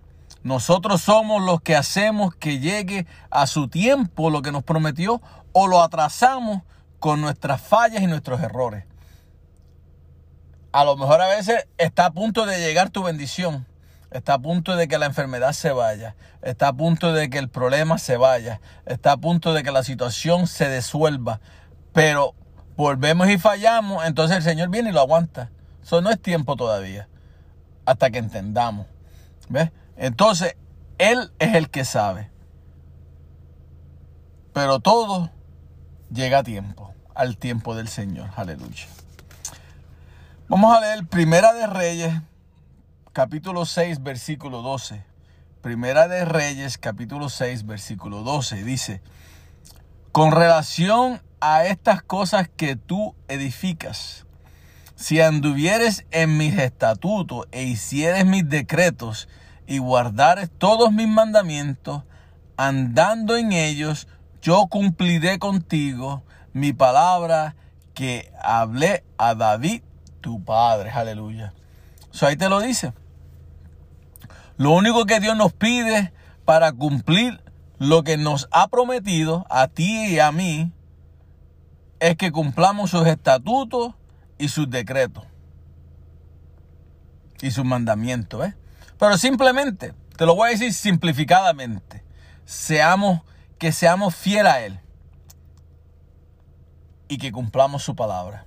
Nosotros 0.44 1.02
somos 1.02 1.42
los 1.42 1.62
que 1.62 1.76
hacemos 1.76 2.36
que 2.36 2.60
llegue 2.60 3.08
a 3.30 3.48
su 3.48 3.70
tiempo 3.70 4.30
lo 4.30 4.42
que 4.42 4.52
nos 4.52 4.64
prometió 4.64 5.22
o 5.54 5.68
lo 5.68 5.82
atrasamos 5.82 6.64
con 7.00 7.22
nuestras 7.22 7.62
fallas 7.62 8.02
y 8.02 8.08
nuestros 8.08 8.42
errores. 8.42 8.86
A 10.72 10.84
lo 10.84 10.98
mejor 10.98 11.22
a 11.22 11.28
veces 11.28 11.68
está 11.78 12.08
a 12.08 12.12
punto 12.12 12.46
de 12.46 12.60
llegar 12.60 12.90
tu 12.90 13.04
bendición. 13.04 13.66
Está 14.14 14.36
a 14.36 14.40
punto 14.40 14.76
de 14.76 14.88
que 14.88 15.00
la 15.00 15.08
enfermedad 15.08 15.54
se 15.54 15.72
vaya. 15.72 16.16
Está 16.44 16.68
a 16.68 16.74
punto 16.74 17.14
de 17.14 17.32
que 17.32 17.40
el 17.40 17.50
problema 17.50 17.98
se 17.98 18.16
vaya. 18.16 18.62
Está 18.86 19.14
a 19.14 19.18
punto 19.18 19.54
de 19.54 19.64
que 19.64 19.72
la 19.72 19.84
situación 19.84 20.46
se 20.46 20.70
desuelva. 20.70 21.42
Pero 21.94 22.36
volvemos 22.78 23.28
y 23.30 23.40
fallamos. 23.40 24.06
Entonces 24.06 24.38
el 24.38 24.44
Señor 24.44 24.70
viene 24.70 24.92
y 24.92 24.94
lo 24.94 25.00
aguanta. 25.00 25.50
Eso 25.82 26.00
no 26.02 26.12
es 26.12 26.22
tiempo 26.22 26.56
todavía. 26.56 27.08
Hasta 27.86 28.12
que 28.12 28.20
entendamos. 28.20 28.86
¿Ves? 29.50 29.72
Entonces, 29.98 30.58
Él 31.00 31.32
es 31.40 31.56
el 31.56 31.72
que 31.72 31.84
sabe. 31.84 32.30
Pero 34.54 34.80
todo 34.80 35.32
llega 36.12 36.38
a 36.38 36.44
tiempo, 36.44 36.94
al 37.16 37.38
tiempo 37.38 37.76
del 37.76 37.88
Señor. 37.88 38.30
Aleluya. 38.36 38.86
Vamos 40.48 40.78
a 40.78 40.82
leer 40.82 41.08
Primera 41.08 41.52
de 41.54 41.66
Reyes, 41.66 42.14
capítulo 43.14 43.68
6, 43.68 44.02
versículo 44.02 44.64
12. 44.64 45.06
Primera 45.62 46.08
de 46.08 46.26
Reyes, 46.26 46.80
capítulo 46.80 47.30
6, 47.30 47.68
versículo 47.68 48.24
12. 48.24 48.64
Dice, 48.64 49.02
con 50.12 50.32
relación 50.32 51.22
a 51.40 51.66
estas 51.66 52.02
cosas 52.02 52.50
que 52.50 52.76
tú 52.76 53.14
edificas, 53.28 54.26
si 54.96 55.22
anduvieres 55.22 56.06
en 56.10 56.38
mis 56.38 56.58
estatutos 56.58 57.46
e 57.52 57.64
hicieres 57.64 58.26
mis 58.26 58.50
decretos, 58.50 59.30
y 59.68 59.78
guardares 59.78 60.50
todos 60.58 60.92
mis 60.92 61.08
mandamientos, 61.08 62.04
andando 62.58 63.38
en 63.38 63.54
ellos, 63.54 64.08
yo 64.42 64.66
cumpliré 64.68 65.40
contigo 65.40 66.24
mi 66.52 66.74
palabra 66.74 67.56
que 67.94 68.32
hablé 68.42 69.04
a 69.18 69.36
David, 69.36 69.84
tu 70.20 70.44
padre. 70.44 70.90
Aleluya. 70.90 71.54
Eso 72.12 72.26
ahí 72.26 72.36
te 72.36 72.50
lo 72.50 72.60
dice. 72.60 72.92
Lo 74.58 74.72
único 74.72 75.06
que 75.06 75.20
Dios 75.20 75.36
nos 75.36 75.54
pide 75.54 76.14
para 76.46 76.72
cumplir 76.72 77.42
lo 77.80 78.04
que 78.04 78.18
nos 78.18 78.48
ha 78.52 78.68
prometido 78.68 79.46
a 79.50 79.68
ti 79.68 80.08
y 80.08 80.20
a 80.20 80.32
mí 80.32 80.72
es 82.00 82.16
que 82.18 82.32
cumplamos 82.32 82.92
sus 82.92 83.08
estatutos 83.08 83.96
y 84.38 84.50
sus 84.50 84.70
decretos 84.70 85.26
y 87.42 87.52
sus 87.52 87.66
mandamientos. 87.66 88.40
¿ves? 88.40 88.56
Pero 88.98 89.18
simplemente, 89.18 89.94
te 90.18 90.26
lo 90.26 90.36
voy 90.36 90.50
a 90.50 90.52
decir 90.52 90.74
simplificadamente, 90.74 92.04
seamos, 92.46 93.22
que 93.58 93.72
seamos 93.72 94.16
fieles 94.16 94.52
a 94.52 94.62
Él 94.62 94.80
y 97.08 97.18
que 97.18 97.32
cumplamos 97.32 97.84
su 97.84 97.96
palabra. 97.96 98.46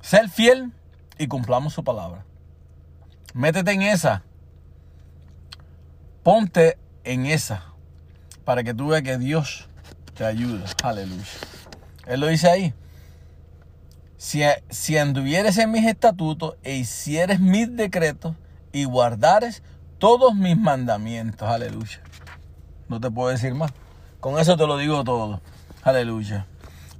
Ser 0.00 0.28
fiel 0.28 0.72
y 1.18 1.26
cumplamos 1.28 1.72
su 1.72 1.82
palabra. 1.82 2.24
Métete 3.34 3.72
en 3.72 3.82
esa. 3.82 4.22
Ponte 6.22 6.78
en 7.02 7.26
esa 7.26 7.64
para 8.44 8.62
que 8.62 8.72
tú 8.74 8.88
veas 8.88 9.02
que 9.02 9.18
Dios 9.18 9.68
te 10.14 10.24
ayuda. 10.24 10.64
Aleluya. 10.84 11.24
Él 12.06 12.20
lo 12.20 12.28
dice 12.28 12.48
ahí. 12.48 12.74
Si, 14.16 14.96
anduvieres 14.96 15.58
en 15.58 15.72
mis 15.72 15.84
estatutos 15.84 16.54
e 16.62 16.76
hicieres 16.76 17.40
mis 17.40 17.76
decretos 17.76 18.36
y 18.72 18.84
guardares 18.84 19.64
todos 19.98 20.34
mis 20.36 20.56
mandamientos. 20.56 21.48
Aleluya. 21.48 22.00
No 22.88 23.00
te 23.00 23.10
puedo 23.10 23.30
decir 23.30 23.52
más. 23.54 23.72
Con 24.20 24.38
eso 24.38 24.56
te 24.56 24.66
lo 24.66 24.78
digo 24.78 25.02
todo. 25.02 25.40
Aleluya. 25.82 26.46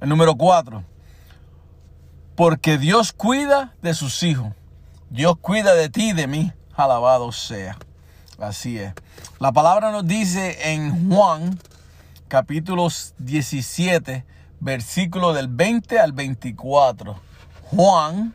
El 0.01 0.09
número 0.09 0.35
cuatro. 0.35 0.83
Porque 2.35 2.77
Dios 2.77 3.13
cuida 3.13 3.73
de 3.81 3.93
sus 3.93 4.21
hijos. 4.21 4.53
Dios 5.09 5.37
cuida 5.39 5.75
de 5.75 5.89
ti 5.89 6.09
y 6.09 6.13
de 6.13 6.27
mí. 6.27 6.51
Alabado 6.75 7.31
sea. 7.31 7.77
Así 8.39 8.77
es. 8.77 8.93
La 9.39 9.51
palabra 9.51 9.91
nos 9.91 10.05
dice 10.05 10.73
en 10.73 11.09
Juan 11.09 11.59
capítulo 12.27 12.87
17 13.19 14.25
versículo 14.59 15.33
del 15.33 15.47
20 15.47 15.99
al 15.99 16.11
24. 16.11 17.19
Juan, 17.65 18.33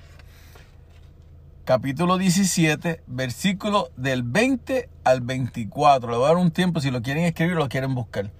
capítulo 1.65 2.19
17, 2.19 3.03
versículo 3.07 3.91
del 3.97 4.23
20 4.23 4.89
al 5.05 5.21
24. 5.21 6.11
Le 6.11 6.17
voy 6.17 6.25
a 6.25 6.29
dar 6.29 6.37
un 6.37 6.51
tiempo 6.51 6.81
si 6.81 6.91
lo 6.91 7.03
quieren 7.03 7.25
escribir 7.25 7.57
o 7.57 7.59
lo 7.59 7.69
quieren 7.69 7.95
buscar. 7.95 8.31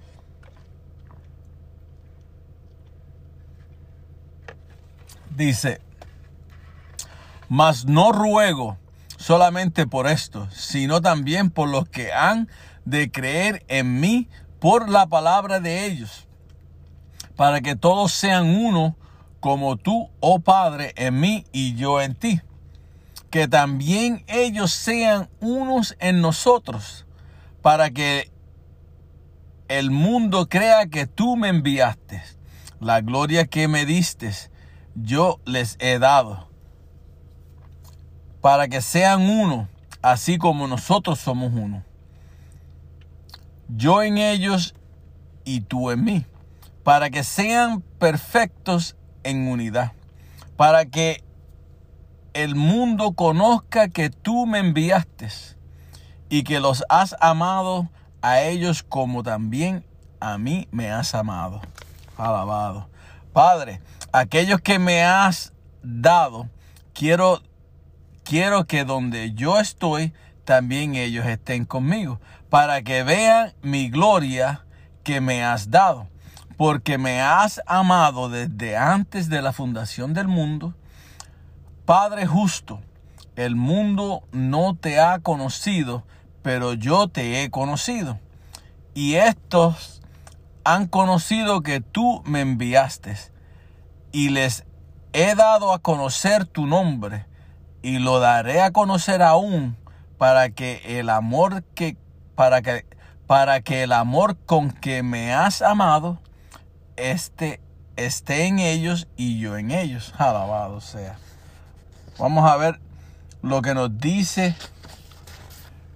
Dice, 5.37 5.81
mas 7.51 7.85
no 7.85 8.13
ruego 8.13 8.79
solamente 9.19 9.85
por 9.85 10.07
esto, 10.07 10.49
sino 10.53 11.03
también 11.03 11.51
por 11.51 11.69
los 11.69 11.89
que 11.89 12.13
han 12.13 12.49
de 12.85 13.11
creer 13.11 13.65
en 13.67 13.99
mí 13.99 14.29
por 14.61 14.89
la 14.89 15.09
palabra 15.09 15.59
de 15.59 15.85
ellos, 15.85 16.29
para 17.35 17.61
que 17.61 17.75
todos 17.75 18.13
sean 18.13 18.55
uno 18.55 18.97
como 19.41 19.77
tú, 19.77 20.11
oh 20.21 20.39
Padre, 20.39 20.93
en 20.95 21.19
mí 21.19 21.45
y 21.51 21.75
yo 21.75 22.01
en 22.01 22.15
ti. 22.15 22.41
Que 23.31 23.49
también 23.49 24.25
ellos 24.29 24.71
sean 24.71 25.29
unos 25.41 25.97
en 25.99 26.21
nosotros, 26.21 27.05
para 27.63 27.91
que 27.91 28.31
el 29.67 29.91
mundo 29.91 30.49
crea 30.49 30.87
que 30.87 31.07
tú 31.09 31.37
me 31.37 31.49
enviaste. 31.49 32.23
La 32.79 33.01
gloria 33.01 33.47
que 33.47 33.67
me 33.67 33.87
diste, 33.87 34.33
yo 34.95 35.41
les 35.45 35.77
he 35.81 35.99
dado, 35.99 36.50
para 38.41 38.69
que 38.69 38.81
sean 38.81 39.29
uno, 39.29 39.69
así 40.03 40.39
como 40.39 40.67
nosotros 40.67 41.19
somos 41.19 41.53
uno. 41.53 41.83
Yo 43.69 44.03
en 44.03 44.19
ellos 44.19 44.75
y 45.45 45.61
tú 45.61 45.91
en 45.91 46.05
mí, 46.05 46.27
para 46.83 47.11
que 47.11 47.25
sean 47.25 47.83
perfectos 47.99 48.97
en 49.23 49.49
unidad, 49.49 49.93
para 50.57 50.87
que 50.87 51.23
el 52.33 52.55
mundo 52.55 53.13
conozca 53.13 53.89
que 53.89 54.11
tú 54.11 54.47
me 54.47 54.59
enviaste 54.59 55.29
y 56.29 56.45
que 56.45 56.61
los 56.61 56.85
has 56.89 57.17
amado 57.21 57.89
a 58.23 58.43
ellos 58.43 58.83
como 58.83 59.23
también 59.23 59.85
a 60.21 60.39
mí 60.39 60.69
me 60.71 60.91
has 60.91 61.15
amado. 61.15 61.61
Alabado. 62.17 62.89
Padre, 63.33 63.81
aquellos 64.13 64.61
que 64.61 64.79
me 64.79 65.03
has 65.03 65.53
dado, 65.83 66.49
quiero, 66.93 67.41
quiero 68.31 68.65
que 68.65 68.85
donde 68.85 69.33
yo 69.33 69.59
estoy, 69.59 70.13
también 70.45 70.95
ellos 70.95 71.27
estén 71.27 71.65
conmigo, 71.65 72.21
para 72.49 72.81
que 72.83 73.03
vean 73.03 73.55
mi 73.61 73.91
gloria 73.91 74.65
que 75.03 75.21
me 75.21 75.43
has 75.43 75.73
dado, 75.73 76.07
porque 76.57 76.97
me 76.97 77.21
has 77.21 77.61
amado 77.67 78.29
desde 78.29 78.77
antes 78.77 79.31
de 79.31 79.43
la 79.43 79.53
fundación 79.53 80.15
del 80.15 80.29
mundo. 80.29 80.75
Padre 81.85 82.25
justo, 82.25 82.81
el 83.35 83.57
mundo 83.57 84.23
no 84.31 84.77
te 84.77 85.01
ha 85.01 85.19
conocido, 85.19 86.05
pero 86.41 86.75
yo 86.75 87.09
te 87.09 87.43
he 87.43 87.51
conocido. 87.51 88.21
Y 88.95 89.15
estos 89.15 90.03
han 90.63 90.87
conocido 90.87 91.63
que 91.63 91.81
tú 91.81 92.23
me 92.25 92.43
enviaste 92.43 93.17
y 94.13 94.29
les 94.29 94.65
he 95.13 95.35
dado 95.35 95.73
a 95.73 95.81
conocer 95.81 96.45
tu 96.45 96.69
nombre 96.69 97.27
y 97.83 97.99
lo 97.99 98.21
daré 98.21 98.61
a 98.61 98.73
conocer 98.73 99.23
aún 99.23 99.77
para 100.19 100.51
que 100.51 100.83
el 100.99 101.09
amor 101.09 101.65
que 101.75 101.97
para 102.35 102.63
que 102.63 102.85
para 103.27 103.61
que 103.61 103.85
el 103.85 103.93
amor 103.93 104.37
con 104.45 104.71
que 104.71 105.03
me 105.03 105.33
has 105.33 105.63
amado 105.63 106.19
este 106.97 107.61
esté 107.97 108.47
en 108.47 108.59
ellos 108.59 109.09
y 109.17 109.39
yo 109.39 109.57
en 109.57 109.71
ellos. 109.71 110.13
Alabado 110.19 110.81
sea. 110.81 111.17
Vamos 112.19 112.51
a 112.51 112.57
ver 112.57 112.81
lo 113.43 113.63
que 113.63 113.75
nos 113.75 113.99
dice 113.99 114.57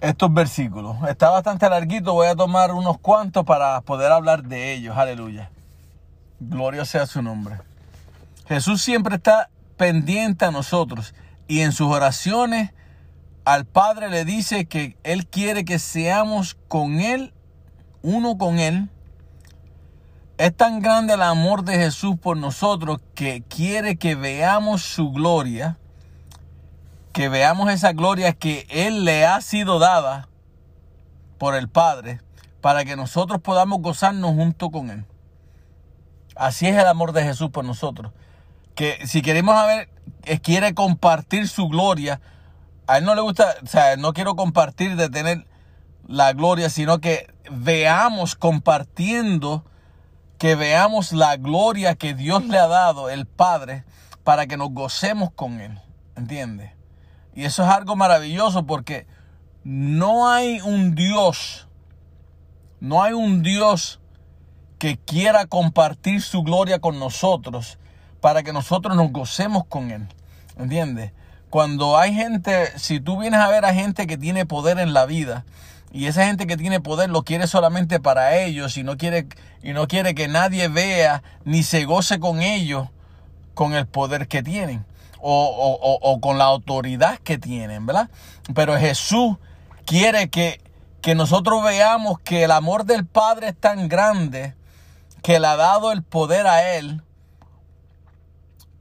estos 0.00 0.32
versículos. 0.32 0.96
Está 1.08 1.30
bastante 1.30 1.68
larguito, 1.68 2.12
voy 2.12 2.28
a 2.28 2.36
tomar 2.36 2.72
unos 2.72 2.98
cuantos 2.98 3.44
para 3.44 3.80
poder 3.80 4.12
hablar 4.12 4.42
de 4.44 4.72
ellos. 4.72 4.96
Aleluya. 4.96 5.50
Gloria 6.40 6.84
sea 6.84 7.06
su 7.06 7.22
nombre. 7.22 7.58
Jesús 8.46 8.82
siempre 8.82 9.16
está 9.16 9.50
pendiente 9.76 10.44
a 10.44 10.50
nosotros 10.50 11.14
y 11.48 11.60
en 11.60 11.72
sus 11.72 11.88
oraciones 11.88 12.72
al 13.44 13.66
Padre 13.66 14.08
le 14.08 14.24
dice 14.24 14.66
que 14.66 14.96
Él 15.02 15.26
quiere 15.26 15.64
que 15.64 15.78
seamos 15.78 16.56
con 16.68 17.00
Él, 17.00 17.34
uno 18.02 18.38
con 18.38 18.58
Él. 18.58 18.88
Es 20.38 20.56
tan 20.56 20.80
grande 20.80 21.14
el 21.14 21.22
amor 21.22 21.64
de 21.64 21.76
Jesús 21.76 22.16
por 22.18 22.36
nosotros 22.36 23.00
que 23.14 23.42
quiere 23.48 23.96
que 23.96 24.14
veamos 24.14 24.82
su 24.82 25.12
gloria 25.12 25.78
que 27.14 27.28
veamos 27.28 27.70
esa 27.70 27.92
gloria 27.92 28.32
que 28.32 28.66
Él 28.68 29.04
le 29.04 29.24
ha 29.24 29.40
sido 29.40 29.78
dada 29.78 30.28
por 31.38 31.54
el 31.54 31.68
Padre 31.68 32.20
para 32.60 32.84
que 32.84 32.96
nosotros 32.96 33.40
podamos 33.40 33.80
gozarnos 33.80 34.32
junto 34.32 34.70
con 34.70 34.90
Él. 34.90 35.04
Así 36.34 36.66
es 36.66 36.76
el 36.76 36.88
amor 36.88 37.12
de 37.12 37.22
Jesús 37.22 37.50
por 37.50 37.64
nosotros. 37.64 38.12
Que 38.74 39.06
si 39.06 39.22
queremos 39.22 39.54
ver, 39.64 39.88
quiere 40.42 40.74
compartir 40.74 41.48
su 41.48 41.68
gloria. 41.68 42.20
A 42.86 42.98
Él 42.98 43.04
no 43.04 43.14
le 43.14 43.20
gusta, 43.22 43.54
o 43.62 43.66
sea, 43.66 43.96
no 43.96 44.12
quiero 44.12 44.36
compartir 44.36 44.96
de 44.96 45.08
tener 45.08 45.46
la 46.06 46.32
gloria, 46.32 46.68
sino 46.68 47.00
que 47.00 47.32
veamos 47.50 48.34
compartiendo, 48.34 49.64
que 50.38 50.54
veamos 50.54 51.12
la 51.12 51.36
gloria 51.36 51.94
que 51.94 52.14
Dios 52.14 52.44
le 52.46 52.58
ha 52.58 52.66
dado, 52.66 53.08
el 53.08 53.26
Padre, 53.26 53.84
para 54.22 54.46
que 54.46 54.56
nos 54.56 54.70
gocemos 54.70 55.30
con 55.32 55.60
Él. 55.60 55.80
¿Entiendes? 56.16 56.72
Y 57.34 57.44
eso 57.44 57.64
es 57.64 57.68
algo 57.68 57.96
maravilloso 57.96 58.64
porque 58.66 59.06
no 59.64 60.28
hay 60.28 60.60
un 60.60 60.94
Dios, 60.94 61.68
no 62.80 63.02
hay 63.02 63.12
un 63.12 63.42
Dios 63.42 64.00
que 64.78 64.98
quiera 64.98 65.46
compartir 65.46 66.20
su 66.22 66.42
gloria 66.42 66.78
con 66.78 66.98
nosotros 66.98 67.78
para 68.24 68.42
que 68.42 68.54
nosotros 68.54 68.96
nos 68.96 69.12
gocemos 69.12 69.66
con 69.66 69.90
Él. 69.90 70.08
¿Entiendes? 70.58 71.12
Cuando 71.50 71.98
hay 71.98 72.14
gente, 72.14 72.72
si 72.78 72.98
tú 72.98 73.20
vienes 73.20 73.38
a 73.38 73.48
ver 73.48 73.66
a 73.66 73.74
gente 73.74 74.06
que 74.06 74.16
tiene 74.16 74.46
poder 74.46 74.78
en 74.78 74.94
la 74.94 75.04
vida, 75.04 75.44
y 75.92 76.06
esa 76.06 76.24
gente 76.24 76.46
que 76.46 76.56
tiene 76.56 76.80
poder 76.80 77.10
lo 77.10 77.22
quiere 77.24 77.46
solamente 77.46 78.00
para 78.00 78.34
ellos 78.38 78.78
y 78.78 78.82
no 78.82 78.96
quiere, 78.96 79.26
y 79.62 79.74
no 79.74 79.88
quiere 79.88 80.14
que 80.14 80.26
nadie 80.26 80.68
vea 80.68 81.22
ni 81.44 81.62
se 81.62 81.84
goce 81.84 82.18
con 82.18 82.40
ellos 82.40 82.88
con 83.52 83.74
el 83.74 83.86
poder 83.86 84.26
que 84.26 84.42
tienen 84.42 84.86
o, 85.20 86.18
con 86.22 86.38
la 86.38 86.44
autoridad 86.44 87.18
que 87.18 87.36
tienen, 87.36 87.84
¿verdad? 87.84 88.08
Pero 88.54 88.78
Jesús 88.78 89.36
quiere 89.84 90.30
que, 90.30 90.62
que 91.02 91.14
nosotros 91.14 91.62
veamos 91.62 92.20
que 92.20 92.44
el 92.44 92.52
amor 92.52 92.86
del 92.86 93.04
Padre 93.04 93.48
es 93.48 93.60
tan 93.60 93.86
grande 93.86 94.54
que 95.22 95.38
le 95.38 95.46
ha 95.46 95.56
dado 95.56 95.92
el 95.92 96.02
poder 96.02 96.46
a 96.46 96.76
Él, 96.76 97.02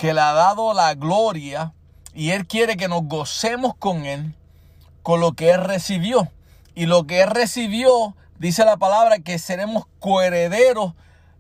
que 0.04 0.14
le 0.14 0.20
ha 0.20 0.34
dado 0.34 0.74
la 0.74 0.96
gloria 0.96 1.72
y 2.14 2.32
Él 2.32 2.46
quiere 2.46 2.76
que 2.76 2.90
nos 2.90 3.04
gocemos 3.04 3.74
con 3.74 4.04
Él, 4.04 4.36
con 5.02 5.22
lo 5.22 5.32
que 5.32 5.52
Él 5.52 5.64
recibió. 5.64 6.30
Y 6.76 6.88
lo 6.88 7.08
que 7.08 7.22
Él 7.22 7.30
recibió, 7.30 8.14
dice 8.38 8.66
la 8.66 8.76
palabra, 8.76 9.20
que 9.20 9.40
seremos 9.40 9.86
coherederos 10.02 10.92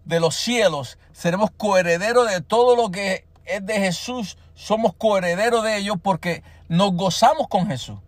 de 0.05 0.21
los 0.21 0.35
cielos, 0.35 0.97
seremos 1.11 1.51
coherederos 1.51 2.31
de 2.31 2.39
todo 2.39 2.77
lo 2.77 2.89
que 2.89 3.25
es 3.43 3.65
de 3.65 3.81
Jesús 3.81 4.37
somos 4.55 4.93
coherederos 4.93 5.65
de 5.65 5.79
ellos 5.79 5.97
porque 6.01 6.41
nos 6.69 6.93
gozamos 6.93 7.49
con 7.49 7.67
Jesús. 7.67 7.99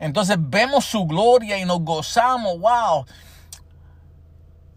Entonces 0.00 0.36
vemos 0.40 0.84
su 0.84 1.06
gloria 1.06 1.58
y 1.58 1.64
nos 1.64 1.82
gozamos. 1.82 2.58
¡Wow! 2.58 3.06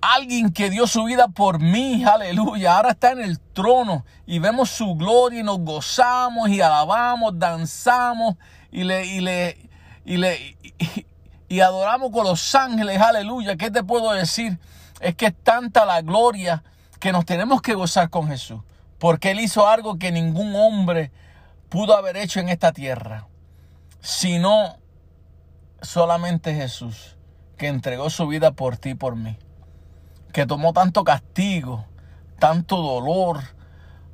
Alguien 0.01 0.51
que 0.53 0.69
dio 0.69 0.87
su 0.87 1.03
vida 1.03 1.27
por 1.27 1.59
mí, 1.59 2.03
aleluya, 2.05 2.77
ahora 2.77 2.91
está 2.91 3.11
en 3.11 3.19
el 3.19 3.39
trono 3.39 4.05
y 4.25 4.39
vemos 4.39 4.69
su 4.69 4.95
gloria 4.95 5.41
y 5.41 5.43
nos 5.43 5.59
gozamos 5.59 6.49
y 6.49 6.61
alabamos, 6.61 7.37
danzamos 7.37 8.35
y 8.71 8.85
le, 8.85 9.05
y 9.05 9.19
le, 9.19 9.69
y 10.05 10.17
le, 10.17 10.57
y 11.49 11.59
adoramos 11.59 12.11
con 12.11 12.25
los 12.25 12.55
ángeles, 12.55 13.01
aleluya. 13.01 13.57
¿Qué 13.57 13.71
te 13.71 13.83
puedo 13.83 14.11
decir? 14.13 14.57
Es 15.01 15.15
que 15.15 15.27
es 15.27 15.35
tanta 15.43 15.85
la 15.85 16.01
gloria 16.01 16.63
que 16.99 17.11
nos 17.11 17.25
tenemos 17.25 17.61
que 17.61 17.73
gozar 17.73 18.09
con 18.09 18.27
Jesús 18.27 18.61
porque 18.99 19.31
Él 19.31 19.39
hizo 19.39 19.67
algo 19.67 19.97
que 19.97 20.11
ningún 20.11 20.55
hombre 20.55 21.11
pudo 21.69 21.95
haber 21.95 22.17
hecho 22.17 22.39
en 22.39 22.49
esta 22.49 22.73
tierra, 22.73 23.27
sino 24.01 24.77
solamente 25.81 26.53
Jesús, 26.53 27.15
que 27.57 27.67
entregó 27.67 28.09
su 28.09 28.27
vida 28.27 28.51
por 28.51 28.77
ti 28.77 28.89
y 28.89 28.95
por 28.95 29.15
mí, 29.15 29.37
que 30.32 30.45
tomó 30.45 30.73
tanto 30.73 31.03
castigo, 31.03 31.86
tanto 32.39 32.77
dolor. 32.77 33.41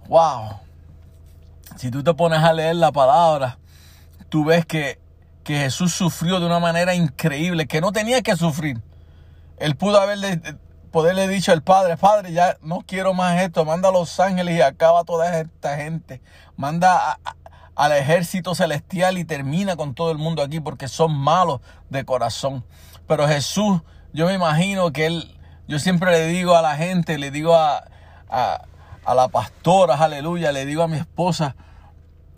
Wow. 0.08 0.60
Si 1.78 1.92
tú 1.92 2.04
te 2.04 2.14
pones 2.14 2.40
a 2.40 2.54
leer 2.54 2.76
la 2.76 2.92
palabra, 2.92 3.58
tú 4.30 4.46
ves 4.46 4.66
que, 4.66 5.00
que 5.44 5.58
Jesús 5.58 5.94
sufrió 5.94 6.40
de 6.40 6.46
una 6.46 6.60
manera 6.60 6.96
increíble, 6.96 7.68
que 7.68 7.82
no 7.82 7.92
tenía 7.92 8.22
que 8.22 8.36
sufrir. 8.36 8.82
Él 9.58 9.76
pudo 9.76 10.00
haber 10.00 10.58
poderle 10.96 11.28
dicho 11.28 11.52
al 11.52 11.62
Padre, 11.62 11.98
Padre, 11.98 12.32
ya 12.32 12.58
no 12.62 12.80
quiero 12.88 13.14
más 13.14 13.42
esto, 13.42 13.66
manda 13.66 13.90
a 13.90 13.92
los 13.92 14.18
ángeles 14.22 14.56
y 14.56 14.62
acaba 14.62 15.04
toda 15.04 15.42
esta 15.42 15.76
gente, 15.76 16.22
manda 16.56 17.20
al 17.76 17.92
ejército 17.92 18.56
celestial 18.56 19.18
y 19.18 19.26
termina 19.26 19.76
con 19.76 19.94
todo 19.94 20.12
el 20.12 20.18
mundo 20.18 20.42
aquí 20.42 20.62
porque 20.62 20.88
son 20.88 21.14
malos 21.14 21.60
de 21.90 22.06
corazón. 22.06 22.64
Pero 23.08 23.28
Jesús, 23.28 23.82
yo 24.14 24.28
me 24.28 24.36
imagino 24.36 24.94
que 24.94 25.08
él, 25.08 25.35
yo 25.68 25.80
siempre 25.80 26.12
le 26.12 26.28
digo 26.28 26.56
a 26.56 26.62
la 26.62 26.76
gente, 26.76 27.18
le 27.18 27.32
digo 27.32 27.56
a, 27.56 27.84
a, 28.30 28.62
a 29.04 29.16
la 29.16 29.28
pastora, 29.28 29.96
aleluya, 29.96 30.52
le 30.52 30.66
digo 30.66 30.84
a 30.84 30.88
mi 30.88 30.98
esposa, 30.98 31.56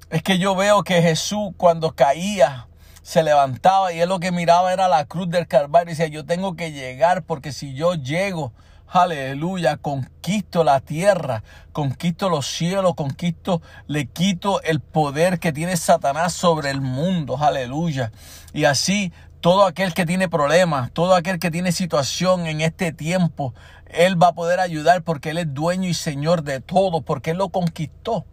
es 0.09 0.23
que 0.23 0.37
yo 0.39 0.55
veo 0.55 0.83
que 0.83 1.01
Jesús 1.01 1.51
cuando 1.57 1.93
caía, 1.93 2.67
se 3.07 3.23
levantaba 3.23 3.93
y 3.93 4.01
él 4.01 4.09
lo 4.09 4.19
que 4.19 4.33
miraba 4.33 4.73
era 4.73 4.89
la 4.89 5.05
cruz 5.05 5.29
del 5.29 5.47
Calvario 5.47 5.93
y 5.93 5.95
decía, 5.95 6.07
yo 6.07 6.25
tengo 6.25 6.57
que 6.57 6.73
llegar 6.73 7.23
porque 7.23 7.53
si 7.53 7.73
yo 7.73 7.93
llego, 7.93 8.51
aleluya, 8.85 9.77
conquisto 9.77 10.65
la 10.65 10.81
tierra, 10.81 11.41
conquisto 11.71 12.29
los 12.29 12.45
cielos, 12.47 12.95
conquisto, 12.95 13.61
le 13.87 14.07
quito 14.07 14.61
el 14.61 14.81
poder 14.81 15.39
que 15.39 15.53
tiene 15.53 15.77
Satanás 15.77 16.33
sobre 16.33 16.69
el 16.69 16.81
mundo, 16.81 17.37
aleluya. 17.37 18.11
Y 18.51 18.65
así 18.65 19.13
todo 19.41 19.65
aquel 19.65 19.93
que 19.93 20.05
tiene 20.05 20.29
problemas, 20.29 20.91
todo 20.91 21.15
aquel 21.15 21.39
que 21.39 21.51
tiene 21.51 21.71
situación 21.71 22.47
en 22.47 22.61
este 22.61 22.91
tiempo, 22.91 23.53
Él 23.87 24.21
va 24.21 24.29
a 24.29 24.33
poder 24.33 24.59
ayudar 24.59 25.03
porque 25.03 25.29
Él 25.29 25.37
es 25.37 25.53
dueño 25.53 25.87
y 25.87 25.93
Señor 25.93 26.43
de 26.43 26.59
todo, 26.59 27.01
porque 27.01 27.31
Él 27.31 27.37
lo 27.37 27.49
conquistó. 27.49 28.25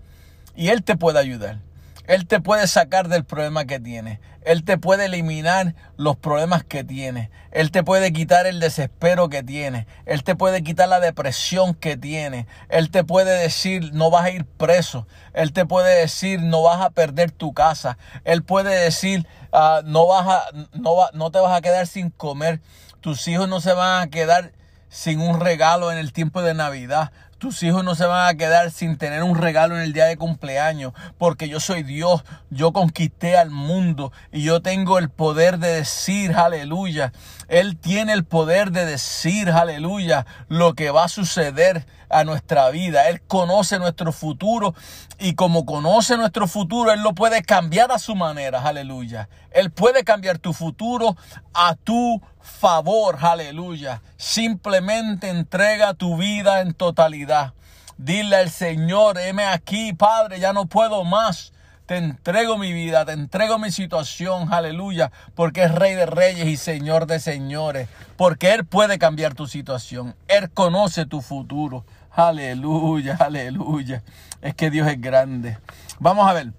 Y 0.56 0.68
Él 0.68 0.82
te 0.82 0.96
puede 0.96 1.18
ayudar. 1.18 1.58
Él 2.06 2.26
te 2.26 2.40
puede 2.40 2.66
sacar 2.66 3.08
del 3.08 3.24
problema 3.24 3.64
que 3.64 3.80
tiene. 3.80 4.20
Él 4.42 4.64
te 4.64 4.76
puede 4.76 5.06
eliminar 5.06 5.74
los 5.96 6.16
problemas 6.16 6.62
que 6.62 6.84
tiene. 6.84 7.30
Él 7.50 7.70
te 7.70 7.82
puede 7.82 8.12
quitar 8.12 8.46
el 8.46 8.60
desespero 8.60 9.30
que 9.30 9.42
tiene. 9.42 9.86
Él 10.04 10.22
te 10.22 10.36
puede 10.36 10.62
quitar 10.62 10.88
la 10.88 11.00
depresión 11.00 11.72
que 11.72 11.96
tiene. 11.96 12.46
Él 12.68 12.90
te 12.90 13.04
puede 13.04 13.38
decir 13.38 13.94
no 13.94 14.10
vas 14.10 14.26
a 14.26 14.30
ir 14.30 14.44
preso. 14.44 15.06
Él 15.32 15.52
te 15.54 15.64
puede 15.64 15.98
decir 16.00 16.42
no 16.42 16.62
vas 16.62 16.82
a 16.82 16.90
perder 16.90 17.30
tu 17.30 17.54
casa. 17.54 17.96
Él 18.24 18.42
puede 18.42 18.76
decir 18.76 19.26
ah, 19.52 19.80
no, 19.84 20.06
vas 20.06 20.26
a, 20.26 20.44
no, 20.72 20.94
no 21.14 21.30
te 21.30 21.38
vas 21.38 21.56
a 21.56 21.62
quedar 21.62 21.86
sin 21.86 22.10
comer. 22.10 22.60
Tus 23.00 23.26
hijos 23.28 23.48
no 23.48 23.60
se 23.60 23.72
van 23.72 24.02
a 24.02 24.10
quedar 24.10 24.52
sin 24.94 25.20
un 25.20 25.40
regalo 25.40 25.90
en 25.90 25.98
el 25.98 26.12
tiempo 26.12 26.42
de 26.42 26.54
Navidad. 26.54 27.10
Tus 27.44 27.62
hijos 27.62 27.84
no 27.84 27.94
se 27.94 28.06
van 28.06 28.26
a 28.26 28.38
quedar 28.38 28.70
sin 28.70 28.96
tener 28.96 29.22
un 29.22 29.36
regalo 29.36 29.76
en 29.76 29.82
el 29.82 29.92
día 29.92 30.06
de 30.06 30.16
cumpleaños, 30.16 30.94
porque 31.18 31.46
yo 31.46 31.60
soy 31.60 31.82
Dios, 31.82 32.24
yo 32.48 32.72
conquisté 32.72 33.36
al 33.36 33.50
mundo 33.50 34.12
y 34.32 34.44
yo 34.44 34.62
tengo 34.62 34.98
el 34.98 35.10
poder 35.10 35.58
de 35.58 35.68
decir, 35.68 36.34
aleluya. 36.34 37.12
Él 37.48 37.76
tiene 37.76 38.12
el 38.12 38.24
poder 38.24 38.70
de 38.70 38.86
decir, 38.86 39.50
aleluya, 39.50 40.26
lo 40.48 40.74
que 40.74 40.90
va 40.90 41.04
a 41.04 41.08
suceder 41.08 41.86
a 42.08 42.24
nuestra 42.24 42.70
vida. 42.70 43.08
Él 43.08 43.20
conoce 43.22 43.78
nuestro 43.78 44.12
futuro 44.12 44.74
y 45.18 45.34
como 45.34 45.66
conoce 45.66 46.16
nuestro 46.16 46.46
futuro, 46.46 46.92
Él 46.92 47.00
lo 47.00 47.14
puede 47.14 47.42
cambiar 47.42 47.90
a 47.92 47.98
su 47.98 48.14
manera, 48.14 48.62
aleluya. 48.62 49.28
Él 49.50 49.70
puede 49.70 50.04
cambiar 50.04 50.38
tu 50.38 50.52
futuro 50.52 51.16
a 51.52 51.74
tu 51.74 52.20
favor, 52.40 53.18
aleluya. 53.20 54.02
Simplemente 54.16 55.28
entrega 55.28 55.94
tu 55.94 56.16
vida 56.16 56.60
en 56.60 56.74
totalidad. 56.74 57.54
Dile 57.96 58.36
al 58.36 58.50
Señor, 58.50 59.18
heme 59.18 59.46
aquí, 59.46 59.92
Padre, 59.92 60.40
ya 60.40 60.52
no 60.52 60.66
puedo 60.66 61.04
más. 61.04 61.53
Te 61.86 61.98
entrego 61.98 62.56
mi 62.56 62.72
vida, 62.72 63.04
te 63.04 63.12
entrego 63.12 63.58
mi 63.58 63.70
situación, 63.70 64.50
aleluya, 64.54 65.12
porque 65.34 65.64
es 65.64 65.74
Rey 65.74 65.94
de 65.94 66.06
Reyes 66.06 66.46
y 66.46 66.56
Señor 66.56 67.06
de 67.06 67.20
Señores, 67.20 67.90
porque 68.16 68.54
Él 68.54 68.64
puede 68.64 68.98
cambiar 68.98 69.34
tu 69.34 69.46
situación, 69.46 70.14
Él 70.26 70.50
conoce 70.50 71.04
tu 71.04 71.20
futuro, 71.20 71.84
aleluya, 72.10 73.16
aleluya. 73.20 74.02
Es 74.40 74.54
que 74.54 74.70
Dios 74.70 74.88
es 74.88 74.98
grande. 74.98 75.58
Vamos 75.98 76.26
a 76.26 76.32
ver, 76.32 76.54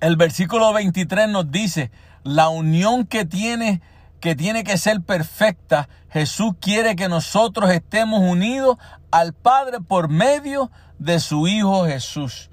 el 0.00 0.16
versículo 0.16 0.74
23 0.74 1.30
nos 1.30 1.50
dice, 1.50 1.90
la 2.22 2.50
unión 2.50 3.06
que 3.06 3.24
tiene 3.24 3.80
que 4.20 4.36
tiene 4.36 4.64
que 4.64 4.76
ser 4.76 5.00
perfecta, 5.00 5.88
Jesús 6.10 6.52
quiere 6.60 6.94
que 6.94 7.08
nosotros 7.08 7.70
estemos 7.70 8.20
unidos 8.20 8.76
al 9.10 9.32
Padre 9.32 9.78
por 9.80 10.10
medio 10.10 10.70
de 10.98 11.18
su 11.20 11.48
Hijo 11.48 11.86
Jesús. 11.86 12.50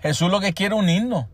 Jesús 0.00 0.30
lo 0.30 0.40
que 0.40 0.52
quiere 0.52 0.74
unirnos, 0.74 1.26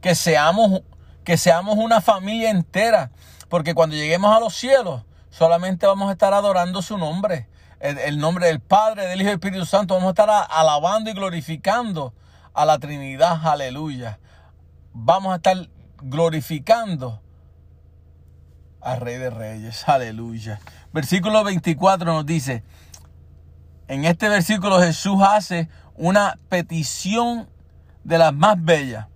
que 0.00 0.14
seamos, 0.14 0.82
que 1.24 1.36
seamos 1.36 1.76
una 1.78 2.00
familia 2.00 2.50
entera, 2.50 3.10
porque 3.48 3.74
cuando 3.74 3.96
lleguemos 3.96 4.36
a 4.36 4.40
los 4.40 4.54
cielos, 4.54 5.04
solamente 5.30 5.86
vamos 5.86 6.08
a 6.08 6.12
estar 6.12 6.34
adorando 6.34 6.82
su 6.82 6.98
nombre, 6.98 7.48
el, 7.80 7.98
el 7.98 8.18
nombre 8.18 8.46
del 8.46 8.60
Padre, 8.60 9.06
del 9.06 9.20
Hijo 9.20 9.28
y 9.28 9.32
del 9.32 9.40
Espíritu 9.40 9.66
Santo, 9.66 9.94
vamos 9.94 10.08
a 10.08 10.10
estar 10.10 10.46
alabando 10.50 11.10
y 11.10 11.14
glorificando 11.14 12.14
a 12.52 12.64
la 12.64 12.78
Trinidad, 12.78 13.46
aleluya. 13.46 14.18
Vamos 14.92 15.32
a 15.32 15.36
estar 15.36 15.68
glorificando 16.00 17.20
al 18.84 19.00
Rey 19.00 19.16
de 19.16 19.30
Reyes. 19.30 19.88
Aleluya. 19.88 20.60
Versículo 20.92 21.42
24 21.42 22.12
nos 22.12 22.26
dice, 22.26 22.62
en 23.88 24.04
este 24.04 24.28
versículo 24.28 24.80
Jesús 24.80 25.20
hace 25.22 25.68
una 25.96 26.38
petición 26.48 27.48
de 28.04 28.18
las 28.18 28.32
más 28.32 28.62
bellas. 28.62 29.06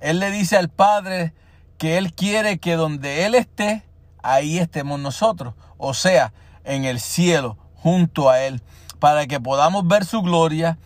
Él 0.00 0.18
le 0.18 0.30
dice 0.30 0.56
al 0.56 0.68
Padre 0.68 1.32
que 1.78 1.98
Él 1.98 2.12
quiere 2.14 2.58
que 2.58 2.76
donde 2.76 3.26
Él 3.26 3.34
esté, 3.34 3.84
ahí 4.22 4.58
estemos 4.58 4.98
nosotros. 4.98 5.54
O 5.78 5.94
sea, 5.94 6.32
en 6.64 6.84
el 6.84 7.00
cielo, 7.00 7.56
junto 7.74 8.30
a 8.30 8.40
Él, 8.40 8.62
para 8.98 9.26
que 9.26 9.40
podamos 9.40 9.86
ver 9.86 10.04
su 10.04 10.22
gloria 10.22 10.78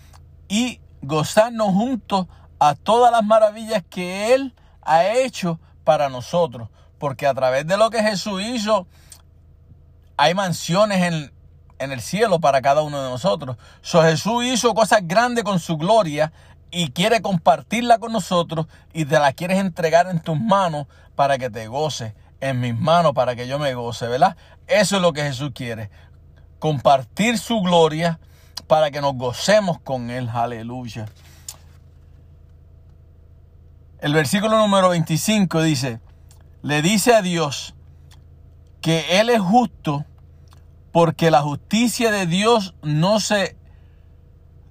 y 0.48 0.80
gozarnos 1.02 1.68
juntos 1.68 2.26
a 2.58 2.74
todas 2.74 3.12
las 3.12 3.24
maravillas 3.24 3.84
que 3.88 4.34
Él 4.34 4.54
ha 4.82 5.06
hecho 5.06 5.60
para 5.84 6.08
nosotros 6.08 6.68
porque 6.98 7.26
a 7.26 7.34
través 7.34 7.66
de 7.66 7.76
lo 7.76 7.90
que 7.90 8.02
Jesús 8.02 8.42
hizo, 8.42 8.86
hay 10.16 10.34
mansiones 10.34 11.00
en, 11.02 11.32
el 11.78 12.00
cielo 12.00 12.40
para 12.40 12.60
cada 12.60 12.82
uno 12.82 13.00
de 13.00 13.08
nosotros. 13.08 13.56
So, 13.82 14.02
Jesús 14.02 14.44
hizo 14.44 14.74
cosas 14.74 15.00
grandes 15.04 15.44
con 15.44 15.60
su 15.60 15.76
gloria 15.76 16.32
y 16.70 16.90
quiere 16.90 17.22
compartirla 17.22 17.98
con 17.98 18.12
nosotros 18.12 18.66
y 18.92 19.04
te 19.04 19.18
la 19.18 19.32
quieres 19.32 19.58
entregar 19.58 20.08
en 20.08 20.20
tus 20.20 20.38
manos 20.38 20.86
para 21.14 21.38
que 21.38 21.50
te 21.50 21.66
goce, 21.66 22.14
en 22.40 22.60
mis 22.60 22.78
manos 22.78 23.12
para 23.12 23.34
que 23.34 23.48
yo 23.48 23.58
me 23.58 23.74
goce, 23.74 24.06
¿verdad? 24.06 24.36
Eso 24.66 24.96
es 24.96 25.02
lo 25.02 25.12
que 25.12 25.22
Jesús 25.22 25.50
quiere, 25.54 25.90
compartir 26.58 27.38
su 27.38 27.60
gloria 27.60 28.20
para 28.66 28.90
que 28.90 29.00
nos 29.00 29.14
gocemos 29.14 29.78
con 29.80 30.10
Él, 30.10 30.28
aleluya. 30.28 31.06
El 34.00 34.12
versículo 34.12 34.58
número 34.58 34.90
25 34.90 35.62
dice, 35.62 36.00
le 36.62 36.82
dice 36.82 37.14
a 37.14 37.22
Dios 37.22 37.74
que 38.80 39.20
Él 39.20 39.30
es 39.30 39.40
justo 39.40 40.04
porque 40.92 41.30
la 41.30 41.42
justicia 41.42 42.10
de 42.10 42.26
Dios 42.26 42.74
no 42.82 43.20
se, 43.20 43.56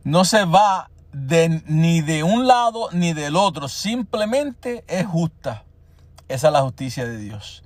no 0.03 0.25
se 0.25 0.45
va 0.45 0.89
de, 1.25 1.63
ni 1.65 2.01
de 2.01 2.23
un 2.23 2.47
lado 2.47 2.89
ni 2.91 3.13
del 3.13 3.35
otro, 3.35 3.67
simplemente 3.67 4.83
es 4.87 5.05
justa. 5.05 5.63
Esa 6.27 6.47
es 6.47 6.53
la 6.53 6.61
justicia 6.61 7.07
de 7.07 7.17
Dios. 7.17 7.63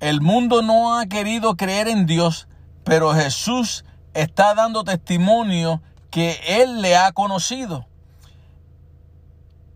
El 0.00 0.20
mundo 0.20 0.62
no 0.62 0.98
ha 0.98 1.06
querido 1.06 1.56
creer 1.56 1.88
en 1.88 2.06
Dios, 2.06 2.48
pero 2.84 3.14
Jesús 3.14 3.84
está 4.12 4.54
dando 4.54 4.84
testimonio 4.84 5.80
que 6.10 6.38
Él 6.46 6.82
le 6.82 6.96
ha 6.96 7.12
conocido. 7.12 7.86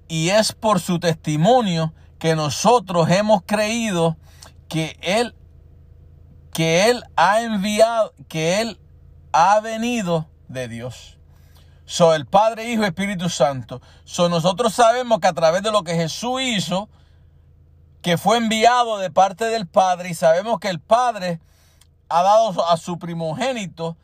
Y 0.09 0.31
es 0.31 0.53
por 0.53 0.81
su 0.81 0.99
testimonio 0.99 1.95
que 2.19 2.35
nosotros 2.35 3.09
hemos 3.11 3.43
creído 3.47 4.17
que 4.69 4.99
Él, 5.01 5.35
que 6.53 6.91
Él 6.91 7.05
ha 7.17 7.41
enviado, 7.43 8.13
que 8.29 8.61
Él 8.61 8.79
ha 9.33 9.61
venido 9.61 10.29
de 10.49 10.69
Dios. 10.69 11.20
So, 11.91 12.15
el 12.15 12.25
Padre, 12.25 12.71
Hijo 12.71 12.85
Espíritu 12.85 13.29
Santo. 13.29 13.83
So, 14.05 14.29
nosotros 14.29 14.73
sabemos 14.73 15.19
que 15.19 15.27
a 15.27 15.33
través 15.33 15.65
de 15.65 15.73
lo 15.73 15.83
que 15.83 15.97
Jesús 15.97 16.41
hizo, 16.41 16.89
que 18.01 18.17
fue 18.17 18.37
enviado 18.37 18.99
de 18.99 19.11
parte 19.11 19.47
del 19.47 19.67
Padre, 19.67 20.11
y 20.11 20.15
sabemos 20.15 20.61
que 20.61 20.69
el 20.69 20.79
Padre 20.79 21.41
ha 22.09 22.23
dado 22.23 22.65
a 22.69 22.77
su 22.77 22.97
primogénito 23.01 23.97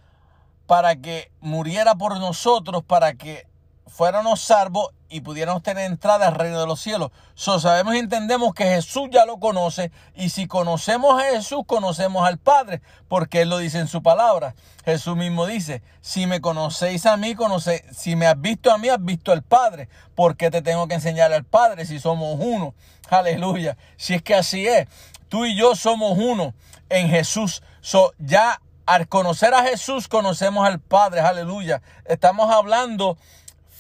para 0.67 0.97
que 0.97 1.31
muriera 1.41 1.95
por 1.95 2.19
nosotros, 2.19 2.83
para 2.83 3.15
que 3.15 3.47
fuéramos 3.87 4.41
salvos 4.41 4.89
y 5.09 5.21
pudiéramos 5.21 5.63
tener 5.63 5.85
entrada 5.85 6.29
al 6.29 6.35
reino 6.35 6.61
de 6.61 6.67
los 6.67 6.81
cielos. 6.81 7.11
So, 7.35 7.61
sabemos 7.61 7.95
y 7.95 7.99
entendemos 7.99 8.55
que 8.55 8.65
Jesús 8.65 9.09
ya 9.11 9.25
lo 9.25 9.39
conoce 9.39 9.91
y 10.15 10.31
si 10.31 10.47
conocemos 10.47 11.21
a 11.21 11.31
Jesús, 11.31 11.63
conocemos 11.67 12.27
al 12.27 12.39
Padre, 12.39 12.83
porque 13.09 13.43
Él 13.43 13.51
lo 13.51 13.59
dice 13.59 13.79
en 13.79 13.89
su 13.89 14.03
palabra. 14.03 14.55
Jesús 14.85 15.17
mismo 15.17 15.47
dice, 15.47 15.83
si 16.01 16.27
me 16.27 16.41
conocéis 16.41 17.07
a 17.07 17.17
mí, 17.17 17.35
conoce, 17.35 17.85
si 17.93 18.17
me 18.17 18.27
has 18.27 18.41
visto 18.41 18.73
a 18.73 18.79
mí, 18.79 18.89
has 18.89 19.05
visto 19.05 19.33
al 19.33 19.43
Padre. 19.43 19.89
¿Por 20.15 20.37
qué 20.37 20.51
te 20.51 20.63
tengo 20.63 20.89
que 20.89 20.95
enseñar 20.95 21.33
al 21.33 21.45
Padre 21.45 21.87
si 21.87 21.99
somos 21.99 22.39
uno? 22.41 22.75
Aleluya. 23.11 23.77
Si 23.97 24.15
es 24.15 24.23
que 24.23 24.35
así 24.35 24.67
es, 24.67 24.89
tú 25.29 25.45
y 25.45 25.57
yo 25.57 25.75
somos 25.75 26.17
uno 26.19 26.55
en 26.89 27.09
Jesús. 27.09 27.63
So, 27.81 28.13
ya 28.19 28.61
al 28.87 29.09
conocer 29.09 29.53
a 29.55 29.65
Jesús, 29.65 30.09
conocemos 30.09 30.67
al 30.67 30.79
Padre. 30.79 31.21
Aleluya. 31.21 31.83
Estamos 32.05 32.53
hablando 32.53 33.19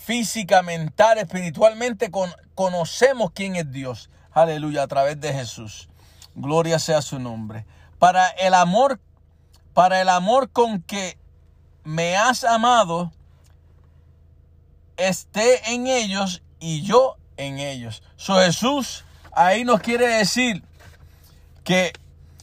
física, 0.06 0.62
mental, 0.62 1.18
espiritualmente, 1.18 2.12
conocemos 2.54 3.32
quién 3.32 3.56
es 3.56 3.72
Dios. 3.72 4.08
Aleluya, 4.30 4.84
a 4.84 4.86
través 4.86 5.20
de 5.20 5.32
Jesús. 5.32 5.88
Gloria 6.36 6.78
sea 6.78 7.02
su 7.02 7.18
nombre. 7.18 7.66
Para 7.98 8.28
el 8.28 8.54
amor, 8.54 9.00
para 9.74 10.00
el 10.00 10.08
amor 10.08 10.50
con 10.50 10.80
que 10.80 11.18
me 11.82 12.16
has 12.16 12.44
amado, 12.44 13.10
esté 14.96 15.72
en 15.72 15.88
ellos 15.88 16.40
y 16.60 16.82
yo 16.82 17.16
en 17.36 17.58
ellos. 17.58 18.04
So 18.14 18.36
Jesús 18.36 19.04
ahí 19.32 19.64
nos 19.64 19.80
quiere 19.80 20.06
decir 20.06 20.62
que 21.64 21.92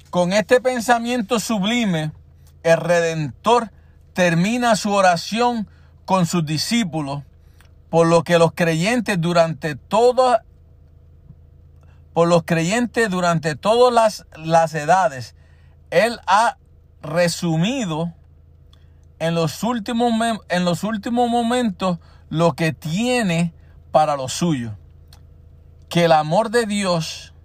con 0.09 0.33
este 0.33 0.59
pensamiento 0.59 1.39
sublime, 1.39 2.11
el 2.63 2.77
Redentor 2.77 3.71
termina 4.11 4.75
su 4.75 4.91
oración 4.91 5.69
con 6.03 6.25
sus 6.25 6.45
discípulos, 6.45 7.23
por 7.93 8.07
lo 8.07 8.23
que 8.23 8.39
los 8.39 8.53
creyentes 8.53 9.21
durante 9.21 9.75
todas 9.75 10.41
por 12.11 12.27
los 12.27 12.41
creyentes 12.41 13.07
durante 13.07 13.55
todas 13.55 13.93
las, 13.93 14.25
las 14.35 14.73
edades, 14.73 15.35
Él 15.91 16.19
ha 16.25 16.57
resumido 17.03 18.11
en 19.19 19.35
los, 19.35 19.61
últimos, 19.61 20.11
en 20.49 20.65
los 20.65 20.83
últimos 20.83 21.29
momentos 21.29 21.99
lo 22.29 22.53
que 22.53 22.73
tiene 22.73 23.53
para 23.91 24.17
lo 24.17 24.27
suyo. 24.27 24.75
Que 25.87 26.05
el 26.05 26.13
amor 26.13 26.49
de 26.49 26.65
Dios 26.65 27.35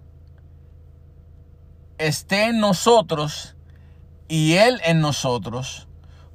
esté 1.99 2.45
en 2.45 2.59
nosotros 2.59 3.55
y 4.27 4.55
Él 4.55 4.81
en 4.83 4.99
nosotros. 4.99 5.87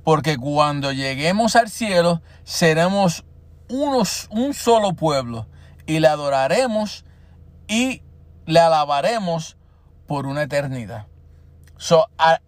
Porque 0.05 0.37
cuando 0.37 0.93
lleguemos 0.93 1.57
al 1.57 1.69
cielo 1.69 2.23
seremos 2.45 3.25
unos, 3.83 4.29
un 4.31 4.55
solo 4.55 4.95
pueblo 4.95 5.47
y 5.87 6.01
le 6.01 6.09
adoraremos 6.09 7.05
y 7.69 8.03
le 8.47 8.61
alabaremos 8.61 9.57
por 10.07 10.27
una 10.27 10.43
eternidad. 10.43 11.07
So, 11.77 12.07
a, 12.19 12.41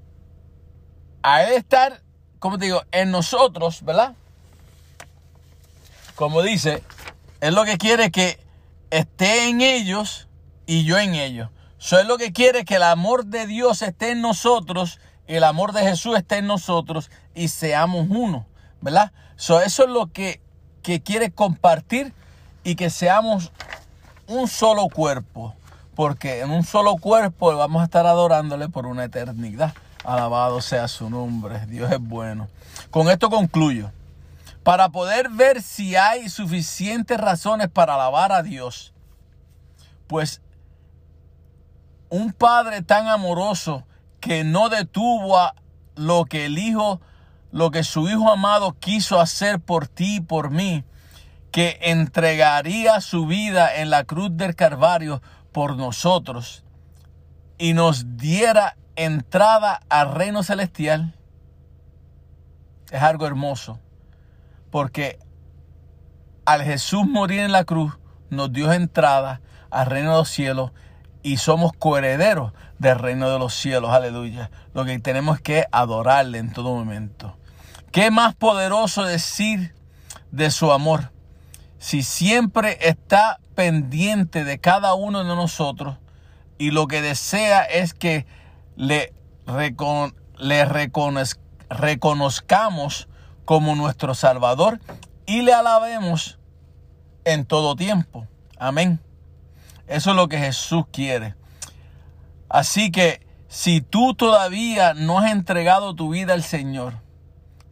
a 1.23 1.43
él 1.45 1.55
estar, 1.55 2.03
como 2.39 2.59
te 2.59 2.67
digo, 2.67 2.83
en 2.93 3.11
nosotros, 3.11 3.83
¿verdad? 3.83 4.15
Como 6.15 6.43
dice, 6.43 6.83
él 7.41 7.55
lo 7.55 7.65
que 7.65 7.79
quiere 7.79 8.07
es 8.07 8.13
que 8.13 8.41
esté 8.91 9.49
en 9.49 9.61
ellos 9.61 10.29
y 10.67 10.85
yo 10.85 10.99
en 10.99 11.15
ellos. 11.15 11.51
So, 11.79 11.99
él 11.99 12.09
lo 12.09 12.19
que 12.19 12.33
quiere 12.33 12.61
es 12.61 12.65
que 12.65 12.77
el 12.77 12.83
amor 12.83 13.27
de 13.27 13.47
Dios 13.47 13.83
esté 13.83 14.13
en 14.13 14.23
nosotros 14.23 14.99
el 15.27 15.45
amor 15.45 15.73
de 15.73 15.83
Jesús 15.83 16.17
esté 16.17 16.39
en 16.39 16.47
nosotros 16.47 17.11
y 17.35 17.49
seamos 17.49 18.07
uno, 18.09 18.47
¿verdad? 18.81 19.13
So, 19.37 19.61
eso 19.61 19.85
es 19.85 19.91
lo 19.91 20.13
que, 20.13 20.41
que 20.87 21.01
quiere 21.01 21.33
compartir 21.33 22.13
y 22.63 22.77
que 22.77 22.91
seamos 22.91 23.51
un 24.29 24.47
solo 24.47 24.89
cuerpo. 24.89 25.53
Porque 25.97 26.43
en 26.43 26.51
un 26.51 26.63
solo 26.63 26.95
cuerpo 26.97 27.57
vamos 27.57 27.83
a 27.83 27.87
estar 27.87 28.07
adorándole 28.07 28.69
por 28.69 28.87
una 28.87 29.03
eternidad. 29.03 29.75
Alabado 30.05 30.61
sea 30.61 30.87
su 30.87 31.11
nombre. 31.11 31.67
Dios 31.67 31.91
es 31.91 31.99
bueno. 31.99 32.47
Con 32.93 33.11
esto 33.11 33.31
concluyo. 33.31 33.91
Para 34.63 34.91
poder 34.91 35.29
ver 35.29 35.61
si 35.61 35.97
hay 35.97 36.29
suficientes 36.29 37.19
razones 37.19 37.69
para 37.69 37.95
alabar 37.95 38.31
a 38.31 38.45
Dios. 38.45 38.93
Pues 40.07 40.41
un 42.11 42.33
padre 42.33 42.83
tan 42.83 43.09
amoroso 43.09 43.83
que 44.21 44.45
no 44.45 44.69
detuvo 44.69 45.37
a 45.37 45.57
lo 45.97 46.27
que 46.27 46.47
el 46.47 46.59
hijo, 46.59 47.01
lo 47.51 47.71
que 47.71 47.85
su 47.85 48.09
hijo 48.09 48.31
amado 48.31 48.77
quiso 48.79 49.21
hacer 49.21 49.61
por 49.61 49.89
ti 49.89 50.17
y 50.17 50.21
por 50.21 50.51
mí, 50.51 50.85
que 51.51 51.79
entregaría 51.81 53.01
su 53.01 53.27
vida 53.27 53.77
en 53.77 53.91
la 53.91 54.05
cruz 54.05 54.31
del 54.33 54.55
Calvario 54.55 55.23
por 55.53 55.77
nosotros 55.77 56.65
y 57.59 57.73
nos 57.73 58.17
diera 58.17 58.77
entrada 58.95 59.81
al 59.89 60.15
reino 60.15 60.43
celestial, 60.43 61.15
es 62.91 63.03
algo 63.03 63.27
hermoso, 63.27 63.81
porque 64.71 65.19
al 66.45 66.63
Jesús 66.63 67.07
morir 67.07 67.41
en 67.41 67.53
la 67.53 67.65
cruz 67.65 67.99
nos 68.31 68.53
dio 68.53 68.73
entrada 68.73 69.41
al 69.71 69.87
reino 69.87 70.11
de 70.11 70.17
los 70.19 70.29
cielos 70.29 70.73
y 71.27 71.39
somos 71.39 71.73
coherederos 71.73 72.53
del 72.79 72.99
reino 73.01 73.29
de 73.31 73.41
los 73.41 73.53
cielos, 73.53 73.91
aleluya. 73.91 74.51
Lo 74.75 74.85
que 74.85 74.97
tenemos 75.01 75.39
es 75.39 75.43
que 75.43 75.65
adorarle 75.73 76.39
en 76.39 76.53
todo 76.53 76.73
momento. 76.73 77.37
¿Qué 77.91 78.13
más 78.13 78.37
poderoso 78.37 79.03
decir 79.03 79.75
de 80.31 80.53
su 80.53 80.71
amor? 80.71 81.11
Si 81.79 82.05
siempre 82.05 82.79
está 82.81 83.41
pendiente 83.57 84.45
de 84.45 84.61
cada 84.61 84.95
uno 84.95 85.19
de 85.25 85.35
nosotros 85.35 85.97
y 86.59 86.71
lo 86.71 86.87
que 86.87 87.03
desea 87.03 87.63
es 87.65 87.93
que 87.93 88.25
le, 88.77 89.13
recon- 89.47 90.15
le 90.39 90.65
reconoz- 90.65 91.39
reconozcamos 91.69 93.09
como 93.45 93.75
nuestro 93.75 94.15
Salvador 94.15 94.79
y 95.27 95.43
le 95.43 95.53
alabemos 95.53 96.39
en 97.25 97.45
todo 97.47 97.75
tiempo. 97.75 98.29
Amén. 98.61 99.01
Eso 99.87 100.11
es 100.11 100.17
lo 100.17 100.29
que 100.29 100.39
Jesús 100.39 100.85
quiere. 100.93 101.35
Así 102.49 102.91
que 102.91 103.27
si 103.49 103.81
tú 103.81 104.15
todavía 104.15 104.95
no 104.95 105.19
has 105.19 105.31
entregado 105.31 105.95
tu 105.95 106.11
vida 106.11 106.35
al 106.35 106.43
Señor, 106.43 106.95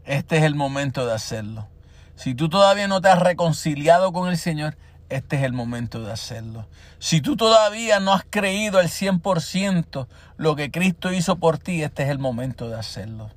este 0.04 0.38
es 0.38 0.44
el 0.44 0.54
momento 0.54 1.06
de 1.06 1.14
hacerlo. 1.14 1.68
Si 2.14 2.34
tú 2.34 2.48
todavía 2.48 2.86
no 2.88 3.00
te 3.00 3.08
has 3.08 3.18
reconciliado 3.18 4.12
con 4.12 4.28
el 4.28 4.38
Señor, 4.38 4.76
este 5.08 5.36
es 5.36 5.42
el 5.42 5.52
momento 5.52 6.02
de 6.02 6.12
hacerlo. 6.12 6.68
Si 6.98 7.20
tú 7.20 7.36
todavía 7.36 8.00
no 8.00 8.12
has 8.12 8.24
creído 8.28 8.78
al 8.78 8.88
100% 8.88 10.06
lo 10.36 10.56
que 10.56 10.70
Cristo 10.70 11.12
hizo 11.12 11.36
por 11.36 11.58
ti, 11.58 11.82
este 11.82 12.04
es 12.04 12.08
el 12.08 12.18
momento 12.18 12.68
de 12.68 12.78
hacerlo. 12.78 13.30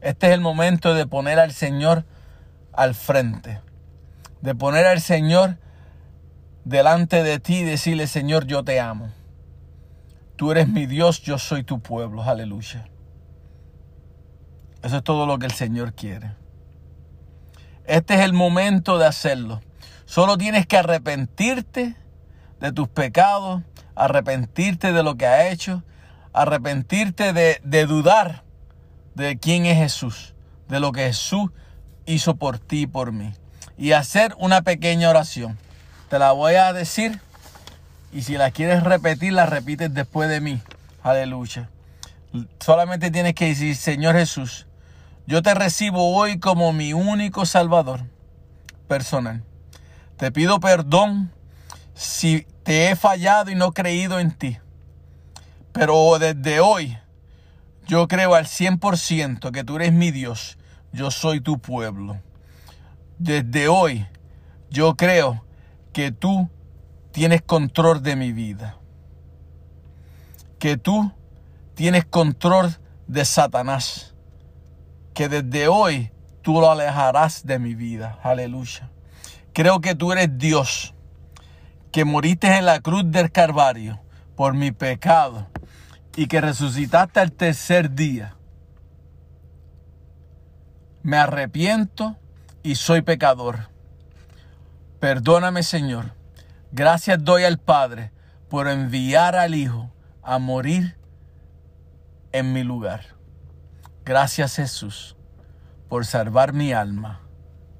Este 0.00 0.28
es 0.28 0.34
el 0.34 0.40
momento 0.40 0.94
de 0.94 1.06
poner 1.06 1.38
al 1.38 1.52
Señor 1.52 2.04
al 2.72 2.94
frente. 2.94 3.60
De 4.40 4.54
poner 4.54 4.86
al 4.86 5.00
Señor 5.00 5.58
delante 6.66 7.22
de 7.22 7.38
ti 7.38 7.58
y 7.58 7.64
decirle, 7.64 8.08
Señor, 8.08 8.44
yo 8.46 8.64
te 8.64 8.80
amo. 8.80 9.12
Tú 10.34 10.50
eres 10.50 10.68
mi 10.68 10.86
Dios, 10.86 11.22
yo 11.22 11.38
soy 11.38 11.62
tu 11.62 11.78
pueblo. 11.78 12.24
Aleluya. 12.24 12.88
Eso 14.82 14.96
es 14.96 15.04
todo 15.04 15.26
lo 15.26 15.38
que 15.38 15.46
el 15.46 15.52
Señor 15.52 15.94
quiere. 15.94 16.34
Este 17.84 18.14
es 18.14 18.20
el 18.20 18.32
momento 18.32 18.98
de 18.98 19.06
hacerlo. 19.06 19.60
Solo 20.06 20.36
tienes 20.36 20.66
que 20.66 20.76
arrepentirte 20.76 21.94
de 22.58 22.72
tus 22.72 22.88
pecados, 22.88 23.62
arrepentirte 23.94 24.92
de 24.92 25.04
lo 25.04 25.16
que 25.16 25.26
has 25.26 25.52
hecho, 25.52 25.84
arrepentirte 26.32 27.32
de, 27.32 27.60
de 27.62 27.86
dudar 27.86 28.42
de 29.14 29.38
quién 29.38 29.66
es 29.66 29.78
Jesús, 29.78 30.34
de 30.68 30.80
lo 30.80 30.90
que 30.90 31.06
Jesús 31.06 31.50
hizo 32.06 32.34
por 32.34 32.58
ti 32.58 32.82
y 32.82 32.86
por 32.88 33.12
mí. 33.12 33.34
Y 33.78 33.92
hacer 33.92 34.34
una 34.38 34.62
pequeña 34.62 35.08
oración. 35.10 35.58
Te 36.08 36.18
la 36.18 36.32
voy 36.32 36.54
a 36.54 36.72
decir 36.72 37.20
y 38.12 38.22
si 38.22 38.36
la 38.36 38.50
quieres 38.50 38.82
repetir, 38.82 39.32
la 39.32 39.46
repites 39.46 39.92
después 39.92 40.28
de 40.28 40.40
mí. 40.40 40.62
Aleluya. 41.02 41.68
Solamente 42.60 43.10
tienes 43.10 43.34
que 43.34 43.46
decir, 43.46 43.74
Señor 43.74 44.14
Jesús, 44.14 44.66
yo 45.26 45.42
te 45.42 45.54
recibo 45.54 46.14
hoy 46.14 46.38
como 46.38 46.72
mi 46.72 46.92
único 46.92 47.44
Salvador 47.44 48.02
personal. 48.86 49.42
Te 50.16 50.30
pido 50.30 50.60
perdón 50.60 51.32
si 51.94 52.46
te 52.62 52.88
he 52.90 52.96
fallado 52.96 53.50
y 53.50 53.54
no 53.54 53.72
creído 53.72 54.20
en 54.20 54.30
ti. 54.30 54.58
Pero 55.72 56.18
desde 56.18 56.60
hoy 56.60 56.96
yo 57.86 58.06
creo 58.08 58.34
al 58.34 58.46
100% 58.46 59.50
que 59.50 59.64
tú 59.64 59.76
eres 59.76 59.92
mi 59.92 60.10
Dios. 60.10 60.56
Yo 60.92 61.10
soy 61.10 61.40
tu 61.40 61.58
pueblo. 61.58 62.20
Desde 63.18 63.68
hoy 63.68 64.06
yo 64.70 64.96
creo 64.96 65.45
que 65.96 66.12
tú 66.12 66.50
tienes 67.10 67.40
control 67.40 68.02
de 68.02 68.16
mi 68.16 68.30
vida. 68.30 68.76
Que 70.58 70.76
tú 70.76 71.10
tienes 71.74 72.04
control 72.04 72.76
de 73.06 73.24
Satanás. 73.24 74.14
Que 75.14 75.30
desde 75.30 75.68
hoy 75.68 76.10
tú 76.42 76.60
lo 76.60 76.70
alejarás 76.70 77.46
de 77.46 77.58
mi 77.58 77.74
vida. 77.74 78.18
Aleluya. 78.22 78.90
Creo 79.54 79.80
que 79.80 79.94
tú 79.94 80.12
eres 80.12 80.36
Dios. 80.36 80.92
Que 81.92 82.04
moriste 82.04 82.54
en 82.54 82.66
la 82.66 82.80
cruz 82.80 83.04
del 83.06 83.32
Calvario 83.32 83.98
por 84.36 84.52
mi 84.52 84.72
pecado. 84.72 85.46
Y 86.14 86.26
que 86.26 86.42
resucitaste 86.42 87.20
al 87.20 87.32
tercer 87.32 87.94
día. 87.94 88.36
Me 91.02 91.16
arrepiento 91.16 92.18
y 92.62 92.74
soy 92.74 93.00
pecador. 93.00 93.74
Perdóname, 95.06 95.62
Señor. 95.62 96.16
Gracias 96.72 97.22
doy 97.22 97.44
al 97.44 97.58
Padre 97.58 98.10
por 98.50 98.66
enviar 98.66 99.36
al 99.36 99.54
Hijo 99.54 99.92
a 100.20 100.40
morir 100.40 100.98
en 102.32 102.52
mi 102.52 102.64
lugar. 102.64 103.14
Gracias, 104.04 104.56
Jesús, 104.56 105.16
por 105.88 106.06
salvar 106.06 106.52
mi 106.52 106.72
alma 106.72 107.20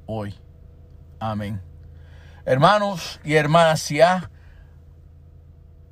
hoy. 0.07 0.39
Amén. 1.19 1.61
Hermanos 2.45 3.19
y 3.25 3.35
hermanas, 3.35 3.81
si 3.81 4.01
has 4.01 4.31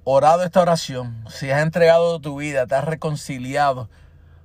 orado 0.04 0.44
esta 0.44 0.62
oración, 0.62 1.24
si 1.28 1.50
has 1.50 1.64
entregado 1.64 2.20
tu 2.20 2.36
vida, 2.36 2.68
te 2.68 2.76
has 2.76 2.84
reconciliado, 2.84 3.90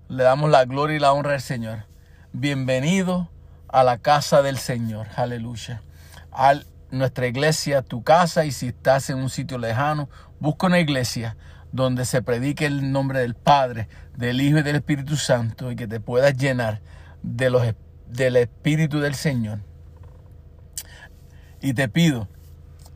le 0.07 0.23
damos 0.23 0.49
la 0.49 0.65
gloria 0.65 0.95
y 0.95 0.99
la 0.99 1.13
honra 1.13 1.35
al 1.35 1.41
Señor. 1.41 1.85
Bienvenido 2.33 3.29
a 3.67 3.83
la 3.83 3.99
casa 3.99 4.41
del 4.41 4.57
Señor. 4.57 5.05
Aleluya. 5.15 5.83
Al 6.31 6.65
nuestra 6.91 7.27
iglesia 7.27 7.81
tu 7.81 8.03
casa 8.03 8.45
y 8.45 8.51
si 8.51 8.67
estás 8.67 9.09
en 9.09 9.17
un 9.17 9.29
sitio 9.29 9.57
lejano, 9.57 10.09
busca 10.39 10.67
una 10.67 10.79
iglesia 10.79 11.37
donde 11.71 12.05
se 12.05 12.21
predique 12.21 12.65
el 12.65 12.91
nombre 12.91 13.19
del 13.19 13.35
Padre, 13.35 13.87
del 14.15 14.41
Hijo 14.41 14.59
y 14.59 14.63
del 14.63 14.77
Espíritu 14.77 15.15
Santo 15.17 15.71
y 15.71 15.75
que 15.75 15.87
te 15.87 15.99
puedas 15.99 16.35
llenar 16.35 16.81
de 17.21 17.49
los, 17.49 17.63
del 18.07 18.37
Espíritu 18.37 18.99
del 18.99 19.15
Señor. 19.15 19.59
Y 21.61 21.73
te 21.73 21.89
pido 21.89 22.27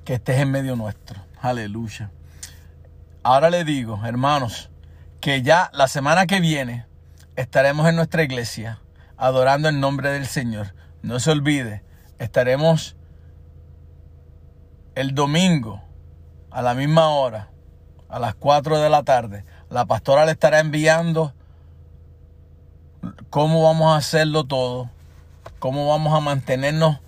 que 0.06 0.16
estés 0.16 0.40
en 0.40 0.52
medio 0.52 0.76
nuestro. 0.76 1.24
Aleluya. 1.40 2.12
Ahora 3.22 3.50
le 3.50 3.64
digo, 3.64 4.02
hermanos, 4.06 4.70
que 5.20 5.42
ya 5.42 5.70
la 5.74 5.88
semana 5.88 6.26
que 6.26 6.40
viene 6.40 6.86
estaremos 7.36 7.88
en 7.88 7.96
nuestra 7.96 8.24
iglesia 8.24 8.80
adorando 9.18 9.70
el 9.70 9.80
nombre 9.80 10.10
del 10.10 10.26
Señor. 10.26 10.74
No 11.02 11.20
se 11.20 11.32
olvide, 11.32 11.84
estaremos 12.20 12.96
el 14.96 15.16
domingo 15.16 15.82
a 16.52 16.62
la 16.62 16.74
misma 16.74 17.10
hora, 17.10 17.50
a 18.10 18.20
las 18.20 18.36
4 18.36 18.80
de 18.80 18.90
la 18.90 19.04
tarde. 19.04 19.46
La 19.70 19.86
pastora 19.86 20.26
le 20.26 20.34
estará 20.34 20.60
enviando 20.60 21.34
cómo 23.30 23.64
vamos 23.64 23.94
a 23.94 23.98
hacerlo 23.98 24.44
todo, 24.44 24.90
cómo 25.60 25.88
vamos 25.88 26.14
a 26.14 26.20
mantenernos 26.20 27.00